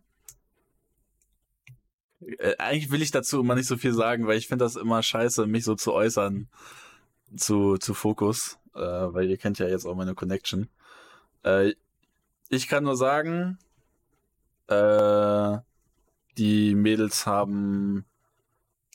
[2.38, 5.02] Äh, eigentlich will ich dazu immer nicht so viel sagen, weil ich finde das immer
[5.02, 6.48] scheiße, mich so zu äußern
[7.36, 8.58] zu, zu Fokus.
[8.74, 10.68] Äh, weil ihr kennt ja jetzt auch meine Connection.
[11.44, 11.74] Äh,
[12.48, 13.58] ich kann nur sagen,
[14.68, 15.58] äh,
[16.38, 18.04] die Mädels haben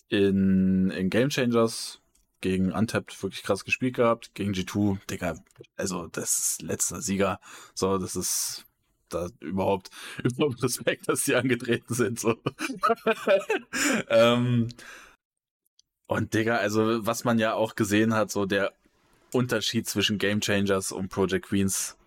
[0.10, 2.02] in, in Game Changers
[2.42, 4.34] gegen Untapped wirklich krass gespielt gehabt.
[4.34, 5.36] Gegen G2, Digga,
[5.76, 7.40] also das ist letzter Sieger.
[7.74, 8.67] So, das ist
[9.10, 9.90] da überhaupt,
[10.24, 12.20] überhaupt Respekt, dass sie angetreten sind.
[12.20, 12.36] So.
[14.10, 14.70] ähm,
[16.08, 18.74] und Digga, also was man ja auch gesehen hat, so der
[19.34, 21.98] Unterschied zwischen Game Changers und Project Queens.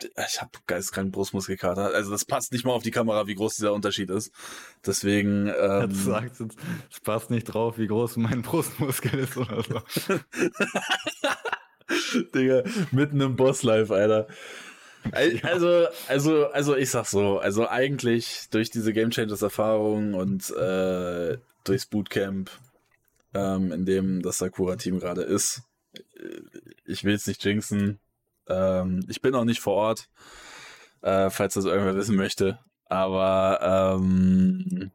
[0.00, 1.92] Ich habe geisteskrank Brustmuskelkater.
[1.92, 4.32] Also das passt nicht mal auf die Kamera, wie groß dieser Unterschied ist.
[4.86, 5.48] Deswegen.
[5.48, 6.56] Ähm, Jetzt sagt es,
[6.90, 9.80] es passt nicht drauf, wie groß mein Brustmuskel ist oder so.
[12.34, 12.62] Digga,
[12.92, 14.26] mitten im Boss-Life, Alter.
[15.12, 20.50] Al- Also, also, also ich sag so, also eigentlich durch diese Game Changers Erfahrung und
[20.50, 22.50] äh, durchs Bootcamp,
[23.34, 25.62] ähm, in dem das Sakura-Team gerade ist,
[25.94, 26.40] äh,
[26.84, 27.98] ich will es nicht jinxen.
[28.48, 30.08] Ähm, ich bin auch nicht vor Ort,
[31.02, 32.58] äh, falls das irgendwer wissen möchte.
[32.86, 34.90] Aber ähm,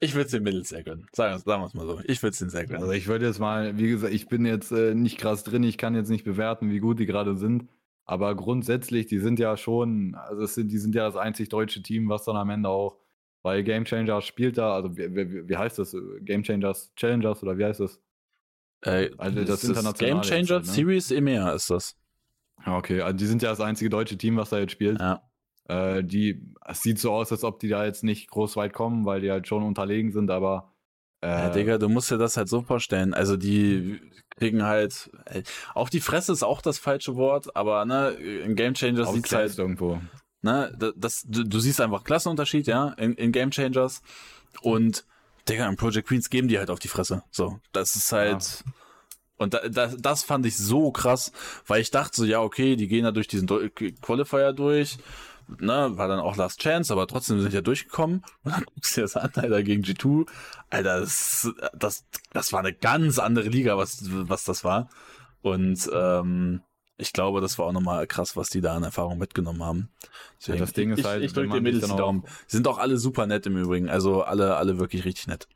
[0.00, 1.06] ich würde es den Mädels sehr gönnen.
[1.12, 2.00] Sagen, sagen wir es mal so.
[2.04, 2.82] Ich würde es den sehr gönnen.
[2.82, 5.78] Also ich würde jetzt mal, wie gesagt, ich bin jetzt äh, nicht krass drin, ich
[5.78, 7.68] kann jetzt nicht bewerten, wie gut die gerade sind.
[8.04, 11.82] Aber grundsätzlich, die sind ja schon, also es sind, die sind ja das einzig deutsche
[11.82, 12.98] Team, was dann am Ende auch
[13.42, 15.96] bei Game Changers spielt da, also wie, wie, wie heißt das?
[16.20, 18.00] Game Changers Challengers oder wie heißt das?
[18.82, 20.72] Äh, Also das ist internationale Game Changer halt, ne?
[20.72, 21.96] Series EMEA ist das.
[22.66, 24.98] Okay, also die sind ja das einzige deutsche Team, was da jetzt spielt.
[25.00, 25.22] Ja.
[25.68, 29.06] Äh, die, es sieht so aus, als ob die da jetzt nicht groß weit kommen,
[29.06, 30.72] weil die halt schon unterlegen sind, aber
[31.22, 33.14] äh, ja, Digga, du musst dir das halt so vorstellen.
[33.14, 33.98] Also die
[34.36, 35.10] kriegen halt,
[35.74, 39.58] auch die Fresse ist auch das falsche Wort, aber ne, in Game Changers ausgrenzt halt,
[39.58, 40.00] irgendwo.
[40.42, 44.02] ne, da- das, du, du siehst einfach Klassenunterschied, ja, in, in Game Changers
[44.60, 45.06] und
[45.48, 47.22] Digga, in Project Queens geben die halt auf die Fresse.
[47.30, 48.64] So, das ist halt,
[49.36, 51.32] und da, das, das fand ich so krass,
[51.66, 53.46] weil ich dachte so, ja, okay, die gehen da durch diesen
[54.02, 54.98] Qualifier durch,
[55.58, 58.24] ne, war dann auch Last Chance, aber trotzdem sind ja durchgekommen.
[58.42, 60.26] Und dann guckst du dir das an, Alter, gegen G2.
[60.70, 64.88] Alter, das, das, das war eine ganz andere Liga, was, was das war.
[65.42, 66.62] Und ähm,
[66.96, 69.88] ich glaube, das war auch nochmal krass, was die da an Erfahrung mitgenommen haben.
[70.46, 72.24] Ja, das Ding ist ich, halt, ich drücke den man sich Mädels die Daumen.
[72.46, 73.88] Sie sind auch alle super nett im Übrigen.
[73.88, 75.48] Also alle, alle wirklich richtig nett.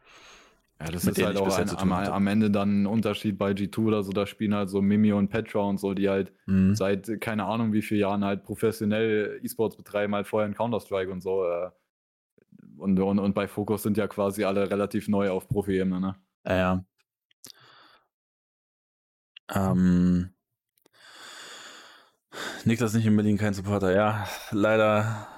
[0.81, 4.05] Ja, das ist halt auch ein, am, am Ende dann ein Unterschied bei G2 oder
[4.05, 4.13] so.
[4.13, 6.75] Da spielen halt so Mimi und Petra und so, die halt Mhm.
[6.75, 11.21] seit keine Ahnung wie vielen Jahren halt professionell E-Sports betreiben, halt vorher in Counter-Strike und
[11.21, 11.45] so.
[11.45, 11.71] Äh,
[12.77, 16.15] und, und, und bei Focus sind ja quasi alle relativ neu auf Profi-Ebene, ne?
[16.47, 16.85] Ja, ja.
[19.53, 20.31] Ähm,
[22.65, 23.93] Niklas nicht in Berlin kein Supporter.
[23.95, 25.29] Ja, leider.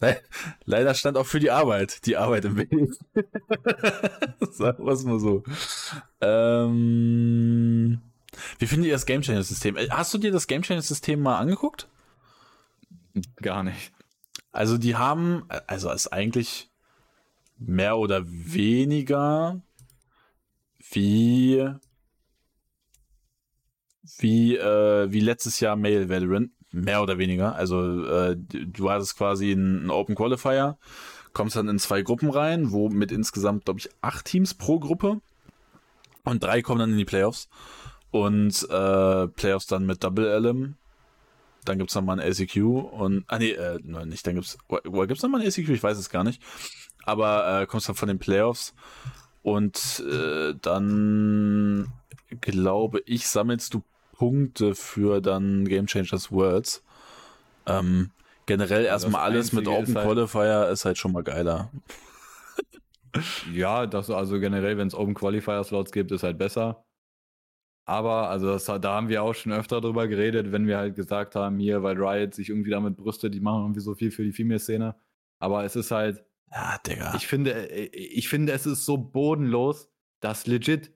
[0.00, 0.20] Le-
[0.64, 2.70] Leider stand auch für die Arbeit die Arbeit im Weg.
[4.52, 5.42] Sagen wir es mal so.
[6.20, 8.00] Ähm,
[8.58, 9.76] wie findet ihr das Game Changer System?
[9.76, 11.88] Äh, Hast du dir das Game Changer System mal angeguckt?
[13.36, 13.92] Gar nicht.
[14.52, 16.70] Also die haben, also es ist eigentlich
[17.58, 19.60] mehr oder weniger
[20.90, 21.66] wie
[24.18, 27.54] wie äh, wie letztes Jahr Male Valorant, mehr oder weniger.
[27.56, 30.78] Also äh, du hattest quasi einen Open Qualifier,
[31.32, 35.20] kommst dann in zwei Gruppen rein, wo mit insgesamt glaube ich acht Teams pro Gruppe
[36.26, 37.48] und drei kommen dann in die Playoffs.
[38.10, 40.76] Und äh, Playoffs dann mit Double LM.
[41.64, 43.24] Dann gibt's nochmal ein ACQ und.
[43.28, 44.26] Ah nee, äh, nicht.
[44.26, 44.58] Dann gibt's.
[44.68, 45.68] Wo gibt's nochmal ein ACQ?
[45.70, 46.42] Ich weiß es gar nicht.
[47.04, 48.74] Aber äh, kommst dann von den Playoffs.
[49.42, 51.92] Und äh, dann
[52.40, 53.82] glaube ich, sammelst du
[54.16, 56.82] Punkte für dann Game Changers Worlds.
[57.66, 58.10] Ähm,
[58.46, 61.70] generell erstmal alles mit Open halt, Qualifier ist halt schon mal geiler.
[63.52, 66.84] ja, das also generell, wenn es Open Qualifier Slots gibt, ist halt besser.
[67.88, 71.36] Aber, also das, da haben wir auch schon öfter drüber geredet, wenn wir halt gesagt
[71.36, 74.32] haben, hier, weil Riot sich irgendwie damit brüstet, die machen irgendwie so viel für die
[74.32, 74.96] Female-Szene.
[75.38, 76.24] Aber es ist halt.
[76.50, 77.14] Ja, Digga.
[77.16, 79.88] Ich finde, äh, ich finde, es ist so bodenlos,
[80.20, 80.92] dass legit,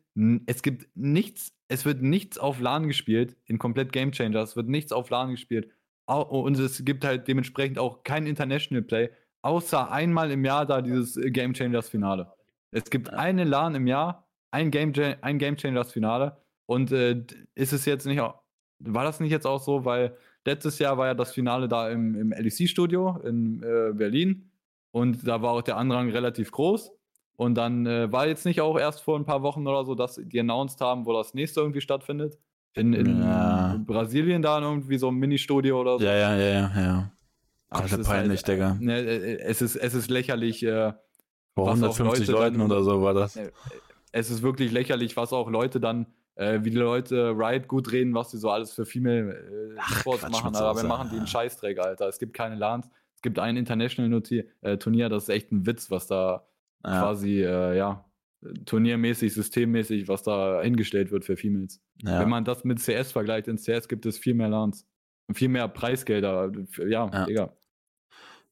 [0.47, 4.69] es gibt nichts, es wird nichts auf LAN gespielt, in komplett Game Changer, es wird
[4.69, 5.71] nichts auf LAN gespielt.
[6.07, 9.11] Und es gibt halt dementsprechend auch kein International Play,
[9.43, 12.33] außer einmal im Jahr da dieses äh, Game Changers Finale.
[12.73, 14.93] Es gibt eine LAN im Jahr, ein Game,
[15.23, 17.25] ein Game Changers Finale und äh,
[17.55, 18.43] ist es jetzt nicht auch,
[18.81, 22.15] war das nicht jetzt auch so, weil letztes Jahr war ja das Finale da im,
[22.17, 24.51] im LEC-Studio in äh, Berlin
[24.93, 26.93] und da war auch der Andrang relativ groß.
[27.41, 30.21] Und dann äh, war jetzt nicht auch erst vor ein paar Wochen oder so, dass
[30.23, 32.39] die announced haben, wo das nächste irgendwie stattfindet.
[32.75, 33.81] In, in ja.
[33.87, 36.05] Brasilien da irgendwie so ein Mini-Studio oder so.
[36.05, 37.13] Ja, ja, ja, ja, ja.
[37.71, 38.77] Ach, das peinlich, halt, Digga.
[38.79, 40.63] Ne, äh, es, ist, es ist lächerlich.
[40.63, 40.93] Äh,
[41.55, 43.37] Vor 150 Leuten dann, oder so war das.
[43.37, 43.51] Äh,
[44.13, 48.13] es ist wirklich lächerlich, was auch Leute dann äh, wie die Leute Riot gut reden,
[48.13, 49.33] was sie so alles für Female
[49.79, 52.07] äh, Sports machen, aber wir machen die einen Scheißdreck, Alter.
[52.07, 56.45] Es gibt keine LANs, es gibt ein International-Turnier, das ist echt ein Witz, was da
[56.85, 57.01] ja.
[57.01, 58.05] quasi, äh, ja,
[58.65, 61.81] turniermäßig, systemmäßig, was da hingestellt wird für Females.
[62.03, 62.21] Ja.
[62.21, 64.87] Wenn man das mit CS vergleicht, in CS gibt es viel mehr LANs
[65.29, 66.51] und viel mehr Preisgelder.
[66.79, 67.27] Ja, ja.
[67.29, 67.57] egal.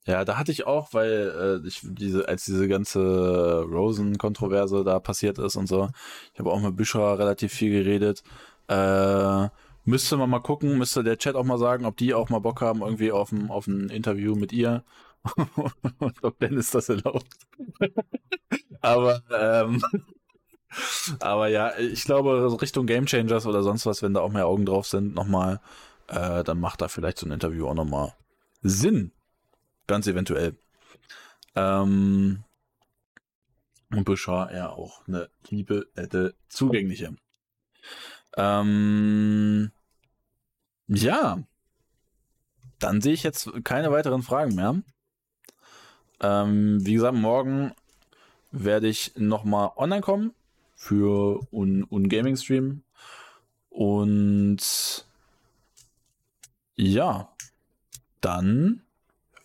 [0.07, 5.39] Ja, da hatte ich auch, weil äh, ich diese, als diese ganze Rosen-Kontroverse da passiert
[5.39, 5.91] ist und so,
[6.33, 8.23] ich habe auch mit Büscher relativ viel geredet.
[8.69, 9.49] Äh,
[9.85, 12.63] müsste man mal gucken, müsste der Chat auch mal sagen, ob die auch mal Bock
[12.63, 14.83] haben, irgendwie auf ein, auf ein Interview mit ihr.
[15.37, 17.27] Und ob Dennis das erlaubt.
[18.81, 19.83] aber, ähm,
[21.21, 24.67] aber ja, ich glaube, Richtung Game Changers oder sonst was, wenn da auch mehr Augen
[24.67, 25.61] drauf sind, nochmal,
[26.09, 28.15] äh, dann macht da vielleicht so ein Interview auch nochmal
[28.63, 29.13] Sinn.
[29.87, 30.57] Ganz eventuell.
[31.55, 32.45] Ähm,
[33.91, 37.17] und Bouchard ja auch eine liebe, nette, zugängliche.
[38.37, 39.71] Ähm,
[40.89, 41.43] ja.
[42.79, 44.83] Dann sehe ich jetzt keine weiteren Fragen mehr.
[46.21, 47.73] Ähm, wie gesagt, morgen
[48.51, 50.35] werde ich nochmal online kommen
[50.75, 52.83] für un, un Gaming Stream.
[53.71, 55.07] Und
[56.77, 57.33] ja,
[58.21, 58.83] dann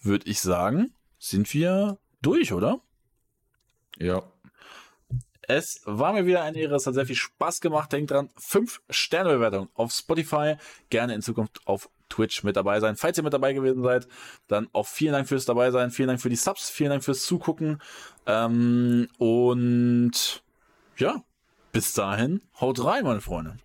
[0.02, 2.82] würde ich sagen, sind wir durch, oder?
[3.98, 4.24] Ja.
[5.56, 7.93] Es war mir wieder eine Ehre, es hat sehr viel Spaß gemacht.
[7.93, 10.56] Denkt dran, 5 Sterne Bewertung auf Spotify,
[10.90, 12.95] gerne in Zukunft auf Twitch mit dabei sein.
[12.95, 14.07] Falls ihr mit dabei gewesen seid,
[14.48, 17.23] dann auch vielen Dank fürs dabei sein, vielen Dank für die Subs, vielen Dank fürs
[17.25, 17.80] Zugucken.
[18.25, 20.43] Ähm, und
[20.98, 21.23] ja,
[21.72, 23.57] bis dahin, haut rein, meine Freunde.